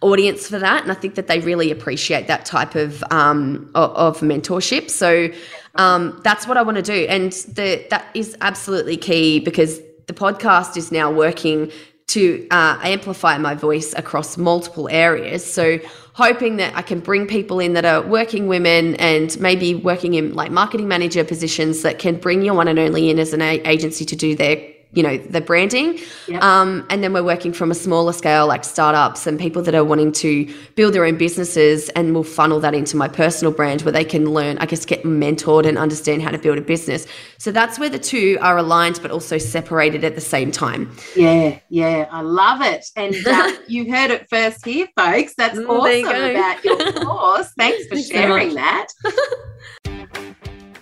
audience 0.00 0.48
for 0.48 0.58
that 0.58 0.82
and 0.82 0.92
i 0.92 0.94
think 0.94 1.14
that 1.16 1.26
they 1.26 1.40
really 1.40 1.70
appreciate 1.70 2.26
that 2.28 2.44
type 2.44 2.74
of 2.74 3.02
um, 3.10 3.70
of, 3.74 4.20
mentorship. 4.20 4.90
So 4.90 5.28
um, 5.74 6.20
that's 6.22 6.46
what 6.46 6.56
i 6.56 6.62
want 6.62 6.76
to 6.76 6.82
do 6.82 7.06
and 7.08 7.32
the, 7.32 7.84
that 7.90 8.06
is 8.14 8.36
absolutely 8.40 8.96
key 8.96 9.40
because 9.40 9.80
the 10.06 10.14
podcast 10.14 10.76
is 10.76 10.92
now 10.92 11.10
working 11.10 11.70
to 12.08 12.46
uh, 12.50 12.78
amplify 12.82 13.36
my 13.36 13.54
voice 13.54 13.92
across 13.94 14.38
multiple 14.38 14.88
areas. 14.90 15.44
So 15.44 15.78
hoping 16.18 16.56
that 16.56 16.74
i 16.74 16.82
can 16.82 16.98
bring 16.98 17.28
people 17.28 17.60
in 17.60 17.74
that 17.74 17.84
are 17.84 18.02
working 18.02 18.48
women 18.48 18.96
and 18.96 19.38
maybe 19.40 19.76
working 19.76 20.14
in 20.14 20.34
like 20.34 20.50
marketing 20.50 20.88
manager 20.88 21.22
positions 21.22 21.82
that 21.82 22.00
can 22.00 22.16
bring 22.16 22.42
your 22.42 22.54
one 22.54 22.66
and 22.66 22.76
only 22.76 23.08
in 23.08 23.20
as 23.20 23.32
an 23.32 23.40
agency 23.40 24.04
to 24.04 24.16
do 24.16 24.34
their 24.34 24.56
you 24.92 25.02
know 25.02 25.18
the 25.18 25.40
branding. 25.40 25.98
Yep. 26.26 26.42
um, 26.42 26.86
and 26.90 27.02
then 27.02 27.12
we're 27.12 27.22
working 27.22 27.52
from 27.52 27.70
a 27.70 27.74
smaller 27.74 28.12
scale 28.12 28.46
like 28.46 28.64
startups 28.64 29.26
and 29.26 29.38
people 29.38 29.62
that 29.62 29.74
are 29.74 29.84
wanting 29.84 30.12
to 30.12 30.52
build 30.74 30.94
their 30.94 31.04
own 31.04 31.16
businesses 31.16 31.88
and 31.90 32.14
we'll 32.14 32.24
funnel 32.24 32.60
that 32.60 32.74
into 32.74 32.96
my 32.96 33.08
personal 33.08 33.52
brand 33.52 33.82
where 33.82 33.92
they 33.92 34.04
can 34.04 34.32
learn 34.32 34.58
i 34.58 34.66
guess 34.66 34.84
get 34.84 35.02
mentored 35.04 35.66
and 35.66 35.78
understand 35.78 36.22
how 36.22 36.30
to 36.30 36.38
build 36.38 36.58
a 36.58 36.62
business. 36.62 37.06
So 37.38 37.52
that's 37.52 37.78
where 37.78 37.88
the 37.90 37.98
two 37.98 38.38
are 38.40 38.58
aligned 38.58 39.00
but 39.02 39.10
also 39.10 39.38
separated 39.38 40.04
at 40.04 40.14
the 40.14 40.20
same 40.20 40.50
time. 40.50 40.94
Yeah 41.16 41.58
yeah. 41.68 42.08
I 42.10 42.20
love 42.22 42.60
it. 42.62 42.86
And 42.96 43.14
uh, 43.26 43.52
you 43.66 43.92
heard 43.92 44.10
it 44.10 44.28
first 44.28 44.64
here 44.64 44.88
folks. 44.96 45.34
That's 45.36 45.58
mm, 45.58 45.68
awesome 45.68 46.16
you 46.16 46.30
about 46.30 46.64
your 46.64 46.92
course. 47.04 47.52
Thanks 47.56 47.86
for 47.86 47.98
sharing 48.12 48.54
that 48.54 48.88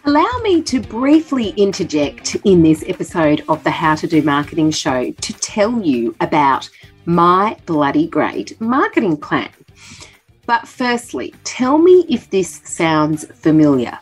Allow 0.08 0.38
me 0.44 0.62
to 0.62 0.78
briefly 0.78 1.48
interject 1.56 2.36
in 2.44 2.62
this 2.62 2.84
episode 2.86 3.42
of 3.48 3.64
the 3.64 3.72
How 3.72 3.96
to 3.96 4.06
Do 4.06 4.22
Marketing 4.22 4.70
show 4.70 5.10
to 5.10 5.32
tell 5.32 5.82
you 5.82 6.14
about 6.20 6.70
my 7.06 7.56
bloody 7.66 8.06
great 8.06 8.60
marketing 8.60 9.16
plan. 9.16 9.50
But 10.46 10.68
firstly, 10.68 11.34
tell 11.42 11.78
me 11.78 12.06
if 12.08 12.30
this 12.30 12.60
sounds 12.62 13.24
familiar. 13.34 13.98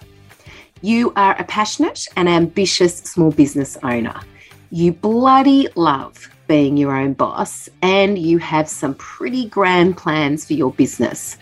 You 0.83 1.11
are 1.17 1.40
a 1.40 1.45
passionate 1.45 2.07
and 2.19 2.29
ambitious 2.29 2.99
small 2.99 3.31
business 3.31 3.79
owner. 3.83 4.21
You 4.69 4.93
bloody 4.93 5.69
love 5.75 6.29
being 6.49 6.77
your 6.77 6.95
own 6.95 7.14
boss 7.14 7.71
and 7.81 8.19
you 8.19 8.37
have 8.37 8.69
some 8.69 8.95
pretty 8.97 9.49
grand 9.49 9.97
plans 9.97 10.45
for 10.45 10.53
your 10.53 10.73
business. 10.73 11.38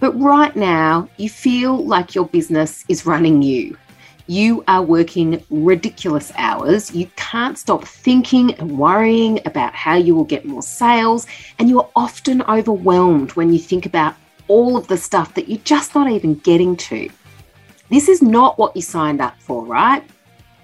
But 0.00 0.20
right 0.20 0.56
now, 0.56 1.08
you 1.18 1.30
feel 1.30 1.86
like 1.86 2.16
your 2.16 2.26
business 2.26 2.84
is 2.88 3.06
running 3.06 3.40
you 3.40 3.76
you 4.26 4.64
are 4.68 4.82
working 4.82 5.42
ridiculous 5.50 6.32
hours. 6.36 6.94
You 6.94 7.08
can't 7.16 7.58
stop 7.58 7.84
thinking 7.84 8.54
and 8.54 8.78
worrying 8.78 9.40
about 9.46 9.74
how 9.74 9.94
you 9.96 10.14
will 10.14 10.24
get 10.24 10.44
more 10.44 10.62
sales. 10.62 11.26
And 11.58 11.68
you 11.68 11.80
are 11.80 11.88
often 11.96 12.42
overwhelmed 12.42 13.32
when 13.32 13.52
you 13.52 13.58
think 13.58 13.86
about 13.86 14.14
all 14.48 14.76
of 14.76 14.86
the 14.88 14.96
stuff 14.96 15.34
that 15.34 15.48
you're 15.48 15.58
just 15.64 15.94
not 15.94 16.10
even 16.10 16.34
getting 16.36 16.76
to. 16.76 17.08
This 17.90 18.08
is 18.08 18.22
not 18.22 18.58
what 18.58 18.74
you 18.74 18.82
signed 18.82 19.20
up 19.20 19.40
for, 19.40 19.64
right? 19.64 20.02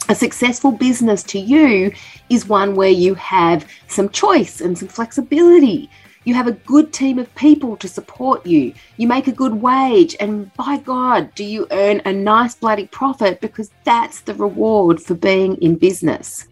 A 0.08 0.14
successful 0.14 0.72
business 0.72 1.22
to 1.24 1.38
you 1.38 1.92
is 2.30 2.48
one 2.48 2.74
where 2.74 2.88
you 2.88 3.14
have 3.14 3.66
some 3.88 4.08
choice 4.08 4.62
and 4.62 4.78
some 4.78 4.88
flexibility. 4.88 5.90
You 6.28 6.34
have 6.34 6.46
a 6.46 6.52
good 6.52 6.92
team 6.92 7.18
of 7.18 7.34
people 7.36 7.74
to 7.78 7.88
support 7.88 8.44
you. 8.44 8.74
You 8.98 9.08
make 9.08 9.28
a 9.28 9.32
good 9.32 9.62
wage. 9.62 10.14
And 10.20 10.52
by 10.56 10.76
God, 10.76 11.34
do 11.34 11.42
you 11.42 11.66
earn 11.70 12.02
a 12.04 12.12
nice 12.12 12.54
bloody 12.54 12.86
profit 12.86 13.40
because 13.40 13.70
that's 13.84 14.20
the 14.20 14.34
reward 14.34 15.00
for 15.00 15.14
being 15.14 15.54
in 15.62 15.76
business. 15.76 16.46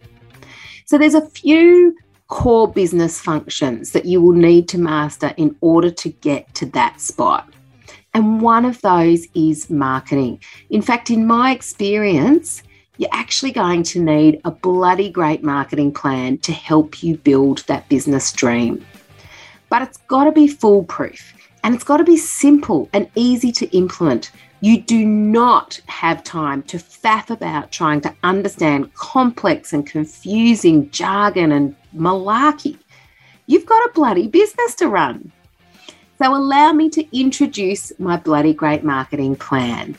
So 0.85 0.97
there's 0.97 1.13
a 1.13 1.29
few 1.29 1.95
core 2.27 2.67
business 2.67 3.21
functions 3.21 3.91
that 3.91 4.05
you 4.05 4.19
will 4.19 4.31
need 4.31 4.67
to 4.69 4.79
master 4.79 5.31
in 5.37 5.55
order 5.61 5.91
to 5.91 6.09
get 6.09 6.55
to 6.55 6.65
that 6.71 6.99
spot. 6.99 7.47
And 8.15 8.41
one 8.41 8.65
of 8.65 8.81
those 8.81 9.27
is 9.35 9.69
marketing. 9.69 10.41
In 10.71 10.81
fact, 10.81 11.11
in 11.11 11.27
my 11.27 11.51
experience, 11.51 12.63
you're 12.97 13.13
actually 13.13 13.51
going 13.51 13.83
to 13.83 14.01
need 14.03 14.41
a 14.43 14.49
bloody 14.49 15.11
great 15.11 15.43
marketing 15.43 15.93
plan 15.93 16.39
to 16.39 16.51
help 16.51 17.03
you 17.03 17.17
build 17.17 17.59
that 17.67 17.87
business 17.89 18.31
dream 18.31 18.83
but 19.69 19.81
it's 19.81 19.97
got 20.07 20.25
to 20.25 20.31
be 20.31 20.47
foolproof. 20.47 21.33
And 21.63 21.75
it's 21.75 21.83
got 21.83 21.97
to 21.97 22.03
be 22.03 22.17
simple 22.17 22.87
and 22.93 23.09
easy 23.15 23.51
to 23.53 23.65
implement. 23.75 24.31
You 24.61 24.81
do 24.81 25.05
not 25.05 25.79
have 25.87 26.23
time 26.23 26.63
to 26.63 26.77
faff 26.77 27.29
about 27.29 27.71
trying 27.71 28.01
to 28.01 28.15
understand 28.23 28.93
complex 28.95 29.73
and 29.73 29.85
confusing 29.85 30.89
jargon 30.91 31.51
and 31.51 31.75
malarkey. 31.95 32.77
You've 33.47 33.65
got 33.65 33.85
a 33.89 33.93
bloody 33.93 34.27
business 34.27 34.75
to 34.75 34.87
run. 34.87 35.31
So 36.19 36.35
allow 36.35 36.73
me 36.73 36.89
to 36.89 37.17
introduce 37.17 37.91
my 37.99 38.17
bloody 38.17 38.53
great 38.53 38.83
marketing 38.83 39.35
plan. 39.35 39.95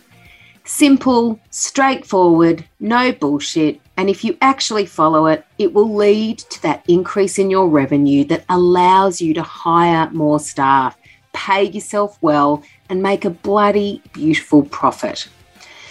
Simple, 0.68 1.40
straightforward, 1.48 2.62
no 2.78 3.10
bullshit. 3.10 3.80
And 3.96 4.10
if 4.10 4.22
you 4.22 4.36
actually 4.42 4.84
follow 4.84 5.24
it, 5.24 5.46
it 5.56 5.72
will 5.72 5.94
lead 5.94 6.40
to 6.40 6.60
that 6.60 6.84
increase 6.86 7.38
in 7.38 7.48
your 7.48 7.70
revenue 7.70 8.22
that 8.24 8.44
allows 8.50 9.18
you 9.18 9.32
to 9.32 9.42
hire 9.42 10.10
more 10.10 10.38
staff, 10.38 10.98
pay 11.32 11.64
yourself 11.64 12.18
well, 12.20 12.62
and 12.90 13.02
make 13.02 13.24
a 13.24 13.30
bloody 13.30 14.02
beautiful 14.12 14.62
profit. 14.62 15.26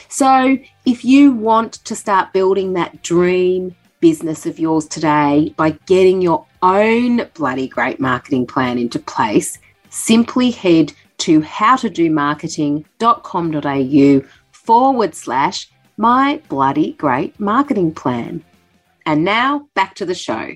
So, 0.09 0.59
if 0.85 1.03
you 1.03 1.31
want 1.31 1.83
to 1.85 1.95
start 1.95 2.31
building 2.31 2.73
that 2.73 3.01
dream 3.01 3.75
business 3.99 4.45
of 4.45 4.59
yours 4.59 4.87
today 4.87 5.55
by 5.57 5.71
getting 5.87 6.21
your 6.21 6.45
own 6.61 7.27
bloody 7.33 7.67
great 7.67 7.99
marketing 7.99 8.45
plan 8.45 8.77
into 8.77 8.99
place, 8.99 9.57
simply 9.89 10.51
head 10.51 10.93
to 11.17 11.41
howtodomarketing.com.au 11.41 14.27
forward 14.67 15.15
slash 15.15 15.69
my 15.95 16.41
bloody 16.49 16.91
great 16.93 17.39
marketing 17.39 17.93
plan. 17.93 18.43
And 19.05 19.23
now 19.23 19.69
back 19.73 19.95
to 19.95 20.05
the 20.05 20.13
show. 20.13 20.51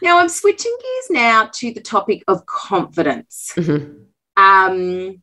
Now 0.00 0.20
I'm 0.20 0.28
switching 0.28 0.74
gears 0.80 1.06
now 1.10 1.50
to 1.54 1.74
the 1.74 1.80
topic 1.80 2.22
of 2.28 2.46
confidence. 2.46 3.52
Mm-hmm. 3.56 4.04
Um, 4.36 5.22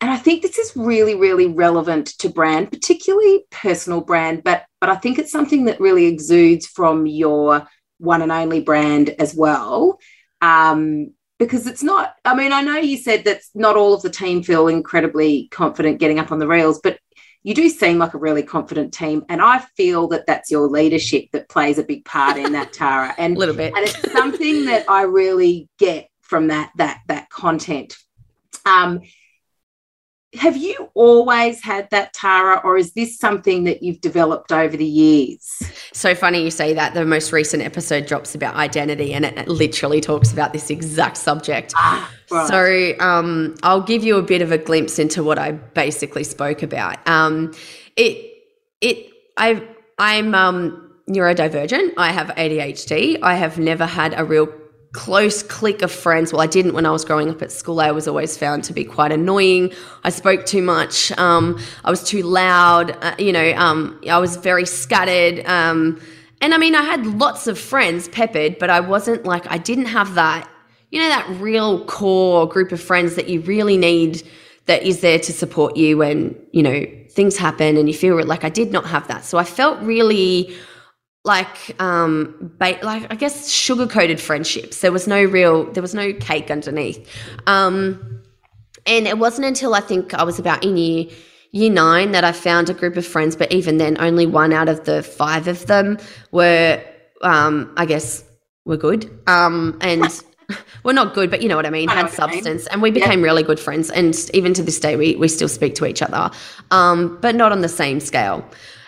and 0.00 0.10
I 0.10 0.16
think 0.16 0.42
this 0.42 0.58
is 0.58 0.76
really, 0.76 1.14
really 1.14 1.46
relevant 1.46 2.08
to 2.18 2.28
brand, 2.28 2.72
particularly 2.72 3.44
personal 3.50 4.00
brand, 4.00 4.42
but 4.42 4.64
but 4.80 4.88
I 4.90 4.96
think 4.96 5.18
it's 5.18 5.32
something 5.32 5.66
that 5.66 5.80
really 5.80 6.06
exudes 6.06 6.66
from 6.66 7.06
your 7.06 7.66
one 7.98 8.22
and 8.22 8.32
only 8.32 8.60
brand 8.60 9.10
as 9.18 9.34
well. 9.34 9.98
Um, 10.40 11.12
because 11.38 11.66
it's 11.66 11.82
not, 11.82 12.14
I 12.24 12.34
mean, 12.34 12.52
I 12.52 12.62
know 12.62 12.76
you 12.76 12.96
said 12.96 13.24
that 13.24 13.42
not 13.54 13.76
all 13.76 13.94
of 13.94 14.02
the 14.02 14.10
team 14.10 14.42
feel 14.42 14.68
incredibly 14.68 15.48
confident 15.48 15.98
getting 15.98 16.18
up 16.18 16.30
on 16.30 16.38
the 16.38 16.46
reels, 16.46 16.80
but 16.82 16.98
you 17.44 17.54
do 17.54 17.68
seem 17.68 17.98
like 17.98 18.14
a 18.14 18.18
really 18.18 18.42
confident 18.42 18.92
team. 18.92 19.24
And 19.28 19.40
I 19.40 19.58
feel 19.76 20.08
that 20.08 20.26
that's 20.26 20.50
your 20.50 20.66
leadership 20.66 21.26
that 21.32 21.48
plays 21.48 21.78
a 21.78 21.84
big 21.84 22.04
part 22.04 22.38
in 22.38 22.52
that, 22.52 22.72
Tara. 22.72 23.14
And 23.18 23.36
a 23.36 23.38
little 23.38 23.54
bit. 23.54 23.74
And 23.76 23.86
it's 23.86 24.12
something 24.12 24.64
that 24.64 24.90
I 24.90 25.02
really 25.02 25.68
get 25.78 26.08
from 26.22 26.48
that, 26.48 26.72
that, 26.76 27.00
that 27.08 27.28
content. 27.28 27.96
Um, 28.64 29.02
have 30.36 30.56
you 30.56 30.90
always 30.94 31.62
had 31.62 31.88
that 31.90 32.12
tara 32.12 32.60
or 32.64 32.76
is 32.76 32.92
this 32.92 33.18
something 33.18 33.64
that 33.64 33.82
you've 33.82 34.00
developed 34.00 34.52
over 34.52 34.76
the 34.76 34.84
years? 34.84 35.62
So 35.92 36.14
funny 36.14 36.42
you 36.42 36.50
say 36.50 36.74
that. 36.74 36.94
The 36.94 37.04
most 37.04 37.32
recent 37.32 37.62
episode 37.62 38.06
drops 38.06 38.34
about 38.34 38.56
identity 38.56 39.12
and 39.12 39.24
it 39.24 39.48
literally 39.48 40.00
talks 40.00 40.32
about 40.32 40.52
this 40.52 40.70
exact 40.70 41.16
subject. 41.16 41.72
Ah, 41.76 42.12
right. 42.30 42.48
so 42.48 43.04
um, 43.04 43.54
i'll 43.62 43.82
give 43.82 44.02
you 44.02 44.16
a 44.16 44.22
bit 44.22 44.42
of 44.42 44.50
a 44.50 44.58
glimpse 44.58 44.98
into 44.98 45.22
what 45.22 45.38
i 45.38 45.52
basically 45.52 46.24
spoke 46.24 46.62
about. 46.62 47.06
Um, 47.08 47.54
it 47.96 48.44
it 48.80 49.12
i 49.36 49.62
i'm 49.98 50.34
um, 50.34 50.92
neurodivergent. 51.08 51.94
I 51.96 52.12
have 52.12 52.28
adhd 52.28 53.18
i 53.22 53.34
have 53.34 53.58
never 53.58 53.86
had 53.86 54.18
a 54.18 54.24
real 54.24 54.48
close 54.94 55.42
clique 55.42 55.82
of 55.82 55.90
friends. 55.90 56.32
Well, 56.32 56.40
I 56.40 56.46
didn't 56.46 56.72
when 56.72 56.86
I 56.86 56.90
was 56.92 57.04
growing 57.04 57.28
up 57.28 57.42
at 57.42 57.50
school. 57.50 57.80
I 57.80 57.90
was 57.90 58.08
always 58.08 58.38
found 58.38 58.62
to 58.64 58.72
be 58.72 58.84
quite 58.84 59.10
annoying. 59.10 59.72
I 60.04 60.10
spoke 60.10 60.46
too 60.46 60.62
much. 60.62 61.10
Um, 61.18 61.60
I 61.84 61.90
was 61.90 62.02
too 62.04 62.22
loud. 62.22 62.96
Uh, 63.02 63.14
you 63.18 63.32
know, 63.32 63.52
um, 63.56 64.00
I 64.08 64.18
was 64.18 64.36
very 64.36 64.64
scattered. 64.64 65.44
Um, 65.46 66.00
and 66.40 66.54
I 66.54 66.58
mean, 66.58 66.76
I 66.76 66.82
had 66.82 67.04
lots 67.06 67.48
of 67.48 67.58
friends 67.58 68.08
peppered, 68.08 68.58
but 68.58 68.70
I 68.70 68.80
wasn't 68.80 69.24
like, 69.24 69.50
I 69.50 69.58
didn't 69.58 69.86
have 69.86 70.14
that, 70.14 70.48
you 70.90 71.00
know, 71.00 71.08
that 71.08 71.28
real 71.40 71.84
core 71.86 72.48
group 72.48 72.70
of 72.70 72.80
friends 72.80 73.16
that 73.16 73.28
you 73.28 73.40
really 73.40 73.76
need 73.76 74.22
that 74.66 74.84
is 74.84 75.00
there 75.00 75.18
to 75.18 75.32
support 75.32 75.76
you 75.76 75.98
when, 75.98 76.36
you 76.52 76.62
know, 76.62 76.86
things 77.10 77.36
happen 77.36 77.76
and 77.76 77.88
you 77.88 77.94
feel 77.94 78.24
like 78.24 78.44
I 78.44 78.48
did 78.48 78.70
not 78.70 78.86
have 78.86 79.08
that. 79.08 79.24
So 79.24 79.38
I 79.38 79.44
felt 79.44 79.80
really 79.82 80.54
like 81.24 81.80
um 81.80 82.52
ba- 82.58 82.78
like 82.82 83.10
I 83.10 83.16
guess 83.16 83.50
sugar 83.50 83.86
coated 83.86 84.20
friendships. 84.20 84.80
There 84.80 84.92
was 84.92 85.08
no 85.08 85.24
real 85.24 85.70
there 85.72 85.82
was 85.82 85.94
no 85.94 86.12
cake 86.12 86.50
underneath. 86.50 87.08
Um 87.46 88.22
and 88.86 89.08
it 89.08 89.18
wasn't 89.18 89.46
until 89.46 89.74
I 89.74 89.80
think 89.80 90.12
I 90.12 90.22
was 90.22 90.38
about 90.38 90.62
in 90.62 90.76
year 90.76 91.06
year 91.52 91.70
nine 91.70 92.12
that 92.12 92.24
I 92.24 92.32
found 92.32 92.68
a 92.68 92.74
group 92.74 92.96
of 92.96 93.06
friends, 93.06 93.36
but 93.36 93.52
even 93.52 93.78
then 93.78 93.96
only 94.00 94.26
one 94.26 94.52
out 94.52 94.68
of 94.68 94.84
the 94.84 95.02
five 95.02 95.48
of 95.48 95.66
them 95.66 95.98
were 96.30 96.82
um 97.22 97.72
I 97.76 97.86
guess 97.86 98.22
were 98.66 98.76
good. 98.76 99.10
Um 99.26 99.78
and 99.80 100.04
well 100.82 100.94
not 100.94 101.14
good, 101.14 101.30
but 101.30 101.40
you 101.40 101.48
know 101.48 101.56
what 101.56 101.64
I 101.64 101.70
mean, 101.70 101.88
I 101.88 101.94
had 101.94 102.10
substance. 102.10 102.66
And 102.66 102.82
we 102.82 102.90
became 102.90 103.20
yeah. 103.20 103.24
really 103.24 103.42
good 103.42 103.58
friends. 103.58 103.88
And 103.88 104.14
even 104.34 104.52
to 104.52 104.62
this 104.62 104.78
day 104.78 104.94
we 104.94 105.16
we 105.16 105.28
still 105.28 105.48
speak 105.48 105.74
to 105.76 105.86
each 105.86 106.02
other. 106.02 106.30
Um, 106.70 107.16
but 107.22 107.34
not 107.34 107.50
on 107.50 107.62
the 107.62 107.68
same 107.68 107.98
scale 107.98 108.44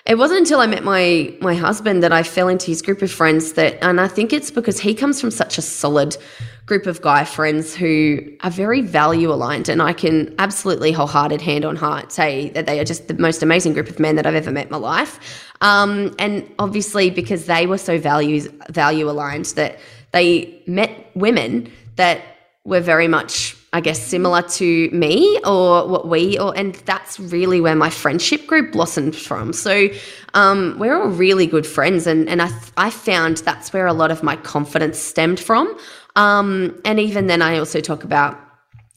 it 0.07 0.17
wasn't 0.17 0.39
until 0.39 0.61
I 0.61 0.67
met 0.67 0.85
my 0.85 1.35
my 1.41 1.55
husband 1.55 2.03
that 2.03 2.13
I 2.13 2.23
fell 2.23 2.49
into 2.49 2.67
his 2.67 2.81
group 2.81 3.03
of 3.03 3.11
friends 3.11 3.55
that 3.55 3.83
and 3.83 4.01
I 4.01 4.09
think 4.09 4.33
it's 4.33 4.51
because 4.51 4.79
he 4.79 4.95
comes 4.95 5.21
from 5.21 5.31
such 5.31 5.59
a 5.59 5.63
solid 5.63 6.17
group 6.65 6.87
of 6.87 7.01
guy 7.01 7.25
friends 7.25 7.75
who 7.75 8.21
are 8.43 8.51
very 8.51 8.81
value 8.81 9.33
aligned 9.33 9.69
and 9.69 9.81
I 9.83 9.93
can 9.93 10.35
absolutely 10.39 10.93
wholehearted 10.93 11.41
hand 11.41 11.65
on 11.65 11.77
heart 11.77 12.13
say 12.13 12.51
that 12.51 12.67
they 12.67 12.81
are 12.81 12.85
just 12.85 13.09
the 13.09 13.15
most 13.15 13.43
amazing 13.43 13.73
group 13.73 13.89
of 13.89 13.99
men 13.99 14.17
that 14.17 14.27
I've 14.27 14.35
ever 14.35 14.51
met 14.51 14.67
in 14.67 14.73
my 14.73 14.79
life. 14.79 15.45
Um, 15.61 16.15
and 16.19 16.49
obviously 16.59 17.11
because 17.11 17.47
they 17.47 17.67
were 17.67 17.79
so 17.79 17.99
values 17.99 18.49
value 18.71 19.09
aligned 19.09 19.47
that 19.57 19.79
they 20.13 20.63
met 20.67 21.11
women 21.15 21.71
that 21.97 22.21
were 22.65 22.81
very 22.81 23.09
much 23.09 23.56
I 23.73 23.81
guess 23.81 24.01
similar 24.01 24.43
to 24.43 24.91
me 24.91 25.41
or 25.45 25.87
what 25.87 26.09
we 26.09 26.39
or 26.39 26.57
and 26.57 26.75
that's 26.87 27.19
really 27.19 27.61
where 27.61 27.77
my 27.77 27.91
friendship 27.91 28.47
group 28.47 28.73
blossomed 28.73 29.17
from. 29.17 29.53
So 29.53 29.89
um, 30.35 30.77
we're 30.79 30.97
all 30.97 31.09
really 31.09 31.47
good 31.47 31.67
friends 31.67 32.07
and 32.07 32.29
and 32.29 32.41
I 32.41 32.51
I 32.77 32.91
found 32.91 33.39
that's 33.39 33.73
where 33.73 33.87
a 33.87 33.93
lot 33.93 34.11
of 34.11 34.23
my 34.23 34.37
confidence 34.37 34.99
stemmed 34.99 35.41
from. 35.41 35.77
Um, 36.15 36.81
and 36.85 36.99
even 36.99 37.27
then 37.27 37.43
I 37.43 37.59
also 37.59 37.81
talk 37.81 38.05
about 38.05 38.39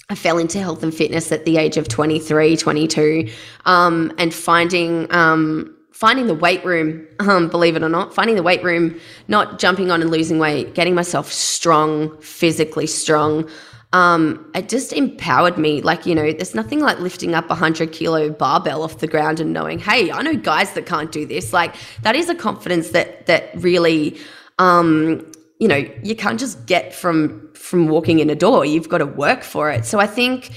I 0.10 0.15
fell 0.15 0.38
into 0.38 0.60
health 0.60 0.82
and 0.82 0.93
fitness 0.93 1.32
at 1.32 1.45
the 1.45 1.58
age 1.58 1.77
of 1.77 1.88
23, 1.88 2.58
22 2.58 3.29
um, 3.65 4.12
and 4.17 4.34
finding 4.34 5.12
um, 5.13 5.75
finding 5.91 6.27
the 6.27 6.34
weight 6.34 6.63
room, 6.63 7.05
um, 7.19 7.49
believe 7.49 7.75
it 7.75 7.84
or 7.84 7.89
not, 7.89 8.13
finding 8.13 8.38
the 8.38 8.43
weight 8.43 8.63
room, 8.63 8.97
not 9.27 9.60
jumping 9.60 9.91
on 9.91 10.01
and 10.01 10.10
losing 10.10 10.39
weight, 10.39 10.73
getting 10.73 10.95
myself 10.95 11.32
strong, 11.32 12.17
physically 12.21 12.88
strong, 12.88 13.49
um, 13.91 14.52
it 14.54 14.69
just 14.69 14.93
empowered 14.93 15.58
me. 15.58 15.82
Like, 15.82 16.06
you 16.06 16.13
know, 16.13 16.32
there's 16.32 16.54
nothing 16.54 16.80
like 16.80 16.99
lifting 16.99 17.34
up 17.34 17.45
a 17.45 17.49
100 17.49 17.91
kilo 17.91 18.30
barbell 18.30 18.84
off 18.84 18.99
the 18.99 19.08
ground 19.08 19.39
and 19.39 19.52
knowing, 19.52 19.80
hey, 19.80 20.12
I 20.12 20.21
know 20.21 20.36
guys 20.36 20.73
that 20.73 20.86
can't 20.86 21.12
do 21.12 21.25
this. 21.25 21.54
Like, 21.54 21.75
that 22.04 22.15
is 22.15 22.30
a 22.30 22.36
confidence 22.36 22.89
that, 22.89 23.25
that 23.25 23.49
really, 23.56 24.19
um, 24.60 25.25
you 25.60 25.67
know, 25.67 25.84
you 26.04 26.15
can't 26.15 26.39
just 26.39 26.65
get 26.67 26.93
from, 26.93 27.49
from 27.54 27.88
walking 27.88 28.19
in 28.19 28.30
a 28.30 28.36
door. 28.36 28.63
You've 28.63 28.89
got 28.89 28.99
to 28.99 29.08
work 29.08 29.43
for 29.43 29.71
it. 29.71 29.86
So 29.86 29.99
I 29.99 30.08
think, 30.08 30.52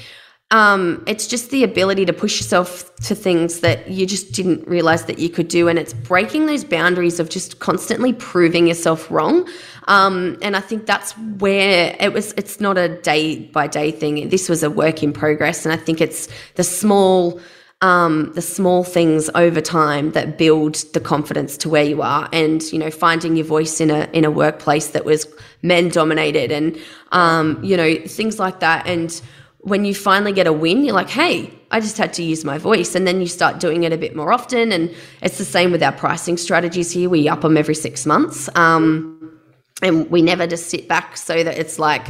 um, 0.52 1.02
it's 1.06 1.26
just 1.26 1.50
the 1.50 1.64
ability 1.64 2.04
to 2.04 2.12
push 2.12 2.38
yourself 2.38 2.94
to 2.96 3.14
things 3.14 3.60
that 3.60 3.90
you 3.90 4.04
just 4.04 4.32
didn't 4.32 4.68
realize 4.68 5.06
that 5.06 5.18
you 5.18 5.30
could 5.30 5.48
do. 5.48 5.66
And 5.66 5.78
it's 5.78 5.94
breaking 5.94 6.44
those 6.44 6.62
boundaries 6.62 7.18
of 7.18 7.30
just 7.30 7.58
constantly 7.58 8.12
proving 8.12 8.66
yourself 8.66 9.10
wrong. 9.10 9.48
Um, 9.88 10.38
and 10.42 10.54
I 10.54 10.60
think 10.60 10.84
that's 10.84 11.12
where 11.16 11.96
it 11.98 12.12
was, 12.12 12.32
it's 12.36 12.60
not 12.60 12.76
a 12.76 13.00
day 13.00 13.46
by 13.46 13.66
day 13.66 13.90
thing. 13.90 14.28
This 14.28 14.50
was 14.50 14.62
a 14.62 14.70
work 14.70 15.02
in 15.02 15.14
progress. 15.14 15.64
And 15.64 15.72
I 15.72 15.78
think 15.78 16.02
it's 16.02 16.28
the 16.56 16.64
small, 16.64 17.40
um, 17.80 18.30
the 18.34 18.42
small 18.42 18.84
things 18.84 19.30
over 19.34 19.62
time 19.62 20.12
that 20.12 20.36
build 20.36 20.74
the 20.92 21.00
confidence 21.00 21.56
to 21.56 21.70
where 21.70 21.82
you 21.82 22.02
are 22.02 22.28
and 22.32 22.62
you 22.70 22.78
know 22.78 22.92
finding 22.92 23.34
your 23.34 23.44
voice 23.44 23.80
in 23.80 23.90
a 23.90 24.08
in 24.12 24.24
a 24.24 24.30
workplace 24.30 24.90
that 24.90 25.04
was 25.04 25.26
men 25.62 25.88
dominated 25.88 26.52
and 26.52 26.78
um, 27.10 27.58
you 27.60 27.76
know 27.76 27.96
things 28.06 28.38
like 28.38 28.60
that 28.60 28.86
and 28.86 29.20
when 29.62 29.84
you 29.84 29.94
finally 29.94 30.32
get 30.32 30.46
a 30.46 30.52
win, 30.52 30.84
you're 30.84 30.94
like, 30.94 31.08
hey, 31.08 31.52
I 31.70 31.80
just 31.80 31.96
had 31.96 32.12
to 32.14 32.22
use 32.22 32.44
my 32.44 32.58
voice. 32.58 32.94
And 32.94 33.06
then 33.06 33.20
you 33.20 33.26
start 33.26 33.60
doing 33.60 33.84
it 33.84 33.92
a 33.92 33.96
bit 33.96 34.14
more 34.14 34.32
often. 34.32 34.72
And 34.72 34.94
it's 35.22 35.38
the 35.38 35.44
same 35.44 35.70
with 35.70 35.82
our 35.82 35.92
pricing 35.92 36.36
strategies 36.36 36.90
here. 36.90 37.08
We 37.08 37.28
up 37.28 37.42
them 37.42 37.56
every 37.56 37.76
six 37.76 38.04
months. 38.04 38.48
Um, 38.56 39.40
and 39.80 40.10
we 40.10 40.20
never 40.20 40.46
just 40.46 40.68
sit 40.68 40.88
back 40.88 41.16
so 41.16 41.42
that 41.42 41.58
it's 41.58 41.78
like, 41.78 42.06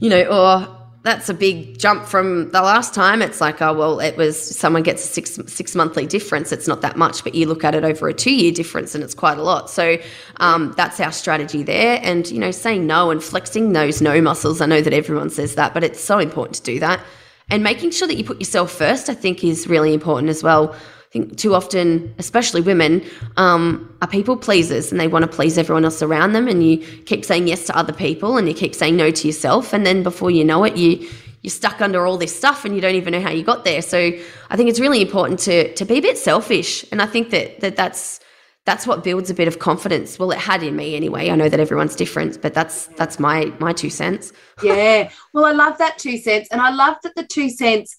you 0.00 0.10
know, 0.10 0.26
oh, 0.28 0.75
that's 1.06 1.28
a 1.28 1.34
big 1.34 1.78
jump 1.78 2.04
from 2.04 2.50
the 2.50 2.60
last 2.60 2.92
time. 2.92 3.22
It's 3.22 3.40
like, 3.40 3.62
oh 3.62 3.72
well, 3.72 4.00
it 4.00 4.16
was 4.16 4.36
someone 4.36 4.82
gets 4.82 5.04
a 5.04 5.06
six 5.06 5.38
six 5.46 5.76
monthly 5.76 6.04
difference. 6.04 6.50
It's 6.50 6.66
not 6.66 6.80
that 6.80 6.96
much, 6.96 7.22
but 7.22 7.36
you 7.36 7.46
look 7.46 7.62
at 7.62 7.76
it 7.76 7.84
over 7.84 8.08
a 8.08 8.12
two 8.12 8.34
year 8.34 8.50
difference, 8.50 8.92
and 8.92 9.04
it's 9.04 9.14
quite 9.14 9.38
a 9.38 9.42
lot. 9.42 9.70
So 9.70 9.98
um, 10.38 10.74
that's 10.76 10.98
our 10.98 11.12
strategy 11.12 11.62
there. 11.62 12.00
And 12.02 12.28
you 12.28 12.40
know, 12.40 12.50
saying 12.50 12.88
no 12.88 13.12
and 13.12 13.22
flexing 13.22 13.72
those 13.72 14.02
no 14.02 14.20
muscles. 14.20 14.60
I 14.60 14.66
know 14.66 14.80
that 14.80 14.92
everyone 14.92 15.30
says 15.30 15.54
that, 15.54 15.72
but 15.74 15.84
it's 15.84 16.00
so 16.00 16.18
important 16.18 16.56
to 16.56 16.62
do 16.64 16.80
that. 16.80 17.00
And 17.50 17.62
making 17.62 17.92
sure 17.92 18.08
that 18.08 18.16
you 18.16 18.24
put 18.24 18.40
yourself 18.40 18.72
first, 18.72 19.08
I 19.08 19.14
think, 19.14 19.44
is 19.44 19.68
really 19.68 19.94
important 19.94 20.28
as 20.28 20.42
well. 20.42 20.74
I 21.06 21.08
think 21.12 21.36
too 21.36 21.54
often, 21.54 22.14
especially 22.18 22.60
women, 22.60 23.04
um, 23.36 23.96
are 24.02 24.08
people 24.08 24.36
pleasers 24.36 24.90
and 24.90 25.00
they 25.00 25.06
want 25.06 25.22
to 25.22 25.30
please 25.30 25.56
everyone 25.56 25.84
else 25.84 26.02
around 26.02 26.32
them. 26.32 26.48
And 26.48 26.66
you 26.66 26.78
keep 26.78 27.24
saying 27.24 27.46
yes 27.46 27.64
to 27.66 27.76
other 27.76 27.92
people 27.92 28.36
and 28.36 28.48
you 28.48 28.54
keep 28.54 28.74
saying 28.74 28.96
no 28.96 29.10
to 29.10 29.26
yourself. 29.26 29.72
And 29.72 29.86
then 29.86 30.02
before 30.02 30.30
you 30.30 30.44
know 30.44 30.64
it, 30.64 30.76
you 30.76 31.08
you're 31.42 31.52
stuck 31.52 31.80
under 31.80 32.06
all 32.06 32.18
this 32.18 32.36
stuff 32.36 32.64
and 32.64 32.74
you 32.74 32.80
don't 32.80 32.96
even 32.96 33.12
know 33.12 33.20
how 33.20 33.30
you 33.30 33.44
got 33.44 33.64
there. 33.64 33.80
So 33.80 34.10
I 34.50 34.56
think 34.56 34.68
it's 34.68 34.80
really 34.80 35.00
important 35.00 35.38
to 35.40 35.72
to 35.74 35.84
be 35.84 35.98
a 35.98 36.02
bit 36.02 36.18
selfish. 36.18 36.84
And 36.90 37.00
I 37.00 37.06
think 37.06 37.30
that 37.30 37.60
that 37.60 37.76
that's 37.76 38.18
that's 38.64 38.84
what 38.84 39.04
builds 39.04 39.30
a 39.30 39.34
bit 39.34 39.46
of 39.46 39.60
confidence. 39.60 40.18
Well, 40.18 40.32
it 40.32 40.38
had 40.38 40.64
in 40.64 40.74
me 40.74 40.96
anyway. 40.96 41.30
I 41.30 41.36
know 41.36 41.48
that 41.48 41.60
everyone's 41.60 41.94
different, 41.94 42.42
but 42.42 42.52
that's 42.52 42.86
that's 42.98 43.20
my 43.20 43.52
my 43.60 43.72
two 43.72 43.90
cents. 43.90 44.32
yeah. 44.62 45.08
Well, 45.32 45.44
I 45.44 45.52
love 45.52 45.78
that 45.78 45.98
two 45.98 46.18
cents. 46.18 46.48
And 46.50 46.60
I 46.60 46.70
love 46.70 46.96
that 47.04 47.14
the 47.14 47.24
two 47.24 47.48
cents 47.48 47.96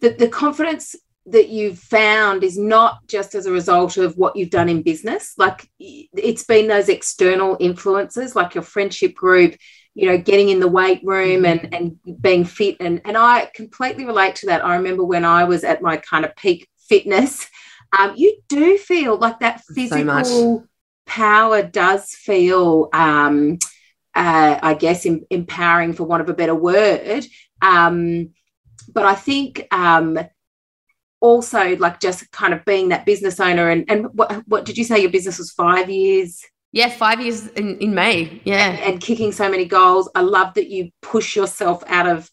that 0.00 0.18
the 0.18 0.26
confidence 0.26 0.96
that 1.26 1.48
you've 1.48 1.78
found 1.78 2.42
is 2.42 2.58
not 2.58 3.06
just 3.06 3.34
as 3.34 3.46
a 3.46 3.52
result 3.52 3.96
of 3.96 4.16
what 4.16 4.34
you've 4.34 4.50
done 4.50 4.68
in 4.68 4.82
business. 4.82 5.34
Like 5.38 5.68
it's 5.78 6.44
been 6.44 6.66
those 6.66 6.88
external 6.88 7.56
influences, 7.60 8.34
like 8.34 8.54
your 8.54 8.64
friendship 8.64 9.14
group, 9.14 9.56
you 9.94 10.06
know, 10.06 10.18
getting 10.18 10.48
in 10.48 10.58
the 10.58 10.68
weight 10.68 11.00
room 11.04 11.44
and, 11.44 11.72
and 11.72 11.96
being 12.20 12.44
fit. 12.44 12.76
And, 12.80 13.00
and 13.04 13.16
I 13.16 13.50
completely 13.54 14.04
relate 14.04 14.36
to 14.36 14.46
that. 14.46 14.64
I 14.64 14.76
remember 14.76 15.04
when 15.04 15.24
I 15.24 15.44
was 15.44 15.62
at 15.64 15.82
my 15.82 15.96
kind 15.98 16.24
of 16.24 16.34
peak 16.34 16.68
fitness, 16.88 17.46
um, 17.98 18.14
you 18.16 18.38
do 18.48 18.76
feel 18.78 19.16
like 19.16 19.40
that 19.40 19.62
physical 19.74 20.24
so 20.24 20.66
power 21.06 21.62
does 21.62 22.10
feel, 22.14 22.88
um, 22.92 23.58
uh, 24.14 24.58
I 24.62 24.74
guess, 24.74 25.06
em- 25.06 25.26
empowering 25.30 25.92
for 25.92 26.04
want 26.04 26.22
of 26.22 26.28
a 26.28 26.34
better 26.34 26.54
word. 26.54 27.24
Um, 27.60 28.30
but 28.92 29.06
I 29.06 29.14
think 29.14 29.66
um, 29.70 30.18
also 31.22 31.76
like 31.76 32.00
just 32.00 32.30
kind 32.32 32.52
of 32.52 32.64
being 32.64 32.88
that 32.88 33.06
business 33.06 33.40
owner 33.40 33.70
and, 33.70 33.84
and 33.88 34.06
what, 34.12 34.42
what 34.48 34.64
did 34.64 34.76
you 34.76 34.84
say 34.84 35.00
your 35.00 35.10
business 35.10 35.38
was 35.38 35.52
five 35.52 35.88
years? 35.88 36.44
Yeah, 36.72 36.88
five 36.88 37.20
years 37.20 37.46
in, 37.48 37.78
in 37.78 37.94
May. 37.94 38.40
Yeah. 38.44 38.70
And, 38.70 38.78
and 38.80 39.00
kicking 39.00 39.30
so 39.30 39.48
many 39.48 39.64
goals. 39.64 40.10
I 40.14 40.22
love 40.22 40.54
that 40.54 40.68
you 40.68 40.90
push 41.00 41.36
yourself 41.36 41.84
out 41.86 42.08
of 42.08 42.28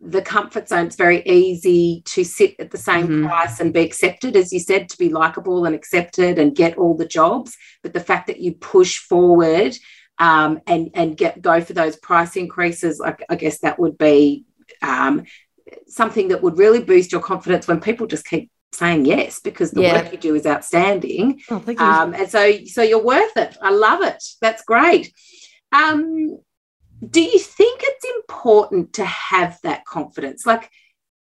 the 0.00 0.22
comfort 0.22 0.68
zone. 0.68 0.86
It's 0.86 0.96
very 0.96 1.22
easy 1.26 2.02
to 2.06 2.22
sit 2.22 2.54
at 2.60 2.70
the 2.70 2.78
same 2.78 3.08
mm-hmm. 3.08 3.26
price 3.26 3.58
and 3.58 3.74
be 3.74 3.80
accepted, 3.80 4.36
as 4.36 4.52
you 4.52 4.60
said, 4.60 4.88
to 4.90 4.98
be 4.98 5.08
likable 5.08 5.64
and 5.64 5.74
accepted 5.74 6.38
and 6.38 6.54
get 6.54 6.78
all 6.78 6.96
the 6.96 7.06
jobs. 7.06 7.56
But 7.82 7.92
the 7.92 8.00
fact 8.00 8.28
that 8.28 8.40
you 8.40 8.54
push 8.54 8.98
forward 8.98 9.74
um, 10.18 10.60
and 10.66 10.90
and 10.94 11.16
get 11.16 11.42
go 11.42 11.60
for 11.60 11.72
those 11.72 11.96
price 11.96 12.36
increases, 12.36 13.00
I, 13.00 13.16
I 13.28 13.34
guess 13.34 13.60
that 13.60 13.78
would 13.78 13.98
be 13.98 14.44
um, 14.82 15.24
something 15.86 16.28
that 16.28 16.42
would 16.42 16.58
really 16.58 16.82
boost 16.82 17.12
your 17.12 17.20
confidence 17.20 17.66
when 17.66 17.80
people 17.80 18.06
just 18.06 18.26
keep 18.26 18.50
saying 18.72 19.06
yes 19.06 19.40
because 19.40 19.70
the 19.70 19.82
yeah. 19.82 20.02
work 20.02 20.12
you 20.12 20.18
do 20.18 20.34
is 20.34 20.46
outstanding. 20.46 21.40
Oh, 21.50 21.62
um, 21.78 22.14
and 22.14 22.28
so 22.28 22.64
so 22.66 22.82
you're 22.82 23.02
worth 23.02 23.36
it. 23.36 23.56
I 23.62 23.70
love 23.70 24.02
it. 24.02 24.22
That's 24.40 24.62
great. 24.64 25.12
Um, 25.72 26.38
do 27.08 27.22
you 27.22 27.38
think 27.38 27.80
it's 27.82 28.06
important 28.16 28.94
to 28.94 29.04
have 29.04 29.58
that 29.62 29.84
confidence? 29.84 30.44
Like, 30.44 30.70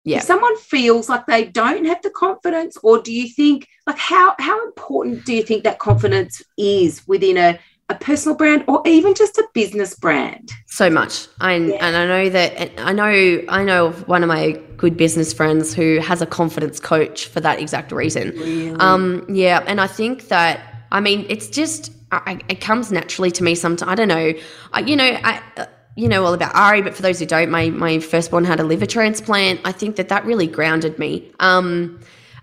yeah. 0.04 0.18
if 0.18 0.22
someone 0.22 0.56
feels 0.58 1.08
like 1.08 1.26
they 1.26 1.44
don't 1.44 1.86
have 1.86 2.02
the 2.02 2.10
confidence, 2.10 2.76
or 2.82 3.02
do 3.02 3.12
you 3.12 3.28
think, 3.28 3.66
like, 3.86 3.98
how 3.98 4.34
how 4.38 4.64
important 4.66 5.24
do 5.24 5.34
you 5.34 5.42
think 5.42 5.64
that 5.64 5.78
confidence 5.78 6.42
is 6.56 7.06
within 7.06 7.36
a 7.36 7.58
a 7.88 7.94
personal 7.94 8.36
brand 8.36 8.64
or 8.66 8.82
even 8.84 9.14
just 9.14 9.38
a 9.38 9.46
business 9.54 9.94
brand 9.94 10.50
so 10.66 10.90
much 10.90 11.28
I, 11.40 11.54
yeah. 11.54 11.76
and 11.86 11.96
i 11.96 12.06
know 12.06 12.28
that 12.30 12.80
i 12.80 12.92
know 12.92 13.44
i 13.48 13.62
know 13.62 13.86
of 13.86 14.08
one 14.08 14.22
of 14.24 14.28
my 14.28 14.60
good 14.76 14.96
business 14.96 15.32
friends 15.32 15.72
who 15.72 16.00
has 16.00 16.20
a 16.20 16.26
confidence 16.26 16.80
coach 16.80 17.26
for 17.26 17.40
that 17.40 17.60
exact 17.60 17.92
reason 17.92 18.30
really? 18.30 18.70
um 18.80 19.24
yeah 19.28 19.62
and 19.68 19.80
i 19.80 19.86
think 19.86 20.28
that 20.28 20.86
i 20.90 21.00
mean 21.00 21.26
it's 21.28 21.48
just 21.48 21.92
I, 22.12 22.40
it 22.48 22.60
comes 22.60 22.92
naturally 22.92 23.30
to 23.32 23.42
me 23.42 23.54
sometimes. 23.54 23.90
I 23.90 23.94
don't 23.94 24.08
know. 24.08 24.32
I, 24.72 24.80
you 24.80 24.96
know, 24.96 25.18
I, 25.24 25.42
uh, 25.56 25.66
you 25.96 26.08
know 26.08 26.24
all 26.24 26.34
about 26.34 26.54
Ari, 26.54 26.82
but 26.82 26.94
for 26.94 27.02
those 27.02 27.18
who 27.18 27.26
don't, 27.26 27.50
my 27.50 27.70
my 27.70 27.98
firstborn 27.98 28.44
had 28.44 28.60
a 28.60 28.64
liver 28.64 28.86
transplant. 28.86 29.60
I 29.64 29.72
think 29.72 29.96
that 29.96 30.08
that 30.08 30.24
really 30.24 30.46
grounded 30.46 30.98
me 30.98 31.30
um, 31.40 31.98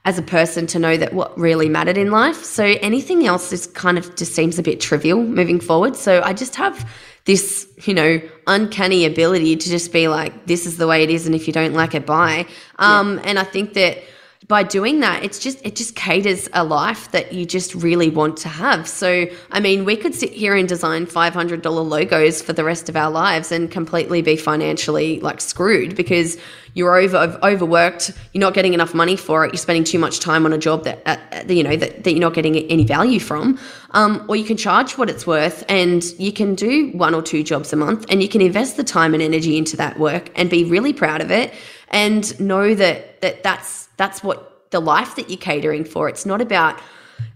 as 0.05 0.17
a 0.17 0.21
person 0.21 0.67
to 0.67 0.79
know 0.79 0.97
that 0.97 1.13
what 1.13 1.37
really 1.37 1.69
mattered 1.69 1.97
in 1.97 2.11
life. 2.11 2.43
So 2.43 2.63
anything 2.81 3.25
else 3.25 3.53
is 3.53 3.67
kind 3.67 3.97
of 3.97 4.15
just 4.15 4.35
seems 4.35 4.59
a 4.59 4.63
bit 4.63 4.81
trivial 4.81 5.23
moving 5.23 5.61
forward. 5.61 5.95
So 5.95 6.21
I 6.21 6.33
just 6.33 6.55
have 6.55 6.89
this, 7.25 7.67
you 7.85 7.93
know, 7.93 8.21
uncanny 8.47 9.05
ability 9.05 9.55
to 9.55 9.69
just 9.69 9.93
be 9.93 10.09
like, 10.09 10.45
this 10.45 10.65
is 10.65 10.77
the 10.77 10.87
way 10.87 11.03
it 11.03 11.09
is, 11.09 11.25
and 11.25 11.33
if 11.33 11.47
you 11.47 11.53
don't 11.53 11.73
like 11.73 11.95
it, 11.95 12.05
bye. 12.05 12.45
Um, 12.79 13.15
yeah. 13.15 13.23
And 13.25 13.39
I 13.39 13.45
think 13.45 13.73
that 13.75 13.99
by 14.47 14.63
doing 14.63 14.99
that 14.99 15.23
it's 15.23 15.39
just 15.39 15.59
it 15.65 15.75
just 15.75 15.95
caters 15.95 16.49
a 16.53 16.63
life 16.63 17.11
that 17.11 17.33
you 17.33 17.45
just 17.45 17.75
really 17.75 18.09
want 18.09 18.37
to 18.37 18.49
have. 18.49 18.87
So 18.87 19.25
i 19.51 19.59
mean 19.59 19.85
we 19.85 19.95
could 19.95 20.15
sit 20.15 20.31
here 20.31 20.55
and 20.55 20.67
design 20.67 21.05
$500 21.05 21.89
logos 21.89 22.41
for 22.41 22.53
the 22.53 22.63
rest 22.63 22.89
of 22.89 22.95
our 22.95 23.11
lives 23.11 23.51
and 23.51 23.71
completely 23.71 24.21
be 24.21 24.35
financially 24.35 25.19
like 25.19 25.41
screwed 25.41 25.95
because 25.95 26.37
you're 26.73 26.95
over 26.97 27.39
overworked 27.43 28.11
you're 28.33 28.39
not 28.39 28.53
getting 28.53 28.73
enough 28.73 28.93
money 28.93 29.15
for 29.15 29.45
it 29.45 29.53
you're 29.53 29.57
spending 29.57 29.83
too 29.83 29.99
much 29.99 30.19
time 30.19 30.45
on 30.45 30.53
a 30.53 30.57
job 30.57 30.83
that 30.83 31.01
uh, 31.05 31.17
you 31.47 31.63
know 31.63 31.75
that, 31.75 32.03
that 32.03 32.11
you're 32.11 32.19
not 32.19 32.33
getting 32.33 32.55
any 32.55 32.83
value 32.83 33.19
from. 33.19 33.59
Um, 33.91 34.25
or 34.27 34.35
you 34.35 34.43
can 34.43 34.57
charge 34.57 34.97
what 34.97 35.07
it's 35.09 35.27
worth 35.27 35.63
and 35.69 36.03
you 36.17 36.33
can 36.33 36.55
do 36.55 36.89
one 36.93 37.13
or 37.13 37.21
two 37.21 37.43
jobs 37.43 37.71
a 37.73 37.75
month 37.75 38.05
and 38.09 38.23
you 38.23 38.29
can 38.29 38.41
invest 38.41 38.75
the 38.75 38.83
time 38.83 39.13
and 39.13 39.21
energy 39.21 39.55
into 39.55 39.77
that 39.77 39.99
work 39.99 40.31
and 40.35 40.49
be 40.49 40.63
really 40.63 40.93
proud 40.93 41.21
of 41.21 41.29
it 41.29 41.53
and 41.93 42.37
know 42.39 42.75
that 42.75 43.21
that 43.21 43.43
that's 43.43 43.85
that's 43.95 44.21
what 44.21 44.71
the 44.71 44.81
life 44.81 45.15
that 45.15 45.29
you're 45.29 45.37
catering 45.37 45.85
for. 45.85 46.09
It's 46.09 46.25
not 46.25 46.41
about, 46.41 46.81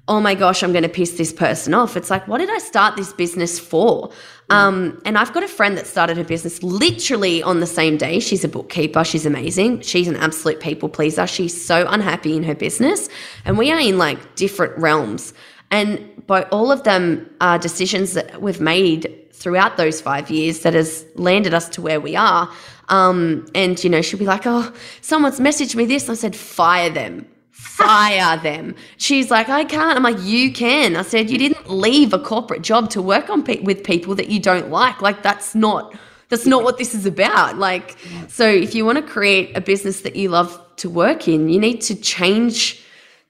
oh 0.07 0.19
my 0.19 0.33
gosh, 0.35 0.63
I'm 0.63 0.71
going 0.73 0.83
to 0.83 0.89
piss 0.89 1.11
this 1.11 1.31
person 1.31 1.73
off. 1.73 1.95
It's 1.95 2.09
like, 2.09 2.27
what 2.27 2.39
did 2.39 2.49
I 2.49 2.57
start 2.57 2.97
this 2.97 3.13
business 3.13 3.59
for? 3.59 4.11
Um, 4.49 4.99
and 5.05 5.17
I've 5.17 5.33
got 5.33 5.43
a 5.43 5.47
friend 5.47 5.77
that 5.77 5.85
started 5.85 6.17
her 6.17 6.23
business 6.23 6.63
literally 6.63 7.43
on 7.43 7.59
the 7.59 7.67
same 7.67 7.95
day. 7.95 8.19
She's 8.19 8.43
a 8.43 8.47
bookkeeper. 8.47 9.03
She's 9.03 9.25
amazing. 9.25 9.81
She's 9.81 10.07
an 10.07 10.15
absolute 10.15 10.59
people 10.59 10.89
pleaser. 10.89 11.27
She's 11.27 11.65
so 11.65 11.85
unhappy 11.87 12.35
in 12.35 12.43
her 12.43 12.55
business. 12.55 13.07
And 13.45 13.57
we 13.57 13.71
are 13.71 13.79
in 13.79 13.97
like 13.97 14.35
different 14.35 14.75
realms. 14.77 15.33
And 15.69 16.25
by 16.25 16.43
all 16.43 16.71
of 16.71 16.83
them 16.83 17.29
are 17.39 17.59
decisions 17.59 18.13
that 18.13 18.41
we've 18.41 18.61
made 18.61 19.13
throughout 19.33 19.77
those 19.77 20.01
five 20.01 20.31
years 20.31 20.61
that 20.61 20.73
has 20.73 21.05
landed 21.15 21.53
us 21.53 21.69
to 21.69 21.81
where 21.81 22.01
we 22.01 22.15
are. 22.15 22.49
Um, 22.89 23.45
and, 23.53 23.81
you 23.83 23.89
know, 23.89 24.01
she'll 24.01 24.19
be 24.19 24.25
like, 24.25 24.43
oh, 24.45 24.73
someone's 25.01 25.39
messaged 25.39 25.75
me 25.75 25.85
this. 25.85 26.09
I 26.09 26.13
said, 26.13 26.35
fire 26.35 26.89
them. 26.89 27.27
Fire 27.51 28.38
them. 28.43 28.75
She's 28.97 29.29
like, 29.29 29.49
I 29.49 29.65
can't. 29.65 29.97
I'm 29.97 30.03
like, 30.03 30.21
you 30.21 30.51
can. 30.53 30.95
I 30.95 31.01
said, 31.01 31.29
you 31.29 31.38
didn't 31.38 31.69
leave 31.69 32.13
a 32.13 32.19
corporate 32.19 32.61
job 32.61 32.89
to 32.91 33.01
work 33.01 33.29
on 33.29 33.43
pe- 33.43 33.61
with 33.61 33.83
people 33.83 34.15
that 34.15 34.29
you 34.29 34.39
don't 34.39 34.69
like. 34.69 35.01
Like, 35.01 35.23
that's 35.23 35.53
not 35.55 35.95
that's 36.29 36.45
not 36.45 36.63
what 36.63 36.77
this 36.77 36.93
is 36.93 37.05
about. 37.05 37.57
Like, 37.57 37.95
so 38.27 38.45
if 38.47 38.75
you 38.75 38.85
want 38.85 38.97
to 38.97 39.01
create 39.01 39.55
a 39.55 39.61
business 39.61 40.01
that 40.01 40.15
you 40.15 40.29
love 40.29 40.61
to 40.77 40.89
work 40.89 41.27
in, 41.27 41.47
you 41.49 41.59
need 41.59 41.79
to 41.81 41.95
change 41.95 42.83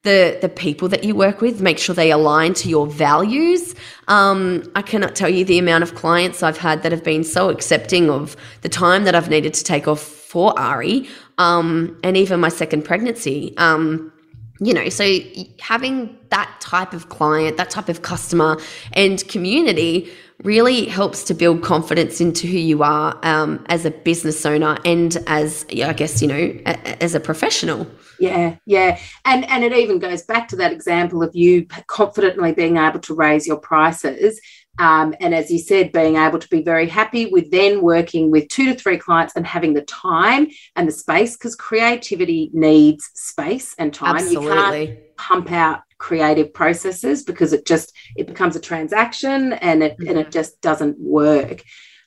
the 0.04 0.38
the 0.42 0.50
people 0.50 0.88
that 0.90 1.04
you 1.04 1.16
work 1.16 1.42
with, 1.42 1.62
make 1.62 1.78
sure 1.80 1.94
they 1.96 2.12
align 2.12 2.54
to 2.56 2.70
your 2.70 2.88
values. 2.88 3.76
Um, 4.08 4.64
I 4.76 4.82
cannot 4.82 5.16
tell 5.16 5.30
you 5.30 5.44
the 5.44 5.60
amount 5.60 5.84
of 5.84 5.96
clients 5.96 6.44
I've 6.44 6.58
had 6.58 6.84
that 6.84 6.92
have 6.92 7.04
been 7.04 7.24
so 7.24 7.50
accepting 7.50 8.10
of 8.10 8.36
the 8.62 8.70
time 8.70 9.04
that 9.04 9.16
I've 9.16 9.30
needed 9.30 9.54
to 9.56 9.64
take 9.64 9.88
off 9.88 10.02
for 10.02 10.58
Ari, 10.60 11.08
um, 11.38 11.98
and 12.04 12.18
even 12.18 12.40
my 12.40 12.50
second 12.50 12.84
pregnancy. 12.84 13.56
Um, 13.58 14.12
you 14.60 14.74
know, 14.74 14.90
so 14.90 15.20
having 15.60 16.18
that 16.30 16.56
type 16.60 16.94
of 16.94 17.10
client, 17.10 17.58
that 17.58 17.70
type 17.70 17.90
of 17.90 18.02
customer 18.02 18.58
and 18.94 19.28
community 19.28 20.12
really 20.44 20.86
helps 20.86 21.24
to 21.24 21.34
build 21.34 21.64
confidence 21.64 22.22
into 22.22 22.48
who 22.48 22.58
you 22.58 22.84
are 22.84 23.20
um, 23.24 23.66
as 23.70 23.86
a 23.86 23.92
business 23.92 24.46
owner 24.46 24.78
and 24.86 25.18
as, 25.28 25.66
I 25.72 25.94
guess, 25.94 26.22
you 26.22 26.28
know, 26.28 26.60
as 26.66 27.16
a 27.16 27.20
professional. 27.20 27.88
Yeah, 28.20 28.58
yeah. 28.66 29.00
And 29.26 29.46
and 29.46 29.64
it 29.64 29.74
even 29.74 30.00
goes 30.00 30.24
back 30.24 30.48
to 30.50 30.56
that 30.58 30.72
example 30.72 31.22
of 31.22 31.36
you 31.36 31.68
confidently 31.88 32.52
being 32.52 32.78
able 32.78 33.00
to 33.00 33.14
raise 33.14 33.46
your 33.46 33.58
prices. 33.58 34.42
Um, 34.80 35.16
and 35.20 35.34
as 35.34 35.50
you 35.50 35.60
said, 35.60 35.92
being 35.92 36.18
able 36.18 36.40
to 36.40 36.48
be 36.50 36.64
very 36.64 36.88
happy 36.88 37.26
with 37.28 37.52
then 37.52 37.82
working 37.82 38.32
with 38.32 38.48
two 38.50 38.66
to 38.66 38.80
three 38.80 38.98
clients 38.98 39.36
and 39.36 39.46
having 39.46 39.74
the 39.74 39.82
time 39.82 40.48
and 40.76 40.88
the 40.88 40.92
space 40.92 41.36
because 41.36 41.56
creativity 41.56 42.50
needs 42.54 43.10
space 43.16 43.76
and 43.78 43.94
time. 43.94 44.16
Absolutely. 44.16 44.82
You 44.82 44.88
can't 44.88 45.18
pump 45.18 45.52
out 45.52 45.82
creative 45.98 46.54
processes 46.54 47.24
because 47.24 47.54
it 47.54 47.66
just 47.66 47.92
it 48.16 48.28
becomes 48.28 48.56
a 48.56 48.60
transaction 48.60 49.54
and 49.54 49.82
it 49.82 49.94
mm-hmm. 49.94 50.10
and 50.10 50.20
it 50.20 50.24
mm-hmm. 50.24 50.32
just 50.32 50.62
doesn't 50.62 51.00
work. 51.00 51.64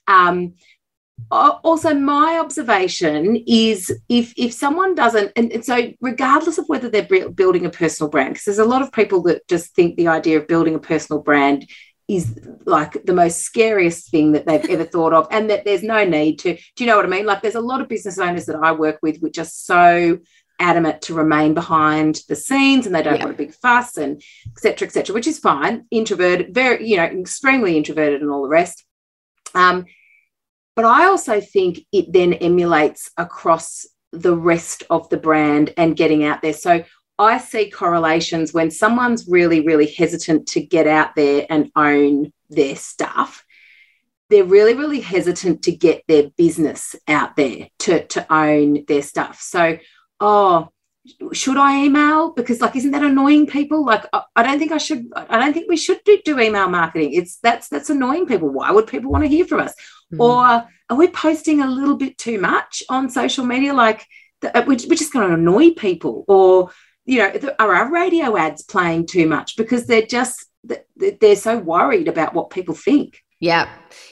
Um, 0.07 0.55
also 1.31 1.95
my 1.95 2.39
observation 2.39 3.37
is 3.47 3.93
if 4.09 4.33
if 4.37 4.53
someone 4.53 4.95
doesn't 4.95 5.31
and, 5.37 5.53
and, 5.53 5.65
so 5.65 5.93
regardless 6.01 6.59
of 6.59 6.65
whether 6.67 6.89
they're 6.89 7.29
building 7.31 7.67
a 7.67 7.71
personal 7.71 8.11
brand 8.11 8.31
because 8.31 8.45
there's 8.45 8.59
a 8.59 8.65
lot 8.65 8.83
of 8.83 8.91
people 8.93 9.23
that 9.23 9.47
just 9.47 9.75
think 9.75 9.97
the 9.97 10.09
idea 10.09 10.39
of 10.39 10.49
building 10.49 10.75
a 10.75 10.79
personal 10.79 11.23
brand 11.23 11.69
is 12.11 12.37
like 12.67 13.05
the 13.05 13.15
most 13.15 13.43
scariest 13.43 14.11
thing 14.11 14.33
that 14.33 14.45
they've 14.45 14.69
ever 14.69 14.85
thought 14.85 15.13
of 15.13 15.29
and 15.31 15.49
that 15.49 15.65
there's 15.65 15.85
no 15.85 16.05
need 16.05 16.41
to 16.41 16.55
do 16.55 16.85
you 16.85 16.87
know 16.87 16.97
what 16.97 17.07
i 17.07 17.09
mean? 17.09 17.25
Like 17.25 17.41
there's 17.41 17.55
a 17.55 17.61
lot 17.61 17.81
of 17.81 17.89
business 17.89 18.19
owners 18.19 18.47
that 18.47 18.57
i 18.57 18.73
work 18.73 18.99
with 19.01 19.21
which 19.21 19.39
are 19.39 19.45
so 19.45 20.19
adamant 20.59 21.03
to 21.03 21.15
remain 21.15 21.55
behind 21.55 22.21
the 22.29 22.35
scenes 22.35 22.85
and 22.85 22.95
they 22.95 23.03
don't 23.03 23.19
yeah. 23.19 23.25
want 23.25 23.35
a 23.35 23.39
big 23.39 23.55
fuss 23.55 23.97
and 23.97 24.23
etc 24.51 24.87
etc 24.89 25.15
which 25.15 25.29
is 25.29 25.39
fine. 25.39 25.87
Introverted 25.93 26.53
very 26.53 26.89
you 26.89 26.97
know 26.97 27.05
extremely 27.05 27.77
introverted 27.77 28.23
and 28.23 28.31
all 28.31 28.43
the 28.43 28.49
rest. 28.49 28.85
Um, 29.55 29.87
but 30.75 30.85
i 30.85 31.07
also 31.07 31.41
think 31.41 31.81
it 31.93 32.13
then 32.13 32.33
emulates 32.33 33.11
across 33.17 33.87
the 34.13 34.35
rest 34.35 34.83
of 34.91 35.09
the 35.11 35.17
brand 35.17 35.73
and 35.77 35.97
getting 35.97 36.25
out 36.25 36.43
there. 36.43 36.53
So 36.53 36.85
I 37.21 37.37
see 37.37 37.71
correlations 37.71 38.55
when 38.55 38.71
someone's 38.71 39.29
really, 39.29 39.61
really 39.61 39.87
hesitant 39.87 40.49
to 40.49 40.61
get 40.63 40.87
out 40.87 41.15
there 41.15 41.47
and 41.51 41.71
own 41.77 42.33
their 42.49 42.77
stuff. 42.77 43.45
They're 44.31 44.45
really, 44.45 44.73
really 44.73 45.03
hesitant 45.03 45.65
to 45.65 45.73
get 45.73 46.03
their 46.09 46.31
business 46.31 46.97
out 47.07 47.37
there 47.37 47.69
to, 47.81 48.07
to 48.07 48.33
own 48.33 48.87
their 48.89 49.03
stuff. 49.03 49.43
So, 49.43 49.77
oh, 50.19 50.71
should 51.33 51.59
I 51.59 51.85
email? 51.85 52.33
Because 52.33 52.63
like, 52.63 52.75
isn't 52.77 52.93
that 52.93 53.03
annoying 53.03 53.47
people? 53.47 53.85
Like, 53.85 54.07
I 54.15 54.43
don't 54.43 54.59
think 54.59 54.73
I 54.73 54.79
should. 54.79 55.07
I 55.15 55.39
don't 55.39 55.53
think 55.53 55.69
we 55.69 55.77
should 55.77 56.01
do, 56.05 56.19
do 56.25 56.41
email 56.41 56.69
marketing. 56.69 57.13
It's 57.13 57.37
that's 57.43 57.69
that's 57.69 57.91
annoying 57.91 58.27
people. 58.27 58.49
Why 58.49 58.71
would 58.71 58.87
people 58.87 59.11
want 59.11 59.25
to 59.25 59.29
hear 59.29 59.47
from 59.47 59.61
us? 59.61 59.75
Mm-hmm. 60.13 60.21
Or 60.23 60.69
are 60.91 60.97
we 60.97 61.09
posting 61.09 61.61
a 61.61 61.67
little 61.67 61.97
bit 61.97 62.17
too 62.17 62.39
much 62.41 62.83
on 62.89 63.11
social 63.11 63.45
media? 63.45 63.75
Like, 63.75 64.07
we're, 64.43 64.65
we're 64.67 64.77
just 64.77 65.13
going 65.13 65.29
to 65.29 65.35
annoy 65.35 65.73
people. 65.73 66.25
Or 66.29 66.71
you 67.11 67.19
know, 67.19 67.55
are 67.59 67.75
our 67.75 67.91
radio 67.91 68.37
ads 68.37 68.63
playing 68.63 69.05
too 69.05 69.27
much 69.27 69.57
because 69.57 69.87
they're 69.87 70.07
just 70.07 70.47
they're 70.97 71.35
so 71.35 71.59
worried 71.59 72.07
about 72.07 72.35
what 72.35 72.51
people 72.51 72.75
think. 72.75 73.25
Yeah, 73.41 73.69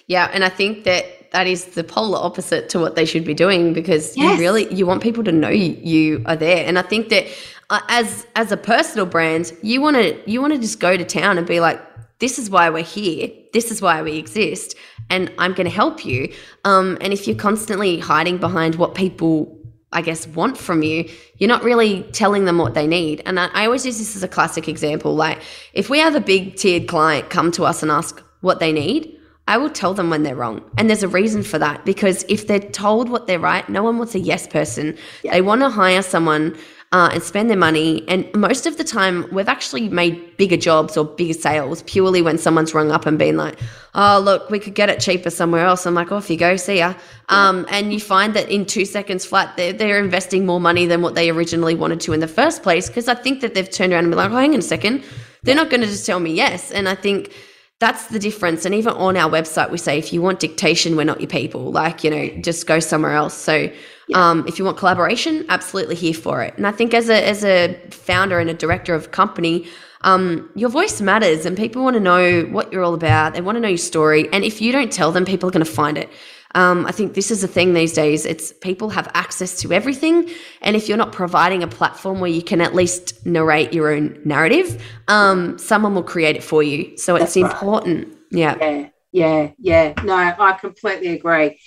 yeah, 0.08 0.28
and 0.32 0.44
I 0.44 0.48
think 0.48 0.82
that 0.82 1.30
that 1.30 1.46
is 1.46 1.66
the 1.66 1.84
polar 1.84 2.18
opposite 2.18 2.68
to 2.70 2.80
what 2.80 2.96
they 2.96 3.04
should 3.04 3.24
be 3.24 3.34
doing 3.34 3.72
because 3.72 4.16
yes. 4.16 4.34
you 4.34 4.40
really 4.40 4.74
you 4.74 4.84
want 4.84 5.00
people 5.00 5.22
to 5.22 5.30
know 5.30 5.48
you, 5.48 5.78
you 5.80 6.24
are 6.26 6.34
there, 6.34 6.66
and 6.66 6.76
I 6.76 6.82
think 6.82 7.08
that 7.10 7.26
uh, 7.70 7.80
as 7.88 8.26
as 8.34 8.50
a 8.50 8.56
personal 8.56 9.06
brand, 9.06 9.52
you 9.62 9.80
want 9.80 9.96
to 9.96 10.18
you 10.28 10.40
want 10.40 10.54
to 10.54 10.58
just 10.58 10.80
go 10.80 10.96
to 10.96 11.04
town 11.04 11.38
and 11.38 11.46
be 11.46 11.60
like, 11.60 11.80
this 12.18 12.36
is 12.36 12.50
why 12.50 12.68
we're 12.68 12.82
here. 12.82 13.30
This 13.52 13.70
is 13.70 13.80
why 13.80 14.02
we 14.02 14.16
exist, 14.16 14.74
and 15.08 15.30
I'm 15.38 15.52
going 15.52 15.68
to 15.68 15.74
help 15.74 16.04
you. 16.04 16.34
Um, 16.64 16.98
and 17.00 17.12
if 17.12 17.28
you're 17.28 17.36
constantly 17.36 18.00
hiding 18.00 18.38
behind 18.38 18.74
what 18.74 18.96
people 18.96 19.57
I 19.92 20.02
guess, 20.02 20.26
want 20.26 20.58
from 20.58 20.82
you, 20.82 21.08
you're 21.38 21.48
not 21.48 21.64
really 21.64 22.02
telling 22.12 22.44
them 22.44 22.58
what 22.58 22.74
they 22.74 22.86
need. 22.86 23.22
And 23.24 23.40
I, 23.40 23.46
I, 23.54 23.64
always 23.64 23.86
use 23.86 23.98
this 23.98 24.16
as 24.16 24.22
a 24.22 24.28
classic 24.28 24.68
example. 24.68 25.14
Like, 25.14 25.40
if 25.72 25.88
we 25.88 25.98
have 25.98 26.14
a 26.14 26.20
big 26.20 26.56
tiered 26.56 26.88
client 26.88 27.30
come 27.30 27.50
to 27.52 27.64
us 27.64 27.82
and 27.82 27.90
ask 27.90 28.22
what 28.40 28.60
they 28.60 28.70
need, 28.70 29.18
I 29.48 29.56
will 29.56 29.70
tell 29.70 29.94
them 29.94 30.10
when 30.10 30.24
they're 30.24 30.36
wrong. 30.36 30.62
And 30.76 30.90
there's 30.90 31.02
a 31.02 31.08
reason 31.08 31.42
for 31.42 31.58
that 31.58 31.86
because 31.86 32.22
if 32.28 32.46
they're 32.46 32.60
told 32.60 33.08
what 33.08 33.26
they're 33.26 33.38
right, 33.38 33.66
no 33.70 33.82
one 33.82 33.96
wants 33.96 34.14
a 34.14 34.20
yes 34.20 34.46
person. 34.46 34.96
Yeah. 35.22 35.32
They 35.32 35.40
want 35.40 35.62
to 35.62 35.70
hire 35.70 36.02
someone 36.02 36.54
uh, 36.92 37.10
and 37.12 37.22
spend 37.22 37.50
their 37.50 37.56
money. 37.56 38.06
And 38.08 38.26
most 38.34 38.66
of 38.66 38.78
the 38.78 38.84
time, 38.84 39.26
we've 39.30 39.48
actually 39.48 39.88
made 39.88 40.36
bigger 40.38 40.56
jobs 40.56 40.96
or 40.96 41.04
bigger 41.04 41.34
sales 41.34 41.82
purely 41.82 42.22
when 42.22 42.38
someone's 42.38 42.72
rung 42.72 42.90
up 42.90 43.04
and 43.04 43.18
been 43.18 43.36
like, 43.36 43.58
oh, 43.94 44.20
look, 44.24 44.48
we 44.48 44.58
could 44.58 44.74
get 44.74 44.88
it 44.88 44.98
cheaper 44.98 45.28
somewhere 45.28 45.66
else. 45.66 45.84
I'm 45.84 45.94
like, 45.94 46.10
off 46.10 46.30
you 46.30 46.38
go, 46.38 46.56
see 46.56 46.78
ya. 46.78 46.94
Um, 47.28 47.66
and 47.68 47.92
you 47.92 48.00
find 48.00 48.32
that 48.34 48.48
in 48.48 48.64
two 48.64 48.86
seconds 48.86 49.26
flat, 49.26 49.54
they're, 49.56 49.74
they're 49.74 50.02
investing 50.02 50.46
more 50.46 50.60
money 50.60 50.86
than 50.86 51.02
what 51.02 51.14
they 51.14 51.28
originally 51.28 51.74
wanted 51.74 52.00
to 52.00 52.14
in 52.14 52.20
the 52.20 52.28
first 52.28 52.62
place. 52.62 52.88
Because 52.88 53.06
I 53.06 53.14
think 53.14 53.42
that 53.42 53.54
they've 53.54 53.70
turned 53.70 53.92
around 53.92 54.04
and 54.04 54.10
been 54.10 54.18
like, 54.18 54.30
oh, 54.30 54.36
hang 54.36 54.54
on 54.54 54.60
a 54.60 54.62
second. 54.62 55.04
They're 55.42 55.54
not 55.54 55.68
going 55.68 55.82
to 55.82 55.86
just 55.86 56.06
tell 56.06 56.20
me 56.20 56.32
yes. 56.32 56.70
And 56.72 56.88
I 56.88 56.94
think 56.94 57.34
that's 57.80 58.06
the 58.06 58.18
difference. 58.18 58.64
And 58.64 58.74
even 58.74 58.94
on 58.94 59.16
our 59.16 59.30
website, 59.30 59.70
we 59.70 59.78
say 59.78 59.98
if 59.98 60.12
you 60.12 60.22
want 60.22 60.40
dictation, 60.40 60.96
we're 60.96 61.04
not 61.04 61.20
your 61.20 61.28
people. 61.28 61.70
Like, 61.70 62.02
you 62.02 62.10
know, 62.10 62.28
just 62.40 62.66
go 62.66 62.80
somewhere 62.80 63.12
else. 63.12 63.34
So 63.34 63.70
yeah. 64.08 64.30
Um, 64.30 64.46
if 64.48 64.58
you 64.58 64.64
want 64.64 64.78
collaboration, 64.78 65.44
absolutely 65.48 65.94
here 65.94 66.14
for 66.14 66.42
it. 66.42 66.54
And 66.56 66.66
I 66.66 66.72
think 66.72 66.94
as 66.94 67.08
a 67.10 67.28
as 67.28 67.44
a 67.44 67.74
founder 67.90 68.38
and 68.38 68.48
a 68.48 68.54
director 68.54 68.94
of 68.94 69.04
a 69.04 69.08
company, 69.08 69.68
um, 70.00 70.50
your 70.54 70.70
voice 70.70 71.00
matters, 71.00 71.44
and 71.44 71.56
people 71.56 71.84
want 71.84 71.94
to 71.94 72.00
know 72.00 72.42
what 72.44 72.72
you're 72.72 72.82
all 72.82 72.94
about. 72.94 73.34
They 73.34 73.42
want 73.42 73.56
to 73.56 73.60
know 73.60 73.68
your 73.68 73.76
story, 73.76 74.28
and 74.32 74.44
if 74.44 74.60
you 74.60 74.72
don't 74.72 74.90
tell 74.90 75.12
them, 75.12 75.24
people 75.24 75.48
are 75.48 75.52
going 75.52 75.64
to 75.64 75.70
find 75.70 75.98
it. 75.98 76.08
Um, 76.54 76.86
I 76.86 76.92
think 76.92 77.12
this 77.12 77.30
is 77.30 77.42
the 77.42 77.48
thing 77.48 77.74
these 77.74 77.92
days. 77.92 78.24
It's 78.24 78.52
people 78.52 78.88
have 78.88 79.10
access 79.12 79.60
to 79.60 79.72
everything, 79.72 80.30
and 80.62 80.74
if 80.74 80.88
you're 80.88 80.96
not 80.96 81.12
providing 81.12 81.62
a 81.62 81.68
platform 81.68 82.20
where 82.20 82.30
you 82.30 82.42
can 82.42 82.62
at 82.62 82.74
least 82.74 83.26
narrate 83.26 83.74
your 83.74 83.92
own 83.92 84.18
narrative, 84.24 84.82
um, 85.08 85.58
someone 85.58 85.94
will 85.94 86.02
create 86.02 86.36
it 86.36 86.42
for 86.42 86.62
you. 86.62 86.96
So 86.96 87.16
it's 87.16 87.34
That's 87.34 87.36
important. 87.36 88.08
Right. 88.08 88.16
Yeah. 88.30 88.56
Yeah. 88.60 88.88
Yeah. 89.12 89.50
Yeah. 89.58 89.94
No, 90.02 90.14
I 90.14 90.56
completely 90.58 91.08
agree. 91.08 91.58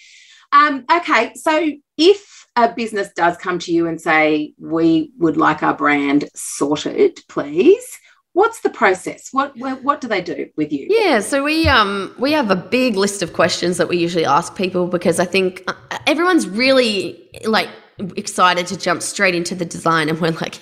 Um, 0.54 0.86
okay, 0.92 1.34
so 1.36 1.72
if 2.02 2.48
a 2.56 2.74
business 2.74 3.10
does 3.16 3.38
come 3.38 3.60
to 3.60 3.72
you 3.72 3.88
and 3.88 4.02
say, 4.02 4.54
we 4.58 5.12
would 5.20 5.38
like 5.38 5.62
our 5.62 5.76
brand 5.76 6.28
sorted, 6.36 7.20
please, 7.30 8.00
what's 8.34 8.62
the 8.62 8.70
process? 8.72 9.30
What 9.32 9.54
what 9.84 10.02
do 10.02 10.08
they 10.08 10.22
do 10.22 10.50
with 10.58 10.72
you? 10.72 10.88
Yeah 10.90 11.20
so 11.20 11.44
we 11.44 11.68
um 11.68 12.14
we 12.18 12.32
have 12.32 12.50
a 12.50 12.56
big 12.56 12.96
list 12.96 13.22
of 13.22 13.34
questions 13.34 13.78
that 13.78 13.88
we 13.88 13.98
usually 13.98 14.26
ask 14.26 14.56
people 14.56 14.88
because 14.88 15.20
i 15.20 15.26
think 15.26 15.64
uh, 15.68 15.74
everyone's 16.08 16.48
really 16.48 17.30
like 17.46 17.70
excited 18.16 18.68
to 18.68 18.78
jump 18.78 19.02
straight 19.02 19.36
into 19.36 19.56
the 19.56 19.66
design 19.66 20.10
and 20.10 20.20
we're 20.20 20.32
like 20.32 20.56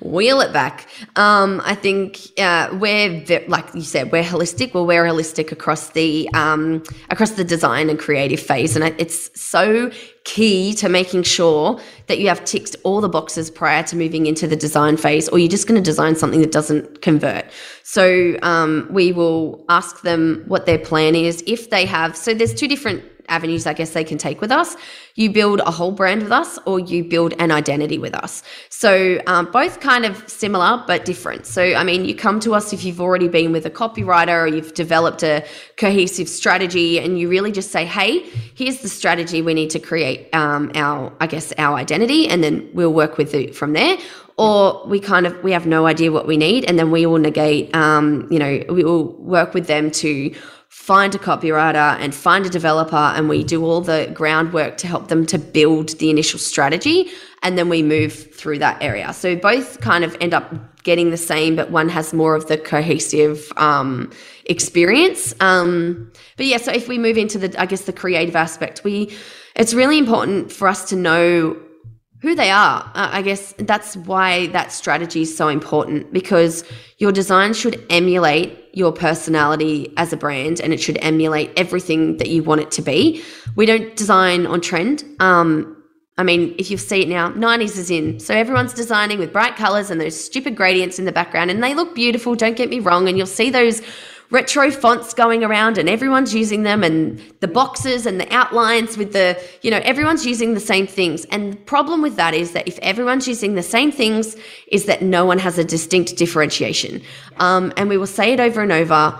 wheel 0.00 0.40
it 0.40 0.52
back. 0.52 0.88
Um, 1.16 1.60
i 1.64 1.74
think 1.74 2.20
uh, 2.38 2.68
we're 2.80 3.24
like 3.48 3.66
you 3.74 3.82
said 3.82 4.12
we're 4.12 4.22
holistic. 4.22 4.74
Well 4.74 4.86
we're 4.86 5.04
holistic 5.04 5.52
across 5.52 5.90
the 5.90 6.28
um, 6.34 6.82
across 7.10 7.32
the 7.32 7.44
design 7.44 7.90
and 7.90 7.98
creative 7.98 8.40
phase 8.40 8.76
and 8.76 8.84
it's 8.98 9.30
so 9.40 9.90
key 10.24 10.72
to 10.74 10.88
making 10.88 11.22
sure 11.22 11.78
that 12.06 12.18
you 12.18 12.28
have 12.28 12.44
ticked 12.44 12.74
all 12.82 13.00
the 13.00 13.08
boxes 13.08 13.50
prior 13.50 13.82
to 13.82 13.94
moving 13.94 14.26
into 14.26 14.46
the 14.46 14.56
design 14.56 14.96
phase 14.96 15.28
or 15.28 15.38
you're 15.38 15.48
just 15.48 15.68
going 15.68 15.80
to 15.80 15.84
design 15.84 16.16
something 16.16 16.40
that 16.40 16.50
doesn't 16.50 17.02
convert. 17.02 17.44
So 17.82 18.36
um, 18.42 18.88
we 18.90 19.12
will 19.12 19.64
ask 19.68 20.00
them 20.00 20.42
what 20.46 20.64
their 20.64 20.78
plan 20.78 21.14
is. 21.14 21.44
If 21.46 21.70
they 21.70 21.84
have 21.86 22.16
so 22.16 22.32
there's 22.34 22.54
two 22.54 22.68
different 22.68 23.04
avenues 23.28 23.66
I 23.66 23.72
guess 23.72 23.90
they 23.90 24.04
can 24.04 24.18
take 24.18 24.40
with 24.40 24.50
us. 24.50 24.76
You 25.14 25.30
build 25.30 25.60
a 25.60 25.70
whole 25.70 25.92
brand 25.92 26.22
with 26.22 26.32
us, 26.32 26.58
or 26.66 26.80
you 26.80 27.04
build 27.04 27.34
an 27.38 27.50
identity 27.50 27.98
with 27.98 28.14
us. 28.14 28.42
So, 28.68 29.20
um, 29.26 29.50
both 29.50 29.80
kind 29.80 30.04
of 30.04 30.28
similar 30.28 30.82
but 30.86 31.04
different. 31.04 31.46
So, 31.46 31.62
I 31.62 31.84
mean, 31.84 32.04
you 32.04 32.14
come 32.14 32.40
to 32.40 32.54
us 32.54 32.72
if 32.72 32.84
you've 32.84 33.00
already 33.00 33.28
been 33.28 33.52
with 33.52 33.66
a 33.66 33.70
copywriter 33.70 34.42
or 34.42 34.46
you've 34.46 34.74
developed 34.74 35.22
a 35.22 35.46
cohesive 35.76 36.28
strategy, 36.28 36.98
and 36.98 37.18
you 37.18 37.28
really 37.28 37.52
just 37.52 37.70
say, 37.70 37.84
hey, 37.84 38.20
here's 38.54 38.78
the 38.78 38.88
strategy 38.88 39.42
we 39.42 39.54
need 39.54 39.70
to 39.70 39.78
create 39.78 40.34
um, 40.34 40.70
our, 40.74 41.12
I 41.20 41.26
guess, 41.26 41.52
our 41.58 41.76
identity, 41.76 42.28
and 42.28 42.42
then 42.42 42.68
we'll 42.72 42.92
work 42.92 43.18
with 43.18 43.34
it 43.34 43.54
from 43.54 43.72
there 43.72 43.96
or 44.36 44.84
we 44.86 44.98
kind 44.98 45.26
of 45.26 45.42
we 45.44 45.52
have 45.52 45.66
no 45.66 45.86
idea 45.86 46.10
what 46.10 46.26
we 46.26 46.36
need 46.36 46.64
and 46.64 46.78
then 46.78 46.90
we 46.90 47.06
will 47.06 47.18
negate 47.18 47.74
um, 47.74 48.26
you 48.30 48.38
know 48.38 48.62
we 48.68 48.82
will 48.82 49.12
work 49.14 49.54
with 49.54 49.66
them 49.66 49.90
to 49.90 50.34
find 50.74 51.14
a 51.14 51.18
copywriter 51.18 51.96
and 52.00 52.12
find 52.12 52.44
a 52.44 52.50
developer 52.50 52.96
and 52.96 53.28
we 53.28 53.44
do 53.44 53.64
all 53.64 53.80
the 53.80 54.10
groundwork 54.12 54.76
to 54.76 54.88
help 54.88 55.06
them 55.06 55.24
to 55.24 55.38
build 55.38 55.90
the 56.00 56.10
initial 56.10 56.38
strategy 56.38 57.08
and 57.42 57.56
then 57.56 57.68
we 57.68 57.80
move 57.80 58.12
through 58.34 58.58
that 58.58 58.76
area 58.82 59.12
so 59.12 59.36
both 59.36 59.80
kind 59.80 60.02
of 60.02 60.14
end 60.20 60.34
up 60.34 60.52
getting 60.82 61.10
the 61.10 61.16
same 61.16 61.54
but 61.54 61.70
one 61.70 61.88
has 61.88 62.12
more 62.12 62.34
of 62.34 62.48
the 62.48 62.58
cohesive 62.58 63.50
um, 63.56 64.10
experience 64.46 65.32
um, 65.38 66.10
but 66.36 66.44
yeah 66.44 66.58
so 66.58 66.72
if 66.72 66.88
we 66.88 66.98
move 66.98 67.16
into 67.16 67.38
the 67.38 67.58
i 67.58 67.64
guess 67.64 67.82
the 67.82 67.92
creative 67.92 68.34
aspect 68.34 68.82
we 68.82 69.16
it's 69.54 69.72
really 69.72 69.96
important 69.96 70.50
for 70.50 70.66
us 70.66 70.88
to 70.88 70.96
know 70.96 71.56
who 72.20 72.34
they 72.34 72.50
are. 72.50 72.90
I 72.94 73.20
guess 73.20 73.52
that's 73.58 73.98
why 73.98 74.46
that 74.46 74.72
strategy 74.72 75.22
is 75.22 75.36
so 75.36 75.48
important 75.48 76.10
because 76.10 76.64
your 76.96 77.12
design 77.12 77.52
should 77.52 77.84
emulate 77.90 78.63
your 78.76 78.92
personality 78.92 79.92
as 79.96 80.12
a 80.12 80.16
brand 80.16 80.60
and 80.60 80.72
it 80.72 80.80
should 80.80 80.98
emulate 81.00 81.50
everything 81.56 82.16
that 82.18 82.28
you 82.28 82.42
want 82.42 82.60
it 82.60 82.70
to 82.72 82.82
be. 82.82 83.22
We 83.56 83.66
don't 83.66 83.94
design 83.96 84.46
on 84.46 84.60
trend. 84.60 85.04
Um, 85.20 85.82
I 86.16 86.22
mean, 86.22 86.54
if 86.58 86.70
you 86.70 86.76
see 86.76 87.02
it 87.02 87.08
now, 87.08 87.30
90s 87.30 87.76
is 87.76 87.90
in. 87.90 88.20
So 88.20 88.34
everyone's 88.34 88.72
designing 88.72 89.18
with 89.18 89.32
bright 89.32 89.56
colors 89.56 89.90
and 89.90 90.00
those 90.00 90.18
stupid 90.22 90.56
gradients 90.56 90.98
in 90.98 91.06
the 91.06 91.12
background, 91.12 91.50
and 91.50 91.62
they 91.62 91.74
look 91.74 91.94
beautiful, 91.94 92.36
don't 92.36 92.56
get 92.56 92.70
me 92.70 92.78
wrong. 92.78 93.08
And 93.08 93.18
you'll 93.18 93.26
see 93.26 93.50
those 93.50 93.82
retro 94.34 94.68
fonts 94.72 95.14
going 95.14 95.44
around 95.44 95.78
and 95.78 95.88
everyone's 95.88 96.34
using 96.34 96.64
them 96.64 96.82
and 96.82 97.22
the 97.38 97.46
boxes 97.46 98.04
and 98.04 98.20
the 98.20 98.30
outlines 98.34 98.98
with 98.98 99.12
the 99.12 99.40
you 99.62 99.70
know 99.70 99.80
everyone's 99.84 100.26
using 100.26 100.54
the 100.54 100.60
same 100.60 100.88
things 100.88 101.24
and 101.26 101.52
the 101.52 101.56
problem 101.58 102.02
with 102.02 102.16
that 102.16 102.34
is 102.34 102.50
that 102.50 102.66
if 102.66 102.76
everyone's 102.80 103.28
using 103.28 103.54
the 103.54 103.62
same 103.62 103.92
things 103.92 104.36
is 104.72 104.86
that 104.86 105.02
no 105.02 105.24
one 105.24 105.38
has 105.38 105.56
a 105.56 105.64
distinct 105.64 106.16
differentiation 106.16 107.00
um, 107.36 107.72
and 107.76 107.88
we 107.88 107.96
will 107.96 108.08
say 108.08 108.32
it 108.32 108.40
over 108.40 108.60
and 108.60 108.72
over 108.72 109.16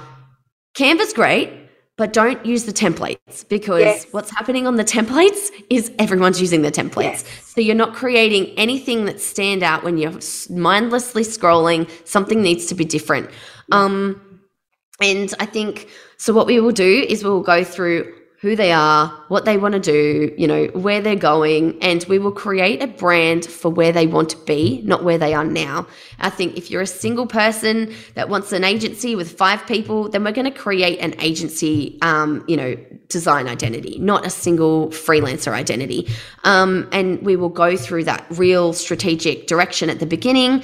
canva's 0.74 1.12
great 1.12 1.48
but 1.96 2.12
don't 2.12 2.44
use 2.44 2.64
the 2.64 2.72
templates 2.72 3.48
because 3.48 3.82
yes. 3.82 4.06
what's 4.10 4.30
happening 4.30 4.66
on 4.66 4.74
the 4.74 4.84
templates 4.84 5.50
is 5.70 5.92
everyone's 6.00 6.40
using 6.40 6.62
the 6.62 6.72
templates. 6.72 7.22
Yes. 7.22 7.52
So 7.54 7.60
you're 7.60 7.76
not 7.76 7.94
creating 7.94 8.46
anything 8.56 9.04
that 9.04 9.20
stand 9.20 9.62
out 9.62 9.84
when 9.84 9.96
you're 9.96 10.18
mindlessly 10.50 11.22
scrolling. 11.22 11.88
Something 12.04 12.42
needs 12.42 12.66
to 12.66 12.74
be 12.74 12.84
different. 12.84 13.30
Um, 13.70 14.20
And 15.00 15.32
I 15.40 15.46
think 15.46 15.88
so. 16.16 16.32
What 16.32 16.46
we 16.46 16.60
will 16.60 16.72
do 16.72 17.04
is 17.08 17.24
we'll 17.24 17.42
go 17.42 17.64
through 17.64 18.14
who 18.44 18.54
they 18.54 18.72
are, 18.72 19.08
what 19.28 19.46
they 19.46 19.56
want 19.56 19.72
to 19.72 19.80
do, 19.80 20.30
you 20.36 20.46
know, 20.46 20.66
where 20.74 21.00
they're 21.00 21.16
going, 21.16 21.82
and 21.82 22.04
we 22.10 22.18
will 22.18 22.30
create 22.30 22.82
a 22.82 22.86
brand 22.86 23.46
for 23.46 23.70
where 23.70 23.90
they 23.90 24.06
want 24.06 24.28
to 24.28 24.36
be, 24.44 24.82
not 24.84 25.02
where 25.02 25.16
they 25.16 25.32
are 25.32 25.46
now. 25.46 25.86
I 26.20 26.28
think 26.28 26.58
if 26.58 26.70
you're 26.70 26.82
a 26.82 26.86
single 26.86 27.26
person 27.26 27.94
that 28.16 28.28
wants 28.28 28.52
an 28.52 28.62
agency 28.62 29.16
with 29.16 29.32
five 29.38 29.66
people, 29.66 30.10
then 30.10 30.24
we're 30.24 30.32
going 30.32 30.44
to 30.44 30.58
create 30.58 30.98
an 30.98 31.14
agency, 31.20 31.98
um, 32.02 32.44
you 32.46 32.58
know, 32.58 32.76
design 33.08 33.48
identity, 33.48 33.98
not 33.98 34.26
a 34.26 34.30
single 34.30 34.88
freelancer 34.88 35.52
identity. 35.52 36.06
Um, 36.44 36.86
and 36.92 37.22
we 37.22 37.36
will 37.36 37.48
go 37.48 37.78
through 37.78 38.04
that 38.04 38.26
real 38.28 38.74
strategic 38.74 39.46
direction 39.46 39.88
at 39.88 40.00
the 40.00 40.06
beginning 40.06 40.62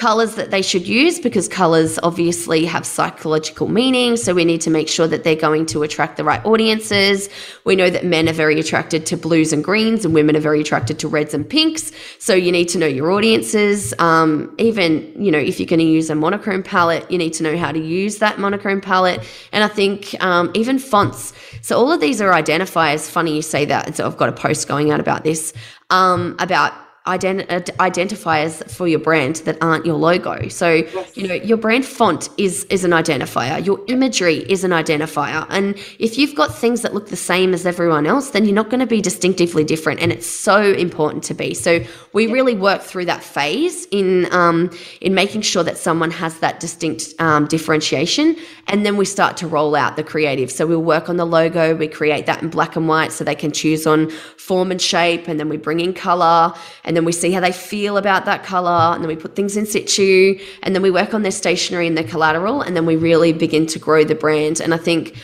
colors 0.00 0.34
that 0.34 0.50
they 0.50 0.62
should 0.62 0.88
use 0.88 1.20
because 1.20 1.46
colors 1.46 1.98
obviously 2.02 2.64
have 2.64 2.86
psychological 2.86 3.68
meaning. 3.68 4.16
So 4.16 4.32
we 4.32 4.46
need 4.46 4.62
to 4.62 4.70
make 4.70 4.88
sure 4.88 5.06
that 5.06 5.24
they're 5.24 5.36
going 5.36 5.66
to 5.66 5.82
attract 5.82 6.16
the 6.16 6.24
right 6.24 6.42
audiences. 6.46 7.28
We 7.64 7.76
know 7.76 7.90
that 7.90 8.06
men 8.06 8.26
are 8.26 8.32
very 8.32 8.58
attracted 8.58 9.04
to 9.06 9.18
blues 9.18 9.52
and 9.52 9.62
greens 9.62 10.06
and 10.06 10.14
women 10.14 10.36
are 10.36 10.40
very 10.40 10.62
attracted 10.62 10.98
to 11.00 11.08
reds 11.08 11.34
and 11.34 11.46
pinks. 11.46 11.92
So 12.18 12.32
you 12.32 12.50
need 12.50 12.70
to 12.70 12.78
know 12.78 12.86
your 12.86 13.10
audiences. 13.10 13.92
Um, 13.98 14.54
even, 14.56 15.12
you 15.22 15.30
know, 15.30 15.38
if 15.38 15.60
you're 15.60 15.66
going 15.66 15.80
to 15.80 15.84
use 15.84 16.08
a 16.08 16.14
monochrome 16.14 16.62
palette, 16.62 17.04
you 17.10 17.18
need 17.18 17.34
to 17.34 17.42
know 17.42 17.58
how 17.58 17.70
to 17.70 17.78
use 17.78 18.20
that 18.20 18.38
monochrome 18.38 18.80
palette. 18.80 19.20
And 19.52 19.62
I 19.62 19.68
think 19.68 20.16
um, 20.24 20.50
even 20.54 20.78
fonts. 20.78 21.34
So 21.60 21.76
all 21.76 21.92
of 21.92 22.00
these 22.00 22.22
are 22.22 22.30
identifiers. 22.32 23.06
Funny 23.10 23.36
you 23.36 23.42
say 23.42 23.66
that. 23.66 23.96
So 23.96 24.06
I've 24.06 24.16
got 24.16 24.30
a 24.30 24.32
post 24.32 24.66
going 24.66 24.90
out 24.92 24.98
about 24.98 25.24
this, 25.24 25.52
um, 25.90 26.36
about 26.38 26.72
ident- 27.16 27.46
uh, 27.50 27.60
identifiers 27.90 28.52
for 28.70 28.86
your 28.86 28.98
brand 28.98 29.36
that 29.46 29.56
aren't 29.60 29.84
your 29.84 29.96
logo. 29.96 30.48
So, 30.48 30.68
yes. 30.72 31.16
you 31.16 31.28
know, 31.28 31.34
your 31.34 31.56
brand 31.56 31.84
font 31.84 32.28
is 32.38 32.64
is 32.64 32.84
an 32.84 32.92
identifier. 32.92 33.64
Your 33.64 33.80
imagery 33.88 34.38
is 34.54 34.64
an 34.64 34.70
identifier. 34.70 35.46
And 35.50 35.76
if 35.98 36.16
you've 36.18 36.34
got 36.34 36.54
things 36.54 36.82
that 36.82 36.94
look 36.94 37.08
the 37.08 37.16
same 37.16 37.52
as 37.54 37.66
everyone 37.66 38.06
else, 38.06 38.30
then 38.30 38.44
you're 38.44 38.60
not 38.62 38.70
going 38.70 38.80
to 38.80 38.86
be 38.86 39.00
distinctively 39.00 39.64
different. 39.64 40.00
And 40.00 40.12
it's 40.12 40.26
so 40.26 40.58
important 40.86 41.24
to 41.24 41.34
be. 41.34 41.54
So, 41.54 41.80
we 42.12 42.26
yeah. 42.26 42.32
really 42.32 42.54
work 42.54 42.82
through 42.82 43.06
that 43.06 43.22
phase 43.22 43.86
in 43.86 44.32
um, 44.32 44.70
in 45.00 45.14
making 45.14 45.42
sure 45.42 45.62
that 45.62 45.78
someone 45.78 46.10
has 46.10 46.38
that 46.40 46.60
distinct 46.60 47.14
um, 47.18 47.46
differentiation, 47.46 48.36
and 48.66 48.84
then 48.84 48.96
we 48.96 49.04
start 49.04 49.36
to 49.38 49.46
roll 49.46 49.74
out 49.74 49.96
the 49.96 50.04
creative. 50.04 50.50
So, 50.50 50.66
we'll 50.66 50.82
work 50.82 51.08
on 51.08 51.16
the 51.16 51.26
logo. 51.26 51.74
We 51.74 51.88
create 51.88 52.26
that 52.26 52.42
in 52.42 52.50
black 52.50 52.76
and 52.76 52.88
white 52.88 53.12
so 53.12 53.24
they 53.24 53.34
can 53.34 53.52
choose 53.52 53.86
on 53.86 54.10
form 54.10 54.70
and 54.70 54.80
shape, 54.80 55.28
and 55.28 55.38
then 55.38 55.48
we 55.48 55.56
bring 55.56 55.80
in 55.80 55.94
color 55.94 56.52
and 56.84 56.96
then 56.96 57.04
we 57.04 57.12
see 57.12 57.30
how 57.30 57.40
they 57.40 57.52
feel 57.52 57.96
about 57.96 58.24
that 58.24 58.42
color 58.42 58.94
and 58.94 59.02
then 59.02 59.08
we 59.08 59.16
put 59.16 59.36
things 59.36 59.56
in 59.56 59.66
situ 59.66 60.38
and 60.62 60.74
then 60.74 60.82
we 60.82 60.90
work 60.90 61.14
on 61.14 61.22
their 61.22 61.30
stationery 61.30 61.86
and 61.86 61.96
their 61.96 62.04
collateral 62.04 62.62
and 62.62 62.76
then 62.76 62.86
we 62.86 62.96
really 62.96 63.32
begin 63.32 63.66
to 63.66 63.78
grow 63.78 64.04
the 64.04 64.14
brand 64.14 64.60
and 64.60 64.74
i 64.74 64.76
think 64.76 65.16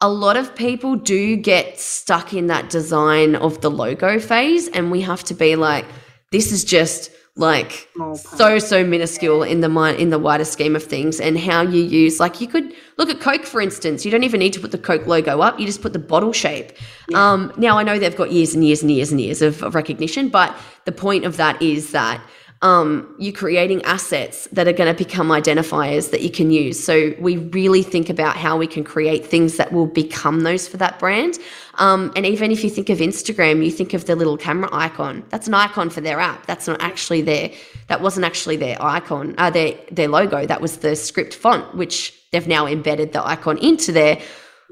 a 0.00 0.08
lot 0.08 0.36
of 0.36 0.54
people 0.54 0.96
do 0.96 1.36
get 1.36 1.78
stuck 1.78 2.34
in 2.34 2.48
that 2.48 2.68
design 2.68 3.34
of 3.36 3.60
the 3.60 3.70
logo 3.70 4.18
phase 4.18 4.68
and 4.68 4.90
we 4.90 5.00
have 5.00 5.22
to 5.24 5.34
be 5.34 5.56
like 5.56 5.86
this 6.34 6.50
is 6.50 6.64
just 6.64 7.12
like 7.36 7.88
so 8.14 8.58
so 8.58 8.84
minuscule 8.84 9.44
in 9.44 9.60
the 9.60 9.68
mind 9.68 9.98
in 9.98 10.10
the 10.10 10.18
wider 10.18 10.44
scheme 10.44 10.74
of 10.74 10.82
things 10.82 11.20
and 11.20 11.38
how 11.38 11.62
you 11.62 11.82
use 11.82 12.18
like 12.18 12.40
you 12.40 12.48
could 12.48 12.72
look 12.98 13.08
at 13.08 13.20
coke 13.20 13.44
for 13.44 13.60
instance. 13.60 14.04
You 14.04 14.10
don't 14.10 14.24
even 14.24 14.40
need 14.40 14.52
to 14.52 14.60
put 14.60 14.72
the 14.72 14.78
coke 14.78 15.06
logo 15.06 15.40
up. 15.40 15.60
You 15.60 15.66
just 15.66 15.80
put 15.80 15.92
the 15.92 16.00
bottle 16.00 16.32
shape. 16.32 16.72
Yeah. 17.08 17.32
um, 17.32 17.52
now 17.56 17.78
i 17.78 17.82
know 17.82 17.98
they've 17.98 18.16
got 18.16 18.32
years 18.32 18.54
and 18.54 18.64
years 18.64 18.82
and 18.82 18.90
years 18.90 19.12
and 19.12 19.20
years 19.20 19.42
of, 19.42 19.62
of 19.62 19.74
recognition 19.74 20.28
but 20.28 20.56
the 20.86 20.92
point 20.92 21.24
of 21.24 21.36
that 21.36 21.60
is 21.62 21.92
that 21.92 22.20
um, 22.64 23.14
you're 23.18 23.34
creating 23.34 23.82
assets 23.82 24.48
that 24.52 24.66
are 24.66 24.72
going 24.72 24.92
to 24.92 25.04
become 25.04 25.28
identifiers 25.28 26.10
that 26.10 26.22
you 26.22 26.30
can 26.30 26.50
use. 26.50 26.82
So 26.82 27.14
we 27.20 27.36
really 27.36 27.82
think 27.82 28.08
about 28.08 28.36
how 28.36 28.56
we 28.56 28.66
can 28.66 28.82
create 28.82 29.26
things 29.26 29.58
that 29.58 29.70
will 29.70 29.86
become 29.86 30.40
those 30.40 30.66
for 30.66 30.78
that 30.78 30.98
brand. 30.98 31.38
Um, 31.74 32.10
and 32.16 32.24
even 32.24 32.50
if 32.50 32.64
you 32.64 32.70
think 32.70 32.88
of 32.88 32.98
Instagram, 32.98 33.62
you 33.62 33.70
think 33.70 33.92
of 33.92 34.06
the 34.06 34.16
little 34.16 34.38
camera 34.38 34.70
icon. 34.72 35.24
That's 35.28 35.46
an 35.46 35.52
icon 35.52 35.90
for 35.90 36.00
their 36.00 36.18
app. 36.18 36.46
That's 36.46 36.66
not 36.66 36.80
actually 36.80 37.20
their. 37.20 37.50
That 37.88 38.00
wasn't 38.00 38.24
actually 38.24 38.56
their 38.56 38.80
icon. 38.80 39.34
Uh, 39.36 39.50
their 39.50 39.74
their 39.90 40.08
logo. 40.08 40.46
That 40.46 40.62
was 40.62 40.78
the 40.78 40.96
script 40.96 41.34
font, 41.34 41.74
which 41.74 42.14
they've 42.32 42.48
now 42.48 42.66
embedded 42.66 43.12
the 43.12 43.26
icon 43.26 43.58
into 43.58 43.92
their 43.92 44.22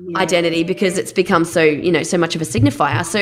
yeah. 0.07 0.19
identity 0.19 0.65
because 0.65 0.99
it's 0.99 1.13
become 1.13 1.45
so 1.45 1.63
you 1.63 1.93
know 1.93 2.03
so 2.03 2.19
much 2.19 2.35
of 2.35 2.43
a 2.43 2.45
signifier. 2.45 3.05
So 3.05 3.21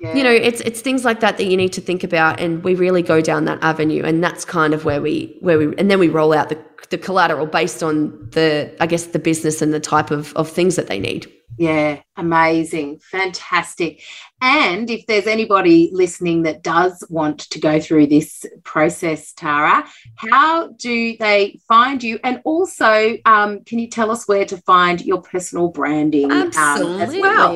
yeah. 0.00 0.14
you 0.14 0.22
know 0.22 0.32
it's 0.32 0.60
it's 0.62 0.80
things 0.80 1.04
like 1.04 1.20
that 1.20 1.38
that 1.38 1.44
you 1.44 1.56
need 1.56 1.72
to 1.74 1.80
think 1.80 2.04
about 2.04 2.40
and 2.40 2.62
we 2.64 2.74
really 2.74 3.02
go 3.02 3.20
down 3.20 3.44
that 3.46 3.62
avenue 3.62 4.02
and 4.04 4.22
that's 4.22 4.44
kind 4.44 4.74
of 4.74 4.84
where 4.84 5.00
we 5.00 5.36
where 5.40 5.58
we 5.58 5.76
and 5.76 5.90
then 5.90 5.98
we 5.98 6.08
roll 6.08 6.32
out 6.32 6.48
the 6.48 6.58
the 6.90 6.98
collateral 6.98 7.46
based 7.46 7.82
on 7.82 8.10
the 8.30 8.72
i 8.78 8.86
guess 8.86 9.06
the 9.06 9.18
business 9.18 9.60
and 9.62 9.72
the 9.72 9.80
type 9.80 10.10
of 10.10 10.32
of 10.36 10.48
things 10.48 10.76
that 10.76 10.86
they 10.86 10.98
need 10.98 11.26
yeah, 11.58 12.00
amazing, 12.16 12.98
fantastic. 12.98 14.02
And 14.42 14.90
if 14.90 15.06
there's 15.06 15.26
anybody 15.26 15.88
listening 15.92 16.42
that 16.42 16.62
does 16.62 17.02
want 17.08 17.40
to 17.50 17.58
go 17.58 17.80
through 17.80 18.08
this 18.08 18.44
process, 18.64 19.32
Tara, 19.32 19.88
how 20.16 20.68
do 20.68 21.16
they 21.16 21.58
find 21.66 22.02
you? 22.02 22.18
And 22.22 22.42
also, 22.44 23.16
um, 23.24 23.64
can 23.64 23.78
you 23.78 23.88
tell 23.88 24.10
us 24.10 24.28
where 24.28 24.44
to 24.44 24.58
find 24.58 25.00
your 25.00 25.22
personal 25.22 25.68
branding 25.68 26.30
Absolutely. 26.30 26.94
Um, 26.94 27.00
as 27.00 27.16
well? 27.16 27.48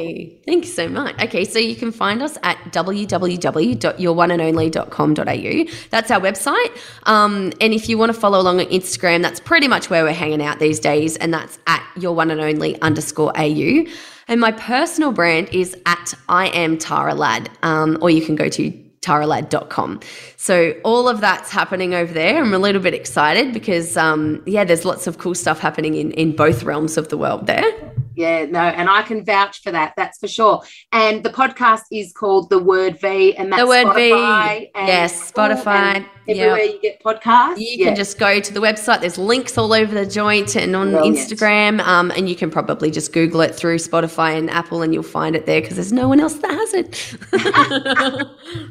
Thank 0.47 0.65
you 0.65 0.71
so 0.71 0.89
much. 0.89 1.23
Okay, 1.23 1.45
so 1.45 1.59
you 1.59 1.77
can 1.77 1.93
find 1.93 2.23
us 2.23 2.39
at 2.43 2.57
www.youroneandonly.com.au. 2.73 5.65
That's 5.91 6.11
our 6.11 6.21
website. 6.21 6.79
Um, 7.05 7.53
and 7.61 7.75
if 7.75 7.91
you 7.91 7.99
want 7.99 8.13
to 8.13 8.19
follow 8.19 8.41
along 8.41 8.61
on 8.61 8.67
Instagram, 8.67 9.21
that's 9.21 9.41
pretty 9.41 9.69
much 9.69 9.91
where 9.91 10.03
we're 10.03 10.13
hanging 10.13 10.43
out 10.43 10.59
these 10.59 10.81
days, 10.81 11.19
and 11.19 11.35
that's 11.35 11.59
at 11.67 11.87
your 11.97 12.15
one 12.15 12.31
and 12.31 12.41
only 12.41 12.81
underscore 12.81 13.35
au. 13.37 13.85
And 14.31 14.41
my 14.41 14.53
personal 14.53 15.11
brand 15.11 15.49
is 15.53 15.77
at 15.87 16.15
I 16.29 16.47
am 16.51 16.79
Tara 16.79 17.15
Ladd, 17.15 17.51
um, 17.65 17.99
or 18.01 18.11
you 18.11 18.23
can 18.23 18.37
go 18.37 18.49
to 18.49 18.71
taraladd.com. 19.01 19.99
So 20.37 20.75
all 20.85 21.09
of 21.09 21.21
that's 21.21 21.51
happening 21.51 21.95
over 21.95 22.13
there. 22.13 22.41
I'm 22.41 22.55
a 22.55 22.59
little 22.59 22.81
bit 22.81 22.95
excited 22.95 23.53
because, 23.53 23.97
um, 23.97 24.41
yeah, 24.47 24.63
there's 24.63 24.85
lots 24.85 25.09
of 25.09 25.19
cool 25.19 25.35
stuff 25.35 25.59
happening 25.59 25.95
in, 25.95 26.13
in 26.13 26.37
both 26.37 26.63
realms 26.63 26.97
of 26.97 27.09
the 27.09 27.19
world 27.19 27.49
there. 27.49 27.90
Yeah, 28.15 28.47
no, 28.47 28.61
and 28.61 28.91
I 28.91 29.03
can 29.03 29.25
vouch 29.25 29.63
for 29.63 29.71
that. 29.71 29.95
That's 29.97 30.19
for 30.19 30.29
sure. 30.29 30.63
And 30.93 31.23
the 31.23 31.31
podcast 31.31 31.83
is 31.93 32.13
called 32.13 32.51
The 32.51 32.59
Word 32.59 33.01
V, 33.01 33.37
and 33.37 33.53
that's 33.53 33.63
the 33.63 33.69
Word 33.69 33.87
Spotify 33.87 34.59
V. 34.61 34.71
yes, 34.75 35.33
Spotify. 35.33 36.07
everywhere 36.29 36.59
yep. 36.59 36.75
you 36.75 36.81
get 36.81 37.03
podcasts. 37.03 37.59
You 37.59 37.67
yeah. 37.71 37.87
can 37.87 37.97
just 37.97 38.19
go 38.19 38.41
to 38.41 38.53
the 38.53 38.61
website. 38.61 39.01
There's 39.01 39.19
links 39.19 39.57
all 39.57 39.73
over 39.73 39.95
the 39.95 40.07
joint 40.07 40.57
and 40.57 40.75
on 40.75 40.91
Brilliant. 40.91 41.17
Instagram. 41.17 41.81
Um, 41.81 42.11
and 42.11 42.29
you 42.29 42.37
can 42.37 42.51
probably 42.51 42.91
just 42.91 43.13
Google 43.13 43.41
it 43.43 43.55
through 43.55 43.77
Spotify 43.77 44.37
and 44.37 44.51
Apple, 44.51 44.83
and 44.83 44.93
you'll 44.93 45.03
find 45.03 45.37
it 45.37 45.47
there 45.47 45.61
because 45.61 45.77
there's 45.77 45.93
no 45.93 46.09
one 46.09 46.21
else 46.21 46.35
that 46.35 46.51
has 46.51 46.75
it. 46.75 47.17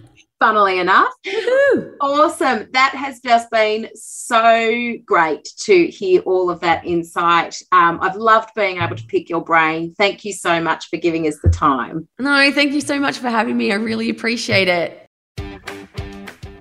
funnily 0.39 0.79
enough. 0.79 1.13
Woo-hoo. 1.25 1.95
Awesome. 2.01 2.67
That 2.71 2.95
has 2.95 3.19
just 3.19 3.51
been 3.51 3.89
so 3.93 4.95
great 5.05 5.47
to 5.59 5.87
hear 5.87 6.21
all 6.21 6.49
of 6.49 6.59
that 6.61 6.85
insight. 6.85 7.61
Um, 7.71 7.99
I've 8.01 8.15
loved 8.15 8.51
being 8.55 8.81
able 8.81 8.95
to 8.95 9.05
pick 9.05 9.29
your 9.29 9.43
brain. 9.43 9.93
Thank 9.97 10.25
you 10.25 10.33
so 10.33 10.61
much 10.61 10.89
for 10.89 10.97
giving 10.97 11.27
us 11.27 11.37
the 11.43 11.49
time. 11.49 12.07
No, 12.19 12.51
thank 12.51 12.71
you 12.73 12.81
so 12.81 12.99
much 12.99 13.17
for 13.17 13.29
having 13.29 13.57
me. 13.57 13.71
I 13.71 13.75
really 13.75 14.09
appreciate 14.09 14.67
it. 14.67 15.05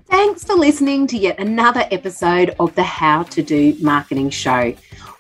Thanks 0.07 0.43
for 0.43 0.55
listening 0.55 1.07
to 1.09 1.17
yet 1.17 1.39
another 1.39 1.85
episode 1.91 2.57
of 2.59 2.75
the 2.75 2.83
How 2.83 3.23
to 3.25 3.43
Do 3.43 3.77
Marketing 3.81 4.31
Show. 4.31 4.75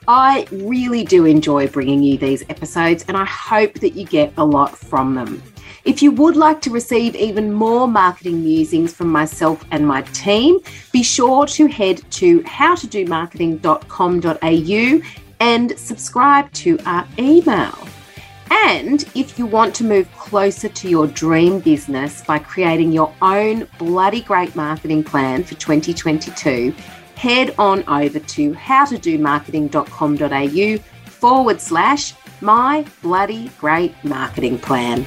I 0.08 0.46
really 0.50 1.04
do 1.04 1.26
enjoy 1.26 1.68
bringing 1.68 2.02
you 2.02 2.16
these 2.16 2.42
episodes 2.48 3.04
and 3.06 3.16
I 3.16 3.26
hope 3.26 3.74
that 3.80 3.90
you 3.90 4.06
get 4.06 4.32
a 4.38 4.44
lot 4.44 4.76
from 4.76 5.14
them. 5.14 5.42
If 5.88 6.02
you 6.02 6.12
would 6.12 6.36
like 6.36 6.60
to 6.60 6.70
receive 6.70 7.16
even 7.16 7.50
more 7.50 7.88
marketing 7.88 8.44
musings 8.44 8.92
from 8.92 9.08
myself 9.08 9.64
and 9.70 9.86
my 9.86 10.02
team, 10.02 10.58
be 10.92 11.02
sure 11.02 11.46
to 11.46 11.66
head 11.66 12.02
to 12.10 12.42
howtodomarketing.com.au 12.42 15.08
and 15.40 15.78
subscribe 15.78 16.52
to 16.52 16.78
our 16.84 17.08
email. 17.18 17.88
And 18.50 19.02
if 19.14 19.38
you 19.38 19.46
want 19.46 19.74
to 19.76 19.84
move 19.84 20.12
closer 20.12 20.68
to 20.68 20.90
your 20.90 21.06
dream 21.06 21.60
business 21.60 22.22
by 22.22 22.38
creating 22.38 22.92
your 22.92 23.10
own 23.22 23.66
bloody 23.78 24.20
great 24.20 24.54
marketing 24.54 25.04
plan 25.04 25.42
for 25.42 25.54
2022, 25.54 26.74
head 27.16 27.54
on 27.58 27.82
over 27.88 28.18
to 28.18 28.52
howtodomarketing.com.au 28.52 30.76
forward 31.06 31.60
slash 31.62 32.12
my 32.42 32.84
bloody 33.00 33.48
great 33.58 33.94
marketing 34.04 34.58
plan. 34.58 35.06